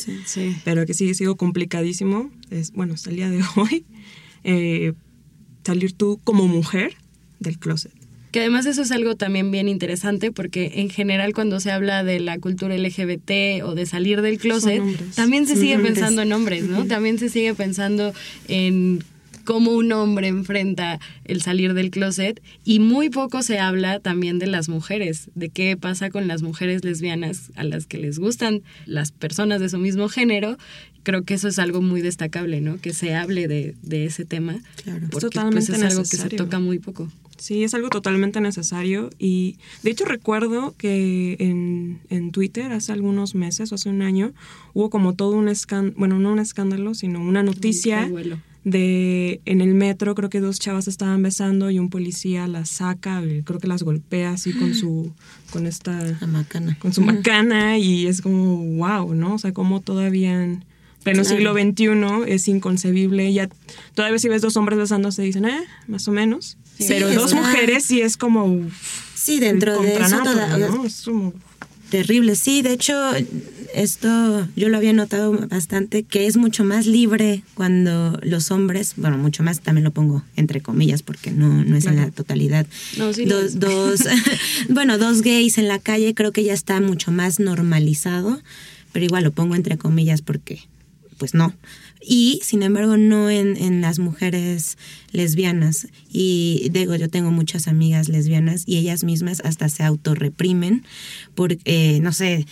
pero 0.65 0.87
que 0.87 0.95
sigue 0.95 1.15
siendo 1.15 1.37
complicadísimo. 1.37 2.31
Es, 2.51 2.73
bueno, 2.73 2.95
hasta 2.95 3.11
el 3.11 3.17
día 3.17 3.31
de 3.31 3.43
hoy, 3.57 3.85
eh, 4.45 4.93
salir 5.65 5.93
tú 5.93 6.21
como 6.25 6.47
mujer 6.49 6.95
del 7.39 7.59
closet. 7.59 7.93
Que 8.31 8.41
además 8.41 8.65
eso 8.67 8.83
es 8.83 8.93
algo 8.93 9.17
también 9.17 9.51
bien 9.51 9.69
interesante 9.69 10.31
porque 10.31 10.73
en 10.77 10.89
general 10.89 11.33
cuando 11.33 11.59
se 11.59 11.73
habla 11.73 12.05
de 12.05 12.21
la 12.21 12.39
cultura 12.39 12.77
LGBT 12.77 13.65
o 13.65 13.75
de 13.75 13.87
salir 13.87 14.23
del 14.23 14.39
closet, 14.39 14.81
también 15.17 15.49
se 15.49 15.57
sigue 15.57 15.79
pensando 15.81 16.23
en 16.23 16.33
hombres, 16.33 16.65
¿no? 16.65 16.85
También 16.87 17.19
se 17.19 17.29
sigue 17.29 17.55
pensando 17.55 18.13
en 18.47 19.03
cómo 19.45 19.73
un 19.73 19.93
hombre 19.93 20.29
enfrenta 20.29 21.01
el 21.25 21.43
salir 21.43 21.75
del 21.75 21.91
closet 21.91 22.43
y 22.65 22.81
muy 22.81 23.11
poco 23.11 23.43
se 23.43 23.59
habla 23.59 24.01
también 24.01 24.39
de 24.39 24.47
las 24.47 24.69
mujeres, 24.69 25.31
de 25.35 25.49
qué 25.49 25.77
pasa 25.77 26.11
con 26.11 26.29
las 26.29 26.43
mujeres 26.43 26.85
lesbianas 26.85 27.51
a 27.57 27.65
las 27.65 27.87
que 27.87 27.99
les 27.99 28.19
gustan 28.19 28.63
las 28.87 29.13
personas 29.13 29.61
de 29.61 29.69
su 29.69 29.79
mismo 29.79 30.09
género. 30.09 30.57
Creo 31.03 31.25
que 31.25 31.35
eso 31.35 31.49
es 31.49 31.59
algo 31.59 31.81
muy 31.81 32.03
destacable, 32.03 32.61
¿no? 32.61 32.79
Que 32.79 32.93
se 32.93 33.15
hable 33.15 33.49
de, 33.49 33.75
ese 34.05 34.25
tema. 34.25 34.61
Claro, 34.83 35.01
porque, 35.11 35.11
pues, 35.11 35.25
totalmente 35.25 35.73
es 35.73 35.83
algo 35.83 36.03
que 36.03 36.17
se 36.17 36.29
toca 36.31 36.59
muy 36.59 36.79
poco. 36.79 37.09
Sí, 37.41 37.65
es 37.65 37.73
algo 37.73 37.89
totalmente 37.89 38.39
necesario 38.43 39.09
y 39.19 39.57
de 39.83 39.93
hecho 39.93 40.05
recuerdo 40.05 40.75
que 40.77 41.39
en, 41.41 42.01
en 42.11 42.33
Twitter 42.33 42.71
hace 42.71 42.93
algunos 42.93 43.35
meses 43.35 43.73
o 43.73 43.77
hace 43.77 43.89
un 43.89 44.03
año 44.03 44.35
hubo 44.75 44.91
como 44.91 45.15
todo 45.15 45.37
un 45.37 45.49
escándalo, 45.49 45.95
bueno, 45.97 46.19
no 46.19 46.33
un 46.33 46.39
escándalo, 46.39 46.93
sino 46.93 47.23
una 47.23 47.43
noticia 47.43 48.11
de 48.65 49.41
en 49.47 49.61
el 49.61 49.75
metro 49.75 50.15
creo 50.15 50.29
que 50.29 50.41
dos 50.41 50.59
chavas 50.59 50.87
estaban 50.89 51.23
besando 51.23 51.71
y 51.71 51.79
un 51.79 51.89
policía 51.89 52.47
las 52.47 52.69
saca, 52.69 53.23
creo 53.45 53.59
que 53.59 53.67
las 53.67 53.83
golpea 53.83 54.33
así 54.33 54.53
con 54.53 54.75
su 54.75 55.13
con 55.51 55.67
esta 55.67 56.19
macana. 56.29 56.77
con 56.79 56.93
su 56.93 57.01
macana 57.01 57.79
y 57.79 58.07
es 58.07 58.21
como 58.21 58.57
wow, 58.77 59.15
¿no? 59.15 59.35
O 59.35 59.39
sea, 59.39 59.53
como 59.53 59.81
todavía 59.81 60.45
en 60.45 60.65
pleno 61.03 61.25
siglo 61.25 61.55
XXI 61.55 61.89
es 62.27 62.47
inconcebible, 62.49 63.33
ya 63.33 63.49
todavía 63.95 64.19
si 64.19 64.29
ves 64.29 64.43
dos 64.43 64.57
hombres 64.57 64.79
besándose 64.79 65.23
dicen, 65.23 65.47
"Eh, 65.47 65.65
más 65.87 66.07
o 66.09 66.13
menos." 66.13 66.59
pero 66.89 67.13
dos 67.13 67.35
mujeres 67.35 67.85
sí 67.85 68.01
es 68.01 68.17
como... 68.17 68.67
Sí, 69.15 69.39
dentro 69.39 69.81
de 69.83 69.95
eso 69.97 70.23
¿no? 71.13 71.33
Terrible, 71.91 72.37
sí, 72.37 72.63
de 72.63 72.73
hecho 72.73 72.95
esto 73.75 74.49
yo 74.57 74.69
lo 74.69 74.77
había 74.77 74.93
notado 74.93 75.33
bastante, 75.49 76.03
que 76.03 76.27
es 76.27 76.37
mucho 76.37 76.65
más 76.65 76.87
libre 76.87 77.43
cuando 77.55 78.19
los 78.23 78.51
hombres, 78.51 78.95
bueno, 78.97 79.19
mucho 79.19 79.43
más, 79.43 79.61
también 79.61 79.85
lo 79.85 79.91
pongo 79.91 80.23
entre 80.37 80.61
comillas 80.61 81.03
porque 81.03 81.31
no, 81.31 81.65
no 81.65 81.77
es 81.77 81.87
en 81.87 81.97
la 81.97 82.11
totalidad. 82.11 82.67
No, 82.97 83.13
sí 83.13 83.25
dos, 83.25 83.59
dos 83.59 84.01
bueno, 84.69 84.99
dos 84.99 85.23
gays 85.23 85.59
en 85.59 85.69
la 85.69 85.79
calle 85.79 86.15
creo 86.15 86.33
que 86.33 86.45
ya 86.45 86.53
está 86.53 86.81
mucho 86.81 87.11
más 87.11 87.41
normalizado, 87.41 88.41
pero 88.93 89.05
igual 89.05 89.25
lo 89.25 89.33
pongo 89.33 89.55
entre 89.55 89.77
comillas 89.77 90.23
porque, 90.23 90.61
pues 91.19 91.35
no 91.35 91.55
y 92.01 92.41
sin 92.43 92.63
embargo 92.63 92.97
no 92.97 93.31
en, 93.31 93.57
en, 93.57 93.81
las 93.81 93.99
mujeres 93.99 94.79
lesbianas. 95.13 95.89
Y 96.13 96.69
digo, 96.73 96.95
yo 96.95 97.09
tengo 97.09 97.31
muchas 97.31 97.69
amigas 97.69 98.09
lesbianas 98.09 98.65
y 98.67 98.77
ellas 98.77 99.05
mismas 99.05 99.41
hasta 99.45 99.69
se 99.69 99.83
autorreprimen 99.83 100.85
por, 101.35 101.57
eh, 101.65 102.01
no 102.01 102.13
sé, 102.13 102.47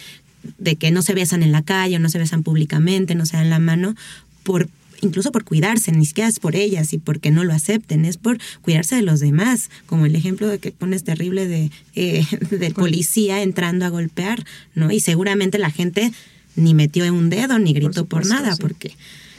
de 0.59 0.77
que 0.77 0.91
no 0.91 1.03
se 1.03 1.15
besan 1.15 1.43
en 1.43 1.53
la 1.53 1.63
calle 1.63 1.97
o 1.97 1.99
no 1.99 2.09
se 2.09 2.19
besan 2.19 2.43
públicamente, 2.43 3.15
no 3.15 3.27
se 3.27 3.37
dan 3.37 3.51
la 3.51 3.59
mano, 3.59 3.95
por 4.43 4.69
incluso 5.01 5.33
por 5.33 5.45
cuidarse, 5.45 5.93
ni 5.93 6.05
siquiera 6.07 6.29
es 6.29 6.41
por 6.41 6.57
ellas 6.57 6.93
y 6.93 6.99
porque 6.99 7.31
no 7.31 7.45
lo 7.45 7.53
acepten, 7.53 8.05
es 8.05 8.17
por 8.17 8.39
cuidarse 8.63 8.97
de 8.97 9.03
los 9.03 9.21
demás, 9.21 9.71
como 9.87 10.07
el 10.07 10.17
ejemplo 10.17 10.49
de 10.49 10.59
que 10.59 10.73
pones 10.73 11.05
terrible 11.05 11.47
de, 11.47 11.71
eh, 11.95 12.25
de 12.51 12.71
policía 12.71 13.43
entrando 13.43 13.87
a 13.87 13.91
golpear, 13.91 14.45
¿no? 14.75 14.91
Y 14.91 15.01
seguramente 15.01 15.59
la 15.59 15.71
gente 15.71 16.13
ni 16.57 16.75
metió 16.75 17.13
un 17.13 17.31
dedo 17.31 17.59
ni 17.59 17.73
gritó 17.73 18.07
por, 18.07 18.27
nada, 18.27 18.57
porque 18.57 18.93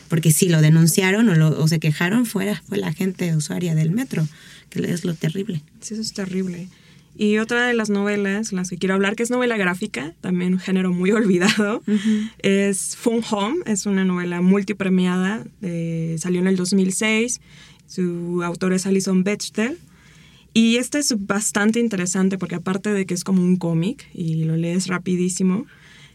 porque 0.10 0.32
si 0.32 0.50
lo 0.50 0.62
denunciaron 0.62 1.30
o, 1.30 1.68
se 1.68 1.80
quejaron 1.80 2.26
fuera 2.26 2.62
fue 2.68 2.78
la 2.78 2.92
gente 2.92 3.36
usuaria 3.36 3.76
del 3.76 3.92
metro, 3.92 4.28
que 4.70 4.80
es 4.92 5.06
lo 5.06 5.14
terrible. 5.14 5.62
Sí, 5.80 5.94
eso 5.94 6.02
es 6.02 6.14
terrible. 6.14 6.68
Y 7.16 7.38
otra 7.38 7.68
de 7.68 7.74
las 7.74 7.90
novelas, 7.90 8.54
las 8.54 8.70
que 8.70 8.78
quiero 8.78 8.96
hablar, 8.96 9.16
que 9.16 9.24
es 9.24 9.30
novela 9.30 9.58
gráfica, 9.58 10.14
también 10.22 10.54
un 10.54 10.60
género 10.60 10.94
muy 10.94 11.12
olvidado, 11.22 11.84
es 12.40 12.96
Fun 12.96 13.22
Home, 13.30 13.58
es 13.66 13.86
una 13.86 14.06
novela 14.06 14.42
multipremiada, 14.42 15.44
salió 16.18 16.40
en 16.40 16.48
el 16.48 16.56
2006, 16.56 17.42
su 17.88 18.42
autor 18.44 18.74
es 18.74 18.86
Alison 18.86 19.24
Bechtel, 19.24 19.78
Y 20.54 20.78
este 20.78 21.00
es 21.00 21.14
bastante 21.28 21.80
interesante 21.80 22.38
porque 22.38 22.56
aparte 22.56 22.92
de 22.92 23.06
que 23.06 23.14
es 23.14 23.24
como 23.24 23.44
un 23.44 23.58
cómic 23.58 24.08
y 24.14 24.46
lo 24.46 24.56
lees 24.56 24.88
rapidísimo, 24.88 25.66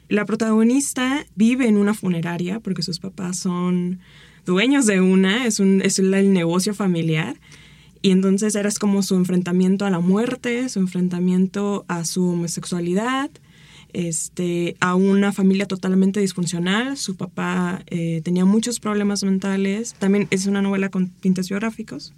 la 0.09 0.25
protagonista 0.25 1.27
vive 1.35 1.67
en 1.67 1.77
una 1.77 1.95
funeraria 1.95 2.61
porque 2.61 2.83
sus 2.83 2.99
papás 2.99 3.39
son 3.39 4.01
dueños 4.45 4.87
de 4.87 5.01
una, 5.01 5.47
es, 5.47 5.61
un, 5.61 5.81
es 5.83 5.99
el 5.99 6.33
negocio 6.33 6.75
familiar. 6.75 7.37
Y 8.03 8.11
entonces 8.11 8.55
era 8.55 8.71
como 8.79 9.03
su 9.03 9.15
enfrentamiento 9.15 9.87
a 9.87 9.91
la 9.91 9.99
muerte, 9.99 10.69
su 10.69 10.79
enfrentamiento 10.79 11.87
a 11.89 12.05
su 12.05 12.29
homosexualidad, 12.29 13.31
este, 13.95 14.77
a 14.81 14.95
una 14.95 15.33
familia 15.33 15.67
totalmente 15.67 16.21
disfuncional. 16.21 16.99
Su 16.99 17.17
papá 17.17 17.83
eh, 17.87 18.21
tenía 18.23 18.45
muchos 18.45 18.79
problemas 18.79 19.25
mentales. 19.25 19.95
También 19.99 20.29
es 20.31 20.45
una 20.45 20.61
novela 20.61 20.91
con 20.91 21.09
tintes 21.09 21.49
biográficos. 21.49 22.13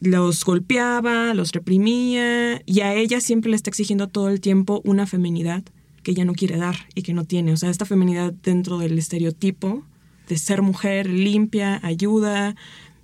Los 0.00 0.44
golpeaba, 0.44 1.34
los 1.34 1.50
reprimía 1.50 2.62
y 2.64 2.80
a 2.80 2.94
ella 2.94 3.20
siempre 3.20 3.50
le 3.50 3.56
está 3.56 3.70
exigiendo 3.70 4.06
todo 4.06 4.28
el 4.28 4.40
tiempo 4.40 4.80
una 4.84 5.06
feminidad 5.06 5.64
que 6.06 6.12
ella 6.12 6.24
no 6.24 6.34
quiere 6.34 6.56
dar 6.56 6.76
y 6.94 7.02
que 7.02 7.14
no 7.14 7.24
tiene. 7.24 7.52
O 7.52 7.56
sea, 7.56 7.68
esta 7.68 7.84
feminidad 7.84 8.32
dentro 8.32 8.78
del 8.78 8.96
estereotipo 8.96 9.82
de 10.28 10.38
ser 10.38 10.62
mujer 10.62 11.10
limpia, 11.10 11.80
ayuda, 11.82 12.54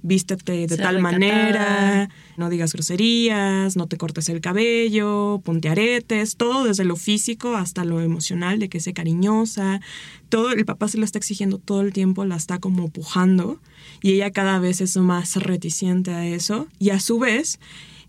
vístete 0.03 0.69
de 0.69 0.77
tal 0.77 1.01
manera, 1.01 2.09
no 2.37 2.49
digas 2.49 2.73
groserías, 2.73 3.77
no 3.77 3.89
te 3.89 3.97
cortes 3.97 4.29
el 4.29 4.41
cabello, 4.41 5.41
ponte 5.45 5.69
aretes, 5.69 6.37
todo 6.37 6.63
desde 6.63 6.85
lo 6.85 6.95
físico 6.95 7.57
hasta 7.57 7.85
lo 7.85 8.01
emocional, 8.01 8.61
de 8.61 8.69
que 8.69 8.79
sea 8.79 8.93
cariñosa. 8.93 9.81
Todo 10.29 10.53
el 10.53 10.65
papá 10.65 10.87
se 10.87 10.97
lo 10.97 11.05
está 11.05 11.19
exigiendo 11.19 11.59
todo 11.59 11.81
el 11.81 11.93
tiempo, 11.93 12.25
la 12.25 12.37
está 12.37 12.61
como 12.61 12.89
pujando 12.89 13.61
y 14.01 14.13
ella 14.13 14.31
cada 14.31 14.61
vez 14.61 14.81
es 14.81 14.97
más 14.97 15.35
reticente 15.35 16.13
a 16.13 16.25
eso 16.25 16.69
y 16.79 16.91
a 16.91 17.01
su 17.01 17.19
vez 17.19 17.59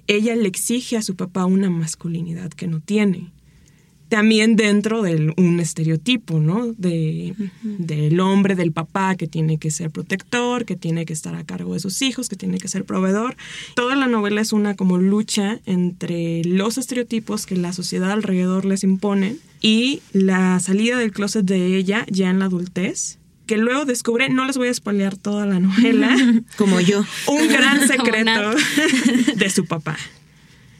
ella 0.05 0.35
le 0.35 0.47
exige 0.47 0.97
a 0.97 1.01
su 1.01 1.15
papá 1.15 1.45
una 1.45 1.71
masculinidad 1.71 2.51
que 2.51 2.67
no 2.67 2.79
tiene 2.79 3.31
también 4.13 4.55
dentro 4.55 5.01
de 5.01 5.33
un 5.37 5.59
estereotipo, 5.59 6.39
¿no? 6.39 6.67
De, 6.77 7.33
Del 7.63 8.19
hombre, 8.19 8.53
del 8.53 8.71
papá 8.71 9.15
que 9.15 9.25
tiene 9.25 9.57
que 9.57 9.71
ser 9.71 9.89
protector, 9.89 10.65
que 10.65 10.75
tiene 10.75 11.05
que 11.05 11.13
estar 11.13 11.33
a 11.33 11.43
cargo 11.43 11.73
de 11.73 11.79
sus 11.79 11.99
hijos, 12.03 12.29
que 12.29 12.35
tiene 12.35 12.59
que 12.59 12.67
ser 12.67 12.85
proveedor. 12.85 13.35
Toda 13.75 13.95
la 13.95 14.05
novela 14.05 14.39
es 14.41 14.53
una 14.53 14.75
como 14.75 14.99
lucha 14.99 15.61
entre 15.65 16.43
los 16.45 16.77
estereotipos 16.77 17.47
que 17.47 17.55
la 17.55 17.73
sociedad 17.73 18.11
alrededor 18.11 18.65
les 18.65 18.83
impone 18.83 19.37
y 19.61 20.03
la 20.11 20.59
salida 20.59 20.99
del 20.99 21.11
closet 21.11 21.43
de 21.43 21.75
ella 21.75 22.05
ya 22.07 22.29
en 22.29 22.37
la 22.37 22.45
adultez 22.45 23.17
que 23.47 23.57
luego 23.57 23.85
descubre, 23.85 24.29
no 24.29 24.45
les 24.45 24.57
voy 24.57 24.67
a 24.67 24.73
spoilear 24.75 25.17
toda 25.17 25.47
la 25.47 25.59
novela, 25.59 26.15
como 26.55 26.79
yo, 26.79 27.03
un 27.27 27.47
gran 27.47 27.87
secreto 27.87 28.51
de 29.35 29.49
su 29.49 29.65
papá. 29.65 29.97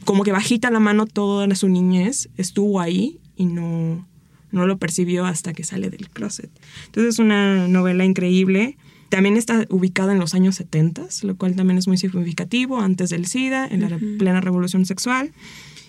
Como 0.06 0.24
que 0.24 0.32
bajita 0.32 0.70
la 0.70 0.80
mano 0.80 1.08
toda 1.08 1.54
su 1.56 1.68
niñez, 1.68 2.30
estuvo 2.38 2.80
ahí 2.80 3.20
y 3.36 3.46
no, 3.46 4.08
no 4.52 4.68
lo 4.68 4.78
percibió 4.78 5.26
hasta 5.26 5.54
que 5.54 5.64
sale 5.64 5.90
del 5.90 6.10
closet. 6.10 6.50
Entonces 6.86 7.16
es 7.16 7.20
una 7.20 7.68
novela 7.68 8.06
increíble. 8.06 8.78
También 9.10 9.38
está 9.38 9.66
ubicada 9.70 10.14
en 10.14 10.20
los 10.20 10.34
años 10.34 10.56
70, 10.56 11.08
lo 11.24 11.36
cual 11.36 11.56
también 11.56 11.78
es 11.78 11.88
muy 11.88 11.98
significativo, 11.98 12.80
antes 12.80 13.10
del 13.10 13.26
SIDA, 13.26 13.68
en 13.68 13.82
la 13.82 14.00
plena 14.18 14.42
revolución 14.42 14.86
sexual. 14.86 15.32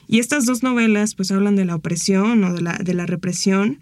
Y 0.07 0.19
estas 0.19 0.45
dos 0.45 0.63
novelas 0.63 1.15
pues 1.15 1.31
hablan 1.31 1.57
de 1.57 1.65
la 1.65 1.77
opresión 1.77 2.45
o 2.45 2.53
de 2.53 2.61
la, 2.61 2.79
de 2.79 2.95
la 2.95 3.07
represión 3.07 3.79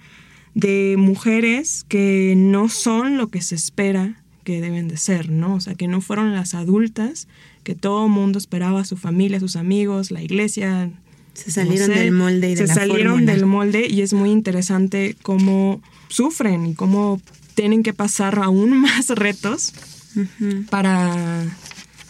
de 0.54 0.96
mujeres 0.98 1.84
que 1.88 2.34
no 2.36 2.68
son 2.68 3.16
lo 3.16 3.28
que 3.28 3.40
se 3.40 3.54
espera 3.54 4.22
que 4.44 4.60
deben 4.60 4.88
de 4.88 4.96
ser, 4.96 5.30
¿no? 5.30 5.54
O 5.54 5.60
sea, 5.60 5.74
que 5.74 5.88
no 5.88 6.00
fueron 6.00 6.34
las 6.34 6.54
adultas 6.54 7.28
que 7.62 7.74
todo 7.74 8.08
mundo 8.08 8.38
esperaba, 8.38 8.84
su 8.84 8.96
familia, 8.96 9.38
sus 9.38 9.56
amigos, 9.56 10.10
la 10.10 10.22
iglesia, 10.22 10.90
se 11.34 11.50
salieron 11.50 11.90
del 11.90 12.12
molde 12.12 12.50
y 12.50 12.54
de 12.54 12.66
Se 12.66 12.74
salieron 12.74 13.26
del 13.26 13.46
molde 13.46 13.86
y 13.88 14.02
es 14.02 14.12
muy 14.12 14.30
interesante 14.30 15.16
cómo 15.22 15.82
sufren 16.08 16.66
y 16.66 16.74
cómo 16.74 17.20
tienen 17.54 17.82
que 17.82 17.92
pasar 17.94 18.38
aún 18.38 18.72
más 18.80 19.08
retos 19.08 19.72
para 20.70 21.44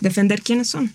defender 0.00 0.42
quiénes 0.42 0.68
son. 0.68 0.92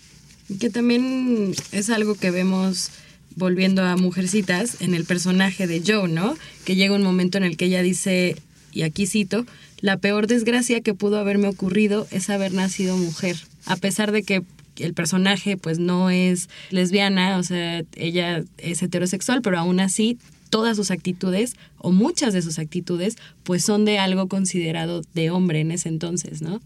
Que 0.60 0.70
también 0.70 1.54
es 1.72 1.90
algo 1.90 2.14
que 2.14 2.30
vemos 2.30 2.90
volviendo 3.36 3.84
a 3.84 3.96
Mujercitas 3.96 4.80
en 4.80 4.94
el 4.94 5.04
personaje 5.04 5.66
de 5.66 5.82
Joe, 5.86 6.08
¿no? 6.08 6.36
Que 6.64 6.76
llega 6.76 6.94
un 6.94 7.02
momento 7.02 7.38
en 7.38 7.44
el 7.44 7.56
que 7.56 7.66
ella 7.66 7.82
dice, 7.82 8.36
y 8.72 8.82
aquí 8.82 9.06
cito, 9.06 9.46
la 9.80 9.98
peor 9.98 10.26
desgracia 10.26 10.80
que 10.80 10.94
pudo 10.94 11.18
haberme 11.18 11.48
ocurrido 11.48 12.06
es 12.10 12.30
haber 12.30 12.52
nacido 12.52 12.96
mujer. 12.96 13.36
A 13.64 13.76
pesar 13.76 14.10
de 14.12 14.22
que 14.22 14.42
el 14.78 14.94
personaje 14.94 15.56
pues 15.56 15.78
no 15.78 16.10
es 16.10 16.48
lesbiana, 16.70 17.38
o 17.38 17.42
sea, 17.42 17.82
ella 17.96 18.44
es 18.58 18.82
heterosexual, 18.82 19.42
pero 19.42 19.58
aún 19.58 19.80
así 19.80 20.18
todas 20.50 20.76
sus 20.76 20.90
actitudes 20.90 21.56
o 21.76 21.92
muchas 21.92 22.32
de 22.32 22.42
sus 22.42 22.58
actitudes 22.58 23.16
pues 23.42 23.64
son 23.64 23.84
de 23.84 23.98
algo 23.98 24.28
considerado 24.28 25.02
de 25.14 25.30
hombre 25.30 25.60
en 25.60 25.70
ese 25.72 25.88
entonces, 25.88 26.42
¿no? 26.42 26.60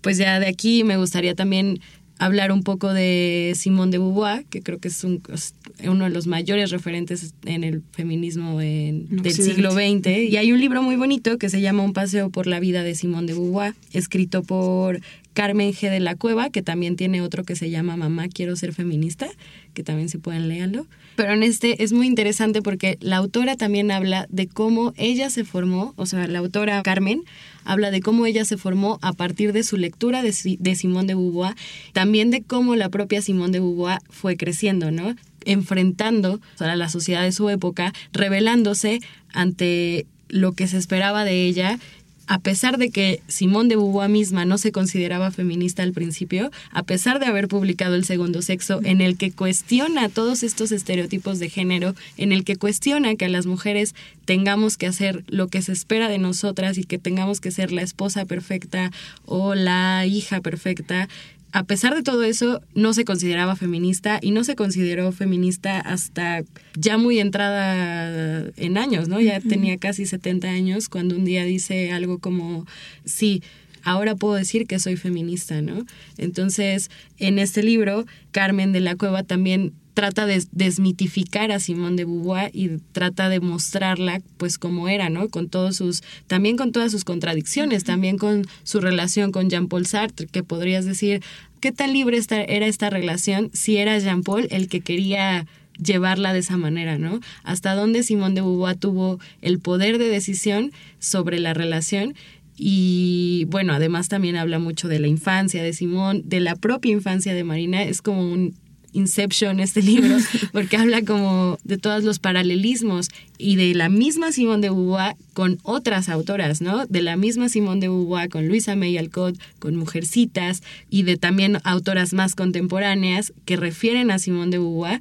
Pues 0.00 0.18
ya 0.18 0.40
de 0.40 0.46
aquí 0.46 0.84
me 0.84 0.96
gustaría 0.96 1.34
también 1.34 1.80
hablar 2.18 2.50
un 2.50 2.62
poco 2.62 2.94
de 2.94 3.52
Simone 3.56 3.92
de 3.92 3.98
Beauvoir, 3.98 4.46
que 4.46 4.62
creo 4.62 4.78
que 4.78 4.88
es 4.88 5.04
uno 5.04 6.04
de 6.04 6.10
los 6.10 6.26
mayores 6.26 6.70
referentes 6.70 7.34
en 7.44 7.62
el 7.62 7.82
feminismo 7.92 8.58
del 8.58 9.06
siglo 9.30 9.72
XX. 9.72 10.06
Y 10.30 10.38
hay 10.38 10.52
un 10.52 10.60
libro 10.60 10.82
muy 10.82 10.96
bonito 10.96 11.36
que 11.36 11.50
se 11.50 11.60
llama 11.60 11.82
Un 11.82 11.92
paseo 11.92 12.30
por 12.30 12.46
la 12.46 12.58
vida 12.58 12.82
de 12.82 12.94
Simone 12.94 13.26
de 13.26 13.34
Beauvoir, 13.34 13.74
escrito 13.92 14.42
por 14.42 15.00
Carmen 15.36 15.74
G. 15.74 15.90
de 15.90 16.00
la 16.00 16.14
Cueva, 16.14 16.48
que 16.48 16.62
también 16.62 16.96
tiene 16.96 17.20
otro 17.20 17.44
que 17.44 17.56
se 17.56 17.68
llama 17.68 17.94
Mamá, 17.98 18.26
quiero 18.28 18.56
ser 18.56 18.72
feminista, 18.72 19.28
que 19.74 19.82
también 19.82 20.08
si 20.08 20.16
pueden 20.16 20.48
leerlo. 20.48 20.86
Pero 21.14 21.34
en 21.34 21.42
este 21.42 21.84
es 21.84 21.92
muy 21.92 22.06
interesante 22.06 22.62
porque 22.62 22.96
la 23.02 23.18
autora 23.18 23.54
también 23.54 23.90
habla 23.90 24.26
de 24.30 24.48
cómo 24.48 24.94
ella 24.96 25.28
se 25.28 25.44
formó, 25.44 25.92
o 25.96 26.06
sea, 26.06 26.26
la 26.26 26.38
autora 26.38 26.82
Carmen 26.82 27.22
habla 27.64 27.90
de 27.90 28.00
cómo 28.00 28.24
ella 28.24 28.46
se 28.46 28.56
formó 28.56 28.98
a 29.02 29.12
partir 29.12 29.52
de 29.52 29.62
su 29.62 29.76
lectura 29.76 30.22
de, 30.22 30.32
Simón 30.32 31.06
de 31.06 31.14
Beauvoir, 31.14 31.54
también 31.92 32.30
de 32.30 32.42
cómo 32.42 32.74
la 32.74 32.88
propia 32.88 33.20
Simón 33.20 33.52
de 33.52 33.60
Beauvoir 33.60 33.98
fue 34.08 34.38
creciendo, 34.38 34.90
¿no? 34.90 35.14
enfrentando 35.44 36.40
a 36.58 36.74
la 36.76 36.88
sociedad 36.88 37.22
de 37.22 37.30
su 37.30 37.50
época, 37.50 37.92
revelándose 38.12 39.00
ante 39.32 40.06
lo 40.28 40.52
que 40.52 40.66
se 40.66 40.78
esperaba 40.78 41.24
de 41.24 41.46
ella 41.46 41.78
a 42.26 42.38
pesar 42.38 42.78
de 42.78 42.90
que 42.90 43.20
Simone 43.28 43.68
de 43.68 43.76
Beauvoir 43.76 44.08
misma 44.08 44.44
no 44.44 44.58
se 44.58 44.72
consideraba 44.72 45.30
feminista 45.30 45.82
al 45.82 45.92
principio, 45.92 46.50
a 46.70 46.82
pesar 46.82 47.18
de 47.20 47.26
haber 47.26 47.48
publicado 47.48 47.94
El 47.94 48.04
segundo 48.04 48.42
sexo, 48.42 48.80
en 48.84 49.00
el 49.00 49.16
que 49.16 49.30
cuestiona 49.30 50.08
todos 50.08 50.42
estos 50.42 50.72
estereotipos 50.72 51.38
de 51.38 51.48
género, 51.50 51.94
en 52.16 52.32
el 52.32 52.44
que 52.44 52.56
cuestiona 52.56 53.16
que 53.16 53.26
a 53.26 53.30
las 53.30 53.46
mujeres 53.46 53.94
tengamos 54.24 54.76
que 54.76 54.86
hacer 54.86 55.24
lo 55.28 55.48
que 55.48 55.62
se 55.62 55.72
espera 55.72 56.08
de 56.08 56.18
nosotras 56.18 56.78
y 56.78 56.84
que 56.84 56.98
tengamos 56.98 57.40
que 57.40 57.52
ser 57.52 57.70
la 57.72 57.82
esposa 57.82 58.24
perfecta 58.24 58.90
o 59.24 59.54
la 59.54 60.04
hija 60.06 60.40
perfecta, 60.40 61.08
a 61.56 61.64
pesar 61.64 61.94
de 61.94 62.02
todo 62.02 62.22
eso, 62.22 62.60
no 62.74 62.92
se 62.92 63.06
consideraba 63.06 63.56
feminista 63.56 64.18
y 64.20 64.30
no 64.30 64.44
se 64.44 64.56
consideró 64.56 65.10
feminista 65.10 65.80
hasta 65.80 66.42
ya 66.78 66.98
muy 66.98 67.18
entrada 67.18 68.44
en 68.58 68.76
años, 68.76 69.08
¿no? 69.08 69.22
Ya 69.22 69.40
tenía 69.40 69.78
casi 69.78 70.04
70 70.04 70.48
años 70.48 70.90
cuando 70.90 71.16
un 71.16 71.24
día 71.24 71.44
dice 71.44 71.92
algo 71.92 72.18
como, 72.18 72.66
sí, 73.06 73.42
ahora 73.82 74.16
puedo 74.16 74.34
decir 74.34 74.66
que 74.66 74.78
soy 74.78 74.96
feminista, 74.96 75.62
¿no? 75.62 75.86
Entonces, 76.18 76.90
en 77.16 77.38
este 77.38 77.62
libro, 77.62 78.04
Carmen 78.32 78.72
de 78.72 78.80
la 78.80 78.94
Cueva 78.94 79.22
también 79.22 79.72
trata 79.96 80.26
de 80.26 80.44
desmitificar 80.52 81.50
a 81.50 81.58
Simone 81.58 81.96
de 81.96 82.04
Beauvoir 82.04 82.50
y 82.52 82.68
trata 82.92 83.30
de 83.30 83.40
mostrarla 83.40 84.20
pues 84.36 84.58
como 84.58 84.88
era, 84.88 85.08
¿no? 85.08 85.30
Con 85.30 85.48
todos 85.48 85.76
sus, 85.76 86.02
también 86.26 86.58
con 86.58 86.70
todas 86.70 86.92
sus 86.92 87.02
contradicciones, 87.02 87.82
también 87.84 88.18
con 88.18 88.44
su 88.62 88.82
relación 88.82 89.32
con 89.32 89.48
Jean-Paul 89.48 89.86
Sartre, 89.86 90.26
que 90.26 90.42
podrías 90.42 90.84
decir, 90.84 91.22
¿qué 91.60 91.72
tan 91.72 91.94
libre 91.94 92.20
era 92.28 92.66
esta 92.66 92.90
relación 92.90 93.48
si 93.54 93.78
era 93.78 93.98
Jean-Paul 93.98 94.48
el 94.50 94.68
que 94.68 94.82
quería 94.82 95.46
llevarla 95.82 96.34
de 96.34 96.40
esa 96.40 96.58
manera, 96.58 96.98
¿no? 96.98 97.20
Hasta 97.42 97.74
dónde 97.74 98.02
Simone 98.02 98.34
de 98.34 98.42
Beauvoir 98.42 98.76
tuvo 98.76 99.18
el 99.40 99.60
poder 99.60 99.96
de 99.96 100.08
decisión 100.10 100.72
sobre 100.98 101.38
la 101.38 101.54
relación 101.54 102.14
y 102.58 103.46
bueno, 103.48 103.72
además 103.72 104.08
también 104.08 104.36
habla 104.36 104.58
mucho 104.58 104.88
de 104.88 104.98
la 104.98 105.06
infancia 105.06 105.62
de 105.62 105.72
Simón, 105.72 106.22
de 106.26 106.40
la 106.40 106.54
propia 106.54 106.92
infancia 106.92 107.32
de 107.32 107.44
Marina, 107.44 107.82
es 107.82 108.02
como 108.02 108.30
un 108.30 108.54
Inception 108.92 109.60
este 109.60 109.82
libro, 109.82 110.16
porque 110.52 110.76
habla 110.76 111.02
como 111.02 111.58
de 111.64 111.78
todos 111.78 112.04
los 112.04 112.18
paralelismos 112.18 113.10
y 113.38 113.56
de 113.56 113.74
la 113.74 113.88
misma 113.88 114.32
Simone 114.32 114.62
de 114.62 114.70
Beauvoir 114.70 115.16
con 115.34 115.58
otras 115.62 116.08
autoras, 116.08 116.60
¿no? 116.60 116.86
De 116.86 117.02
la 117.02 117.16
misma 117.16 117.48
Simone 117.48 117.80
de 117.80 117.88
Beauvoir 117.88 118.28
con 118.28 118.48
Luisa 118.48 118.74
May 118.76 118.96
Alcott, 118.96 119.38
con 119.58 119.76
Mujercitas 119.76 120.62
y 120.88 121.02
de 121.02 121.16
también 121.16 121.58
autoras 121.64 122.12
más 122.14 122.34
contemporáneas 122.34 123.32
que 123.44 123.56
refieren 123.56 124.10
a 124.10 124.18
Simone 124.18 124.50
de 124.50 124.58
Beauvoir 124.58 125.00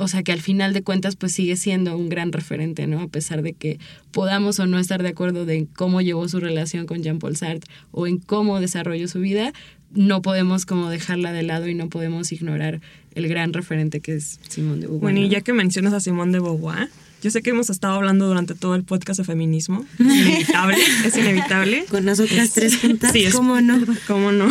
o 0.00 0.08
sea 0.08 0.22
que 0.22 0.32
al 0.32 0.40
final 0.40 0.72
de 0.72 0.82
cuentas 0.82 1.14
pues 1.14 1.32
sigue 1.32 1.56
siendo 1.56 1.94
un 1.96 2.08
gran 2.08 2.32
referente, 2.32 2.86
¿no? 2.86 3.02
A 3.02 3.08
pesar 3.08 3.42
de 3.42 3.52
que 3.52 3.78
podamos 4.12 4.58
o 4.58 4.66
no 4.66 4.78
estar 4.78 5.02
de 5.02 5.10
acuerdo 5.10 5.44
de 5.44 5.68
cómo 5.76 6.00
llevó 6.00 6.26
su 6.26 6.40
relación 6.40 6.86
con 6.86 7.02
Jean-Paul 7.02 7.36
Sartre 7.36 7.70
o 7.90 8.06
en 8.06 8.16
cómo 8.16 8.60
desarrolló 8.60 9.08
su 9.08 9.20
vida, 9.20 9.52
no 9.92 10.22
podemos 10.22 10.64
como 10.64 10.88
dejarla 10.88 11.32
de 11.32 11.42
lado 11.42 11.68
y 11.68 11.74
no 11.74 11.90
podemos 11.90 12.32
ignorar 12.32 12.80
el 13.14 13.28
gran 13.28 13.52
referente 13.52 14.00
que 14.00 14.14
es 14.16 14.38
Simón 14.48 14.80
de 14.80 14.86
Beauvoir. 14.86 15.00
Bueno, 15.02 15.20
y 15.20 15.28
ya 15.28 15.40
que 15.40 15.52
mencionas 15.52 15.92
a 15.92 16.00
Simone 16.00 16.32
de 16.32 16.40
Beauvoir, 16.40 16.88
yo 17.22 17.30
sé 17.30 17.42
que 17.42 17.50
hemos 17.50 17.68
estado 17.70 17.94
hablando 17.94 18.26
durante 18.26 18.54
todo 18.54 18.74
el 18.74 18.82
podcast 18.84 19.18
de 19.18 19.24
feminismo. 19.24 19.84
Es 19.98 20.06
inevitable, 20.26 20.76
es 21.04 21.16
inevitable. 21.18 21.84
Con 21.90 22.04
nosotras 22.04 22.50
tres 22.52 22.76
juntas, 22.78 23.12
Sí, 23.12 23.24
es- 23.24 23.34
¿cómo 23.34 23.60
no? 23.60 23.78
¿Cómo 24.06 24.32
no? 24.32 24.48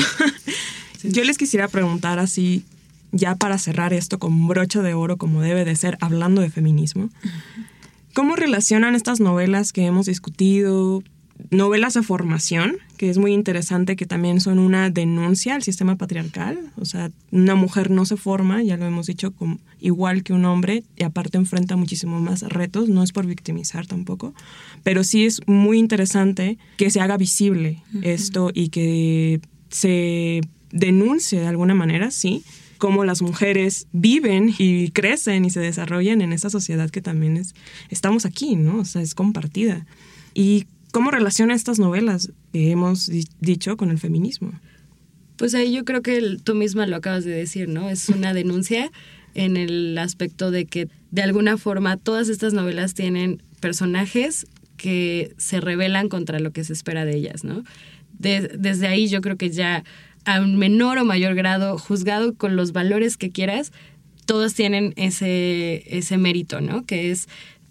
Yo 1.03 1.23
les 1.23 1.37
quisiera 1.37 1.67
preguntar 1.67 2.19
así, 2.19 2.63
ya 3.11 3.35
para 3.35 3.57
cerrar 3.57 3.93
esto 3.93 4.19
con 4.19 4.47
broche 4.47 4.81
de 4.81 4.93
oro 4.93 5.17
como 5.17 5.41
debe 5.41 5.65
de 5.65 5.75
ser, 5.75 5.97
hablando 6.01 6.41
de 6.41 6.49
feminismo. 6.49 7.09
¿Cómo 8.13 8.35
relacionan 8.35 8.95
estas 8.95 9.19
novelas 9.19 9.71
que 9.71 9.85
hemos 9.85 10.05
discutido, 10.07 11.01
novelas 11.51 11.93
de 11.93 12.03
formación, 12.03 12.77
que 12.97 13.09
es 13.09 13.17
muy 13.17 13.33
interesante, 13.33 13.95
que 13.95 14.05
también 14.05 14.41
son 14.41 14.59
una 14.59 14.89
denuncia 14.89 15.55
al 15.55 15.63
sistema 15.63 15.95
patriarcal? 15.97 16.59
O 16.75 16.85
sea, 16.85 17.11
una 17.31 17.55
mujer 17.55 17.89
no 17.91 18.05
se 18.05 18.17
forma, 18.17 18.61
ya 18.61 18.77
lo 18.77 18.85
hemos 18.85 19.07
dicho, 19.07 19.31
como- 19.31 19.59
igual 19.79 20.23
que 20.23 20.33
un 20.33 20.45
hombre, 20.45 20.83
y 20.97 21.03
aparte 21.03 21.37
enfrenta 21.37 21.75
muchísimo 21.75 22.19
más 22.19 22.41
retos, 22.43 22.89
no 22.89 23.03
es 23.03 23.11
por 23.11 23.25
victimizar 23.25 23.87
tampoco, 23.87 24.33
pero 24.83 25.03
sí 25.03 25.25
es 25.25 25.41
muy 25.47 25.79
interesante 25.79 26.57
que 26.77 26.91
se 26.91 26.99
haga 27.01 27.17
visible 27.17 27.81
esto 28.01 28.51
y 28.53 28.69
que 28.69 29.39
se 29.69 30.41
denuncie 30.71 31.39
de 31.39 31.47
alguna 31.47 31.73
manera, 31.75 32.11
sí, 32.11 32.43
cómo 32.77 33.03
las 33.03 33.21
mujeres 33.21 33.87
viven 33.91 34.53
y 34.57 34.91
crecen 34.91 35.43
y 35.45 35.49
se 35.49 35.59
desarrollan 35.59 36.21
en 36.21 36.31
esta 36.31 36.49
sociedad 36.49 36.89
que 36.89 37.01
también 37.01 37.37
es, 37.37 37.53
estamos 37.89 38.25
aquí, 38.25 38.55
¿no? 38.55 38.77
O 38.79 38.85
sea, 38.85 39.01
es 39.01 39.15
compartida. 39.15 39.85
¿Y 40.33 40.65
cómo 40.91 41.11
relaciona 41.11 41.53
estas 41.55 41.79
novelas 41.79 42.31
que 42.53 42.71
hemos 42.71 43.07
di- 43.07 43.27
dicho 43.39 43.77
con 43.77 43.89
el 43.91 43.97
feminismo? 43.99 44.51
Pues 45.37 45.55
ahí 45.55 45.71
yo 45.73 45.85
creo 45.85 46.01
que 46.01 46.37
tú 46.43 46.55
misma 46.55 46.85
lo 46.87 46.95
acabas 46.97 47.23
de 47.23 47.31
decir, 47.31 47.69
¿no? 47.69 47.89
Es 47.89 48.09
una 48.09 48.33
denuncia 48.33 48.91
en 49.35 49.55
el 49.57 49.97
aspecto 49.97 50.51
de 50.51 50.65
que 50.65 50.87
de 51.11 51.21
alguna 51.21 51.57
forma 51.57 51.97
todas 51.97 52.29
estas 52.29 52.53
novelas 52.53 52.93
tienen 52.93 53.41
personajes 53.59 54.47
que 54.77 55.33
se 55.37 55.59
rebelan 55.61 56.09
contra 56.09 56.39
lo 56.39 56.51
que 56.51 56.63
se 56.63 56.73
espera 56.73 57.05
de 57.05 57.15
ellas, 57.15 57.43
¿no? 57.43 57.63
De- 58.17 58.51
desde 58.57 58.87
ahí 58.87 59.07
yo 59.07 59.21
creo 59.21 59.37
que 59.37 59.49
ya 59.49 59.83
a 60.25 60.41
un 60.41 60.57
menor 60.57 60.97
o 60.97 61.05
mayor 61.05 61.35
grado, 61.35 61.77
juzgado 61.77 62.33
con 62.35 62.55
los 62.57 62.73
valores 62.73 63.15
que 63.15 63.29
quieras, 63.31 63.71
todos 64.25 64.53
tienen 64.53 64.93
ese, 64.97 65.83
ese 65.97 66.17
mérito, 66.17 66.59
¿no? 66.61 66.85
Que 66.85 67.11
es 67.11 67.27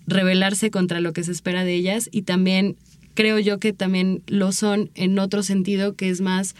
rebelarse 0.06 0.70
contra 0.70 1.00
lo 1.00 1.12
que 1.12 1.22
se 1.22 1.32
espera 1.32 1.64
de 1.64 1.74
ellas 1.74 2.08
y 2.12 2.22
también 2.22 2.76
creo 3.18 3.40
yo 3.40 3.58
que 3.58 3.72
también 3.72 4.22
lo 4.28 4.52
son 4.52 4.90
en 4.94 5.18
otro 5.18 5.42
sentido 5.42 5.96
que 5.96 6.08
es 6.08 6.20
más 6.20 6.54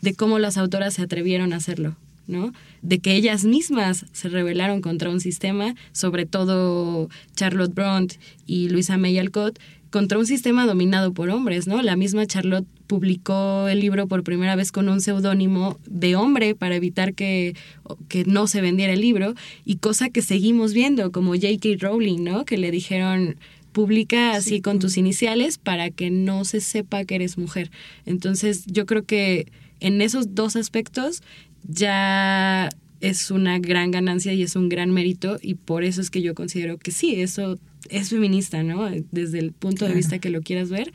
de 0.00 0.14
cómo 0.14 0.38
las 0.38 0.56
autoras 0.56 0.94
se 0.94 1.02
atrevieron 1.02 1.52
a 1.52 1.56
hacerlo, 1.56 1.96
¿no? 2.26 2.54
De 2.80 2.98
que 2.98 3.14
ellas 3.14 3.44
mismas 3.44 4.06
se 4.10 4.30
rebelaron 4.30 4.80
contra 4.80 5.10
un 5.10 5.20
sistema, 5.20 5.74
sobre 5.92 6.24
todo 6.24 7.10
Charlotte 7.36 7.74
Bronte 7.74 8.18
y 8.46 8.70
Luisa 8.70 8.96
May 8.96 9.18
Alcott, 9.18 9.58
contra 9.90 10.18
un 10.18 10.24
sistema 10.24 10.64
dominado 10.64 11.12
por 11.12 11.28
hombres, 11.28 11.66
¿no? 11.66 11.82
La 11.82 11.94
misma 11.94 12.26
Charlotte 12.26 12.66
publicó 12.86 13.68
el 13.68 13.80
libro 13.80 14.06
por 14.06 14.24
primera 14.24 14.56
vez 14.56 14.72
con 14.72 14.88
un 14.88 15.02
seudónimo 15.02 15.78
de 15.84 16.16
hombre 16.16 16.54
para 16.54 16.74
evitar 16.74 17.12
que, 17.12 17.54
que 18.08 18.24
no 18.24 18.46
se 18.46 18.62
vendiera 18.62 18.94
el 18.94 19.02
libro, 19.02 19.34
y 19.66 19.76
cosa 19.76 20.08
que 20.08 20.22
seguimos 20.22 20.72
viendo, 20.72 21.12
como 21.12 21.34
J.K. 21.34 21.68
Rowling, 21.80 22.24
¿no? 22.24 22.46
Que 22.46 22.56
le 22.56 22.70
dijeron, 22.70 23.36
publica 23.72 24.32
así 24.32 24.60
con 24.60 24.78
tus 24.78 24.96
iniciales 24.96 25.58
para 25.58 25.90
que 25.90 26.10
no 26.10 26.44
se 26.44 26.60
sepa 26.60 27.04
que 27.04 27.16
eres 27.16 27.38
mujer. 27.38 27.70
Entonces 28.06 28.64
yo 28.66 28.86
creo 28.86 29.04
que 29.04 29.50
en 29.80 30.00
esos 30.00 30.34
dos 30.34 30.56
aspectos 30.56 31.22
ya 31.64 32.68
es 33.00 33.30
una 33.30 33.58
gran 33.58 33.90
ganancia 33.90 34.32
y 34.32 34.42
es 34.42 34.54
un 34.54 34.68
gran 34.68 34.92
mérito 34.92 35.38
y 35.42 35.54
por 35.54 35.82
eso 35.84 36.00
es 36.00 36.10
que 36.10 36.22
yo 36.22 36.34
considero 36.34 36.78
que 36.78 36.92
sí, 36.92 37.20
eso 37.20 37.58
es 37.88 38.10
feminista, 38.10 38.62
¿no? 38.62 38.88
Desde 39.10 39.40
el 39.40 39.52
punto 39.52 39.86
de 39.86 39.94
vista 39.94 40.18
que 40.18 40.30
lo 40.30 40.40
quieras 40.42 40.70
ver, 40.70 40.92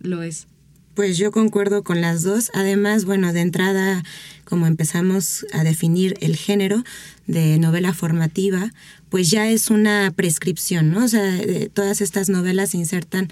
lo 0.00 0.22
es. 0.22 0.46
Pues 0.94 1.18
yo 1.18 1.30
concuerdo 1.30 1.82
con 1.84 2.00
las 2.00 2.22
dos. 2.22 2.50
Además, 2.52 3.04
bueno, 3.04 3.32
de 3.32 3.40
entrada, 3.40 4.02
como 4.44 4.66
empezamos 4.66 5.46
a 5.52 5.62
definir 5.62 6.16
el 6.20 6.36
género 6.36 6.82
de 7.26 7.58
novela 7.58 7.92
formativa, 7.94 8.72
pues 9.08 9.28
ya 9.28 9.48
es 9.48 9.70
una 9.70 10.12
prescripción, 10.14 10.92
¿no? 10.92 11.04
O 11.04 11.08
sea, 11.08 11.40
todas 11.74 12.00
estas 12.00 12.28
novelas 12.28 12.70
se 12.70 12.76
insertan, 12.76 13.28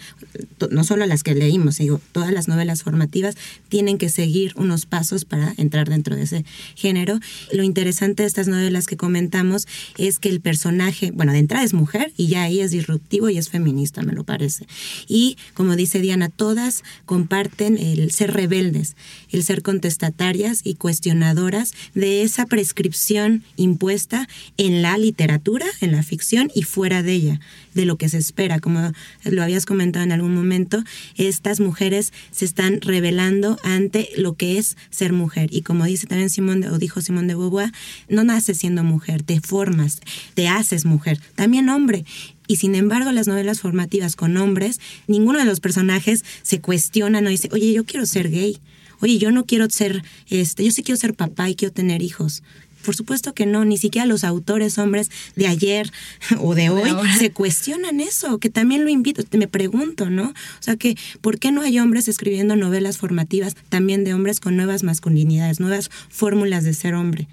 no 0.70 0.82
solo 0.82 1.06
las 1.06 1.22
que 1.22 1.36
leímos, 1.36 1.78
digo, 1.78 2.00
todas 2.10 2.32
las 2.32 2.48
novelas 2.48 2.82
formativas 2.82 3.36
tienen 3.68 3.96
que 3.96 4.08
seguir 4.08 4.52
unos 4.56 4.86
pasos 4.86 5.24
para 5.24 5.54
entrar 5.56 5.88
dentro 5.88 6.16
de 6.16 6.24
ese 6.24 6.44
género. 6.74 7.20
Lo 7.52 7.62
interesante 7.62 8.24
de 8.24 8.26
estas 8.26 8.48
novelas 8.48 8.86
que 8.86 8.96
comentamos 8.96 9.68
es 9.98 10.18
que 10.18 10.28
el 10.28 10.40
personaje, 10.40 11.12
bueno, 11.12 11.32
de 11.32 11.38
entrada 11.38 11.64
es 11.64 11.74
mujer 11.74 12.12
y 12.16 12.26
ya 12.26 12.42
ahí 12.42 12.60
es 12.60 12.72
disruptivo 12.72 13.30
y 13.30 13.38
es 13.38 13.48
feminista, 13.48 14.02
me 14.02 14.14
lo 14.14 14.24
parece. 14.24 14.66
Y 15.06 15.36
como 15.54 15.76
dice 15.76 16.00
Diana, 16.00 16.28
todas 16.28 16.82
comparten 17.06 17.78
el 17.78 18.10
ser 18.10 18.32
rebeldes, 18.32 18.96
el 19.30 19.44
ser 19.44 19.62
contestatarias 19.62 20.62
y 20.64 20.74
cuestionadoras 20.74 21.72
de 21.94 22.22
esa 22.22 22.46
prescripción 22.46 23.44
impuesta 23.56 23.87
en 23.90 24.82
la 24.82 24.98
literatura, 24.98 25.66
en 25.80 25.92
la 25.92 26.02
ficción 26.02 26.50
y 26.54 26.62
fuera 26.62 27.02
de 27.02 27.12
ella, 27.12 27.40
de 27.74 27.84
lo 27.84 27.96
que 27.96 28.08
se 28.08 28.18
espera. 28.18 28.60
Como 28.60 28.92
lo 29.24 29.42
habías 29.42 29.66
comentado 29.66 30.04
en 30.04 30.12
algún 30.12 30.34
momento, 30.34 30.82
estas 31.16 31.60
mujeres 31.60 32.12
se 32.30 32.44
están 32.44 32.80
revelando 32.80 33.58
ante 33.62 34.08
lo 34.16 34.34
que 34.34 34.58
es 34.58 34.76
ser 34.90 35.12
mujer. 35.12 35.48
Y 35.52 35.62
como 35.62 35.84
dice 35.84 36.06
también 36.06 36.30
Simón, 36.30 36.64
o 36.64 36.78
dijo 36.78 37.00
Simón 37.00 37.26
de 37.26 37.34
Beauvoir, 37.34 37.72
no 38.08 38.24
naces 38.24 38.58
siendo 38.58 38.84
mujer, 38.84 39.22
te 39.22 39.40
formas, 39.40 40.00
te 40.34 40.48
haces 40.48 40.84
mujer, 40.84 41.20
también 41.34 41.68
hombre. 41.68 42.04
Y 42.46 42.56
sin 42.56 42.74
embargo, 42.74 43.12
las 43.12 43.28
novelas 43.28 43.60
formativas 43.60 44.16
con 44.16 44.36
hombres, 44.38 44.80
ninguno 45.06 45.38
de 45.38 45.44
los 45.44 45.60
personajes 45.60 46.24
se 46.42 46.60
cuestiona, 46.60 47.20
no 47.20 47.28
dice, 47.28 47.48
oye, 47.52 47.72
yo 47.72 47.84
quiero 47.84 48.06
ser 48.06 48.30
gay. 48.30 48.58
Oye, 49.00 49.18
yo 49.18 49.30
no 49.30 49.44
quiero 49.44 49.70
ser, 49.70 50.02
este, 50.28 50.64
yo 50.64 50.72
sí 50.72 50.82
quiero 50.82 50.98
ser 50.98 51.14
papá 51.14 51.48
y 51.48 51.54
quiero 51.54 51.72
tener 51.72 52.02
hijos. 52.02 52.42
Por 52.84 52.94
supuesto 52.94 53.34
que 53.34 53.46
no, 53.46 53.64
ni 53.64 53.76
siquiera 53.76 54.06
los 54.06 54.24
autores 54.24 54.78
hombres 54.78 55.10
de 55.36 55.46
ayer 55.46 55.92
o 56.40 56.54
de 56.54 56.70
hoy 56.70 56.90
se 57.18 57.30
cuestionan 57.30 58.00
eso, 58.00 58.38
que 58.38 58.50
también 58.50 58.84
lo 58.84 58.90
invito, 58.90 59.22
me 59.36 59.48
pregunto, 59.48 60.10
¿no? 60.10 60.28
O 60.28 60.62
sea, 60.62 60.76
que 60.76 60.96
¿por 61.20 61.38
qué 61.38 61.52
no 61.52 61.62
hay 61.62 61.78
hombres 61.78 62.08
escribiendo 62.08 62.56
novelas 62.56 62.98
formativas 62.98 63.56
también 63.68 64.04
de 64.04 64.14
hombres 64.14 64.40
con 64.40 64.56
nuevas 64.56 64.82
masculinidades, 64.82 65.60
nuevas 65.60 65.90
fórmulas 66.08 66.64
de 66.64 66.74
ser 66.74 66.94
hombre? 66.94 67.28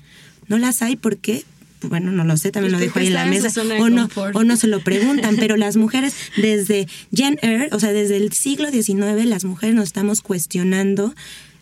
No 0.48 0.58
las 0.58 0.82
hay, 0.82 0.96
¿por 0.96 1.18
qué? 1.18 1.44
Bueno, 1.82 2.12
no 2.12 2.24
lo 2.24 2.38
sé, 2.38 2.52
también 2.52 2.72
lo 2.72 2.78
Porque 2.80 2.88
dejo 2.88 3.00
ahí 3.00 3.08
en 3.08 3.14
la 3.14 3.26
mesa. 3.26 3.62
O 3.80 3.90
no, 3.90 4.04
confort. 4.04 4.36
o 4.36 4.44
no 4.44 4.58
se 4.58 4.68
lo 4.68 4.80
preguntan, 4.82 5.36
pero 5.40 5.58
las 5.58 5.78
mujeres 5.78 6.16
desde 6.38 6.88
Jen 7.14 7.38
Eyre, 7.42 7.70
o 7.72 7.80
sea, 7.80 7.92
desde 7.92 8.18
el 8.18 8.32
siglo 8.34 8.70
XIX, 8.72 9.26
las 9.26 9.46
mujeres 9.46 9.76
nos 9.76 9.86
estamos 9.86 10.22
cuestionando 10.22 11.14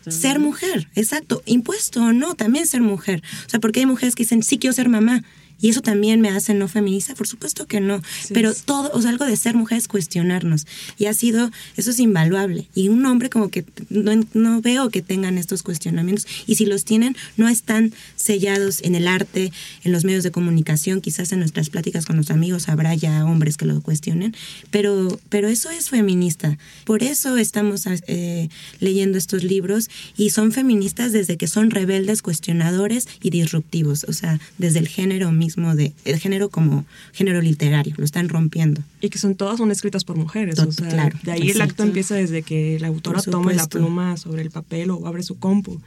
ser 0.08 0.38
mujer, 0.38 0.88
exacto, 0.94 1.42
impuesto 1.46 2.02
o 2.02 2.12
no, 2.12 2.34
también 2.34 2.66
ser 2.66 2.82
mujer. 2.82 3.22
O 3.46 3.48
sea, 3.48 3.60
porque 3.60 3.80
hay 3.80 3.86
mujeres 3.86 4.14
que 4.14 4.24
dicen, 4.24 4.42
sí 4.42 4.58
quiero 4.58 4.74
ser 4.74 4.88
mamá. 4.88 5.22
Y 5.60 5.70
eso 5.70 5.80
también 5.80 6.20
me 6.20 6.28
hace 6.30 6.52
no 6.54 6.68
feminista, 6.68 7.14
por 7.14 7.26
supuesto 7.26 7.66
que 7.66 7.80
no. 7.80 8.02
Pero 8.32 8.52
todo, 8.54 8.90
o 8.92 9.00
sea, 9.00 9.10
algo 9.10 9.24
de 9.24 9.36
ser 9.36 9.54
mujer 9.54 9.78
es 9.78 9.88
cuestionarnos. 9.88 10.66
Y 10.98 11.06
ha 11.06 11.14
sido, 11.14 11.50
eso 11.76 11.90
es 11.90 12.00
invaluable. 12.00 12.68
Y 12.74 12.88
un 12.88 13.04
hombre 13.06 13.30
como 13.30 13.50
que 13.50 13.64
no, 13.88 14.12
no 14.34 14.60
veo 14.60 14.90
que 14.90 15.02
tengan 15.02 15.38
estos 15.38 15.62
cuestionamientos. 15.62 16.26
Y 16.46 16.56
si 16.56 16.66
los 16.66 16.84
tienen, 16.84 17.16
no 17.36 17.48
están 17.48 17.92
sellados 18.16 18.82
en 18.82 18.94
el 18.94 19.08
arte, 19.08 19.52
en 19.84 19.92
los 19.92 20.04
medios 20.04 20.24
de 20.24 20.30
comunicación. 20.30 21.00
Quizás 21.00 21.32
en 21.32 21.38
nuestras 21.38 21.70
pláticas 21.70 22.04
con 22.04 22.16
los 22.16 22.30
amigos 22.30 22.68
habrá 22.68 22.94
ya 22.94 23.24
hombres 23.24 23.56
que 23.56 23.64
lo 23.64 23.80
cuestionen. 23.80 24.34
Pero, 24.70 25.18
pero 25.28 25.48
eso 25.48 25.70
es 25.70 25.88
feminista. 25.88 26.58
Por 26.84 27.02
eso 27.02 27.36
estamos 27.36 27.84
eh, 28.06 28.48
leyendo 28.80 29.18
estos 29.18 29.44
libros. 29.44 29.88
Y 30.16 30.30
son 30.30 30.52
feministas 30.52 31.12
desde 31.12 31.36
que 31.36 31.46
son 31.46 31.70
rebeldes, 31.70 32.22
cuestionadores 32.22 33.08
y 33.22 33.30
disruptivos. 33.30 34.04
O 34.08 34.12
sea, 34.12 34.40
desde 34.58 34.80
el 34.80 34.88
género 34.88 35.32
mismo 35.32 35.43
de 35.46 35.92
el 36.04 36.18
género 36.18 36.48
como 36.48 36.84
género 37.12 37.40
literario, 37.40 37.94
lo 37.96 38.04
están 38.04 38.28
rompiendo. 38.28 38.82
Y 39.00 39.08
que 39.10 39.18
son 39.18 39.34
todas 39.34 39.58
son 39.58 39.70
escritas 39.70 40.04
por 40.04 40.16
mujeres. 40.16 40.56
Tot- 40.56 40.68
o 40.68 40.72
sea, 40.72 40.88
claro, 40.88 41.18
de 41.22 41.32
ahí 41.32 41.42
el 41.42 41.48
exacto. 41.50 41.72
acto 41.72 41.82
empieza 41.84 42.14
desde 42.14 42.42
que 42.42 42.78
la 42.80 42.88
autora 42.88 43.22
toma 43.22 43.52
la 43.52 43.66
pluma 43.66 44.16
sobre 44.16 44.42
el 44.42 44.50
papel 44.50 44.90
o 44.90 45.06
abre 45.06 45.22
su 45.22 45.38
compu. 45.38 45.80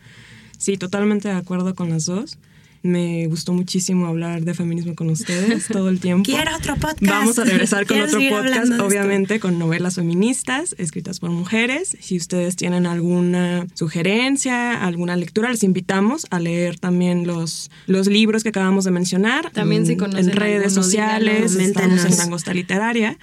Sí, 0.57 0.77
totalmente 0.77 1.27
de 1.27 1.35
acuerdo 1.35 1.75
con 1.75 1.89
las 1.89 2.05
dos. 2.05 2.37
Me 2.83 3.27
gustó 3.27 3.53
muchísimo 3.53 4.07
hablar 4.07 4.43
de 4.43 4.53
feminismo 4.53 4.95
con 4.95 5.09
ustedes 5.09 5.67
todo 5.67 5.89
el 5.89 5.99
tiempo. 5.99 6.23
Quiero 6.25 6.55
otro 6.55 6.75
podcast. 6.75 7.01
Vamos 7.01 7.39
a 7.39 7.43
regresar 7.43 7.85
con 7.85 7.99
otro 8.01 8.19
podcast, 8.29 8.71
obviamente 8.79 9.39
con 9.39 9.59
novelas 9.59 9.95
feministas 9.95 10.75
escritas 10.77 11.19
por 11.19 11.29
mujeres. 11.31 11.97
Si 11.99 12.17
ustedes 12.17 12.55
tienen 12.55 12.85
alguna 12.85 13.65
sugerencia, 13.73 14.85
alguna 14.85 15.15
lectura, 15.15 15.49
les 15.51 15.63
invitamos 15.63 16.27
a 16.29 16.39
leer 16.39 16.79
también 16.79 17.27
los, 17.27 17.69
los 17.87 18.07
libros 18.07 18.43
que 18.43 18.49
acabamos 18.49 18.85
de 18.85 18.91
mencionar. 18.91 19.51
También 19.51 19.85
si 19.85 19.93
en- 19.93 19.99
conocen 19.99 20.29
en 20.29 20.35
redes 20.35 20.73
sociales, 20.73 21.53
díganos, 21.57 21.69
estamos 21.69 22.05
en. 22.05 22.17
Langosta 22.17 22.53
Literaria. 22.53 23.17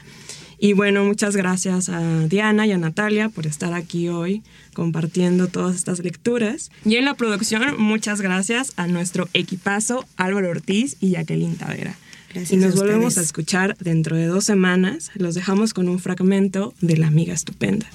Y 0.58 0.72
bueno, 0.72 1.04
muchas 1.04 1.36
gracias 1.36 1.88
a 1.88 2.26
Diana 2.26 2.66
y 2.66 2.72
a 2.72 2.78
Natalia 2.78 3.28
por 3.28 3.46
estar 3.46 3.72
aquí 3.74 4.08
hoy 4.08 4.42
compartiendo 4.72 5.48
todas 5.48 5.74
estas 5.76 6.00
lecturas. 6.00 6.70
Y 6.84 6.96
en 6.96 7.04
la 7.04 7.14
producción, 7.14 7.62
muchas 7.78 8.20
gracias 8.20 8.72
a 8.76 8.86
nuestro 8.86 9.28
equipazo 9.32 10.04
Álvaro 10.16 10.50
Ortiz 10.50 10.96
y 11.00 11.10
Jacqueline 11.12 11.56
Tavera. 11.56 11.96
Gracias 12.34 12.52
y 12.52 12.56
nos 12.56 12.74
a 12.74 12.80
volvemos 12.80 13.16
a 13.16 13.20
escuchar 13.20 13.76
dentro 13.78 14.16
de 14.16 14.26
dos 14.26 14.44
semanas. 14.44 15.12
Los 15.14 15.34
dejamos 15.34 15.72
con 15.72 15.88
un 15.88 16.00
fragmento 16.00 16.74
de 16.80 16.96
La 16.96 17.06
Amiga 17.06 17.32
Estupenda. 17.32 17.86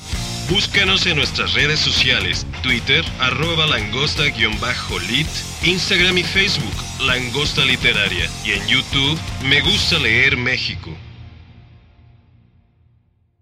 Búscanos 0.49 1.05
en 1.05 1.17
nuestras 1.17 1.53
redes 1.53 1.79
sociales, 1.79 2.47
Twitter, 2.63 3.03
arroba 3.19 3.67
langosta-lit, 3.67 5.27
Instagram 5.63 6.17
y 6.17 6.23
Facebook, 6.23 6.73
Langosta 7.05 7.65
Literaria, 7.65 8.29
y 8.45 8.51
en 8.51 8.65
YouTube, 8.67 9.19
Me 9.47 9.61
Gusta 9.61 9.99
Leer 9.99 10.37
México. 10.37 10.89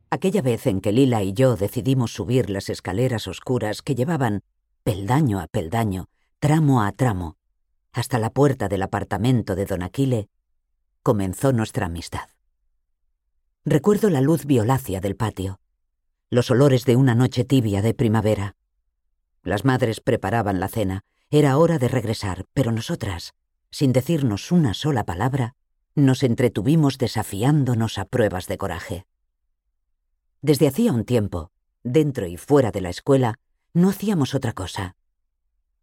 Aquella 0.10 0.42
vez 0.42 0.68
en 0.68 0.80
que 0.80 0.94
Lila 0.94 1.22
y 1.24 1.34
yo 1.34 1.58
decidimos 1.58 2.14
subir 2.14 2.50
las 2.50 2.70
escaleras 2.70 3.28
oscuras 3.28 3.82
que 3.82 3.94
llevaban, 3.94 4.42
peldaño 4.84 5.42
a 5.42 5.48
peldaño, 5.48 6.08
tramo 6.40 6.82
a 6.82 6.92
tramo, 6.94 7.36
hasta 7.92 8.18
la 8.18 8.30
puerta 8.30 8.70
del 8.70 8.84
apartamento 8.84 9.56
de 9.56 9.66
Don 9.66 9.84
Aquile, 9.84 10.30
comenzó 11.04 11.52
nuestra 11.52 11.88
amistad. 11.88 12.30
Recuerdo 13.66 14.10
la 14.10 14.22
luz 14.22 14.46
violácea 14.46 15.02
del 15.02 15.18
patio, 15.18 15.60
los 16.30 16.52
olores 16.52 16.86
de 16.86 16.96
una 16.96 17.16
noche 17.16 17.44
tibia 17.44 17.82
de 17.82 17.94
primavera. 17.94 18.56
Las 19.44 19.66
madres 19.66 20.00
preparaban 20.00 20.62
la 20.62 20.70
cena, 20.70 21.04
era 21.30 21.58
hora 21.58 21.80
de 21.80 21.90
regresar, 21.90 22.46
pero 22.54 22.72
nosotras, 22.72 23.34
sin 23.72 23.92
decirnos 23.92 24.54
una 24.54 24.74
sola 24.74 25.04
palabra, 25.04 25.56
nos 25.96 26.24
entretuvimos 26.24 26.98
desafiándonos 26.98 27.98
a 27.98 28.06
pruebas 28.06 28.48
de 28.48 28.58
coraje. 28.58 29.06
Desde 30.48 30.70
hacía 30.70 30.94
un 30.94 31.04
tiempo, 31.04 31.52
dentro 31.84 32.26
y 32.26 32.38
fuera 32.38 32.72
de 32.72 32.80
la 32.80 32.90
escuela, 32.90 33.38
no 33.74 33.90
hacíamos 33.90 34.34
otra 34.34 34.54
cosa. 34.54 34.96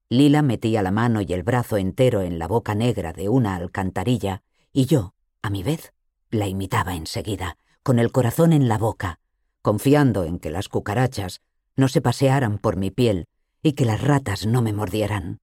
Lila 0.09 0.41
metía 0.41 0.81
la 0.81 0.91
mano 0.91 1.21
y 1.21 1.31
el 1.35 1.43
brazo 1.43 1.77
entero 1.77 2.23
en 2.23 2.39
la 2.39 2.49
boca 2.49 2.75
negra 2.75 3.13
de 3.13 3.29
una 3.29 3.57
alcantarilla 3.57 4.43
y 4.73 4.87
yo, 4.87 5.13
a 5.43 5.51
mi 5.51 5.63
vez, 5.63 5.93
la 6.31 6.49
imitaba 6.49 6.95
enseguida, 6.95 7.59
con 7.83 7.99
el 7.99 8.11
corazón 8.11 8.55
en 8.55 8.67
la 8.67 8.79
boca, 8.79 9.21
confiando 9.61 10.25
en 10.25 10.39
que 10.39 10.49
las 10.49 10.71
cucarachas 10.71 11.43
no 11.77 11.89
se 11.89 12.01
pasearan 12.01 12.57
por 12.57 12.79
mi 12.79 12.91
piel 12.91 13.29
y 13.63 13.75
que 13.75 13.85
las 13.85 14.01
ratas 14.01 14.47
no 14.47 14.63
me 14.63 14.73
mordieran. 14.73 15.41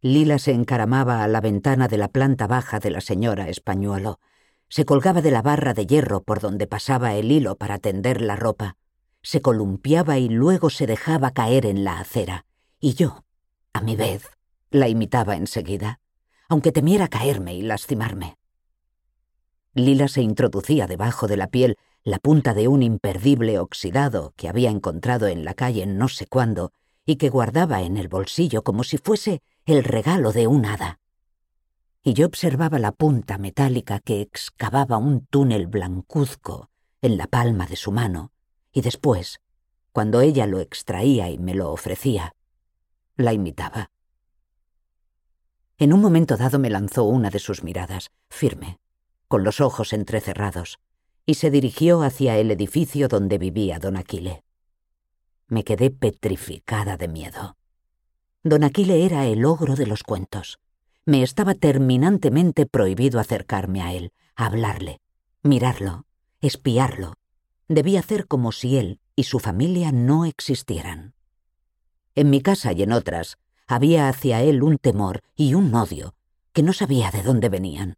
Lila 0.00 0.38
se 0.38 0.52
encaramaba 0.52 1.24
a 1.24 1.26
la 1.26 1.40
ventana 1.40 1.88
de 1.88 1.98
la 1.98 2.06
planta 2.06 2.46
baja 2.46 2.78
de 2.78 2.92
la 2.92 3.00
señora 3.00 3.48
Españuelo, 3.48 4.20
se 4.70 4.84
colgaba 4.84 5.20
de 5.20 5.32
la 5.32 5.42
barra 5.42 5.74
de 5.74 5.84
hierro 5.86 6.22
por 6.22 6.40
donde 6.40 6.66
pasaba 6.66 7.14
el 7.14 7.30
hilo 7.30 7.56
para 7.56 7.78
tender 7.78 8.22
la 8.22 8.36
ropa, 8.36 8.76
se 9.20 9.42
columpiaba 9.42 10.18
y 10.18 10.28
luego 10.28 10.70
se 10.70 10.86
dejaba 10.86 11.32
caer 11.32 11.66
en 11.66 11.84
la 11.84 11.98
acera, 11.98 12.46
y 12.80 12.94
yo, 12.94 13.24
a 13.72 13.82
mi 13.82 13.96
vez, 13.96 14.30
la 14.70 14.88
imitaba 14.88 15.36
enseguida, 15.36 16.00
aunque 16.48 16.72
temiera 16.72 17.08
caerme 17.08 17.54
y 17.54 17.62
lastimarme. 17.62 18.36
Lila 19.74 20.08
se 20.08 20.22
introducía 20.22 20.86
debajo 20.86 21.26
de 21.26 21.36
la 21.36 21.48
piel 21.48 21.76
la 22.02 22.18
punta 22.18 22.54
de 22.54 22.68
un 22.68 22.82
imperdible 22.82 23.58
oxidado 23.58 24.32
que 24.36 24.48
había 24.48 24.70
encontrado 24.70 25.26
en 25.26 25.44
la 25.44 25.54
calle 25.54 25.86
no 25.86 26.08
sé 26.08 26.26
cuándo 26.26 26.72
y 27.04 27.16
que 27.16 27.28
guardaba 27.28 27.82
en 27.82 27.96
el 27.96 28.08
bolsillo 28.08 28.62
como 28.62 28.84
si 28.84 28.98
fuese 28.98 29.42
el 29.66 29.84
regalo 29.84 30.32
de 30.32 30.46
un 30.46 30.64
hada. 30.64 31.00
Y 32.02 32.14
yo 32.14 32.26
observaba 32.26 32.78
la 32.78 32.92
punta 32.92 33.36
metálica 33.36 34.00
que 34.00 34.20
excavaba 34.22 34.96
un 34.96 35.26
túnel 35.26 35.66
blancuzco 35.66 36.70
en 37.02 37.16
la 37.16 37.26
palma 37.26 37.66
de 37.66 37.76
su 37.76 37.92
mano, 37.92 38.32
y 38.72 38.80
después, 38.80 39.40
cuando 39.92 40.20
ella 40.20 40.46
lo 40.46 40.60
extraía 40.60 41.30
y 41.30 41.38
me 41.38 41.54
lo 41.54 41.70
ofrecía, 41.72 42.34
la 43.16 43.32
imitaba. 43.32 43.90
En 45.78 45.92
un 45.92 46.00
momento 46.00 46.36
dado 46.36 46.58
me 46.58 46.70
lanzó 46.70 47.04
una 47.04 47.30
de 47.30 47.38
sus 47.38 47.62
miradas, 47.62 48.10
firme, 48.28 48.78
con 49.28 49.44
los 49.44 49.60
ojos 49.60 49.92
entrecerrados, 49.92 50.78
y 51.26 51.34
se 51.34 51.50
dirigió 51.50 52.02
hacia 52.02 52.36
el 52.38 52.50
edificio 52.50 53.08
donde 53.08 53.38
vivía 53.38 53.78
don 53.78 53.96
Aquile. 53.96 54.42
Me 55.48 55.64
quedé 55.64 55.90
petrificada 55.90 56.96
de 56.96 57.08
miedo. 57.08 57.56
Don 58.42 58.64
Aquile 58.64 59.04
era 59.04 59.26
el 59.26 59.44
ogro 59.44 59.74
de 59.74 59.86
los 59.86 60.02
cuentos. 60.02 60.60
Me 61.10 61.24
estaba 61.24 61.56
terminantemente 61.56 62.66
prohibido 62.66 63.18
acercarme 63.18 63.82
a 63.82 63.92
él, 63.92 64.12
hablarle, 64.36 65.00
mirarlo, 65.42 66.06
espiarlo. 66.40 67.14
Debía 67.66 67.98
hacer 67.98 68.28
como 68.28 68.52
si 68.52 68.76
él 68.76 69.00
y 69.16 69.24
su 69.24 69.40
familia 69.40 69.90
no 69.90 70.24
existieran. 70.24 71.14
En 72.14 72.30
mi 72.30 72.40
casa 72.40 72.72
y 72.72 72.84
en 72.84 72.92
otras 72.92 73.38
había 73.66 74.08
hacia 74.08 74.40
él 74.42 74.62
un 74.62 74.78
temor 74.78 75.22
y 75.34 75.54
un 75.54 75.74
odio 75.74 76.14
que 76.52 76.62
no 76.62 76.72
sabía 76.72 77.10
de 77.10 77.24
dónde 77.24 77.48
venían. 77.48 77.96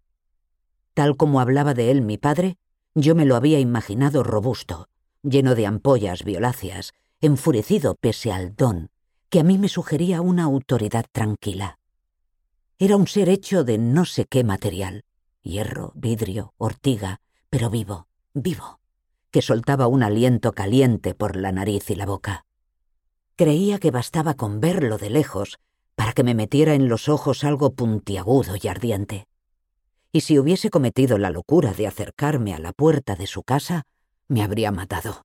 Tal 0.94 1.18
como 1.18 1.40
hablaba 1.40 1.74
de 1.74 1.90
él 1.90 2.00
mi 2.00 2.16
padre, 2.16 2.56
yo 2.94 3.14
me 3.14 3.26
lo 3.26 3.36
había 3.36 3.60
imaginado 3.60 4.22
robusto, 4.22 4.88
lleno 5.22 5.54
de 5.54 5.66
ampollas 5.66 6.24
violáceas, 6.24 6.94
enfurecido 7.20 7.94
pese 7.94 8.32
al 8.32 8.56
don, 8.56 8.88
que 9.28 9.40
a 9.40 9.44
mí 9.44 9.58
me 9.58 9.68
sugería 9.68 10.22
una 10.22 10.44
autoridad 10.44 11.04
tranquila. 11.12 11.78
Era 12.84 12.96
un 12.96 13.06
ser 13.06 13.28
hecho 13.28 13.62
de 13.62 13.78
no 13.78 14.04
sé 14.04 14.24
qué 14.24 14.42
material, 14.42 15.04
hierro, 15.40 15.92
vidrio, 15.94 16.52
ortiga, 16.58 17.20
pero 17.48 17.70
vivo, 17.70 18.08
vivo, 18.34 18.80
que 19.30 19.40
soltaba 19.40 19.86
un 19.86 20.02
aliento 20.02 20.50
caliente 20.52 21.14
por 21.14 21.36
la 21.36 21.52
nariz 21.52 21.90
y 21.90 21.94
la 21.94 22.06
boca. 22.06 22.44
Creía 23.36 23.78
que 23.78 23.92
bastaba 23.92 24.34
con 24.34 24.58
verlo 24.58 24.98
de 24.98 25.10
lejos 25.10 25.60
para 25.94 26.12
que 26.12 26.24
me 26.24 26.34
metiera 26.34 26.74
en 26.74 26.88
los 26.88 27.08
ojos 27.08 27.44
algo 27.44 27.72
puntiagudo 27.72 28.56
y 28.60 28.66
ardiente. 28.66 29.28
Y 30.10 30.22
si 30.22 30.40
hubiese 30.40 30.68
cometido 30.68 31.18
la 31.18 31.30
locura 31.30 31.74
de 31.74 31.86
acercarme 31.86 32.52
a 32.52 32.58
la 32.58 32.72
puerta 32.72 33.14
de 33.14 33.28
su 33.28 33.44
casa, 33.44 33.84
me 34.26 34.42
habría 34.42 34.72
matado. 34.72 35.24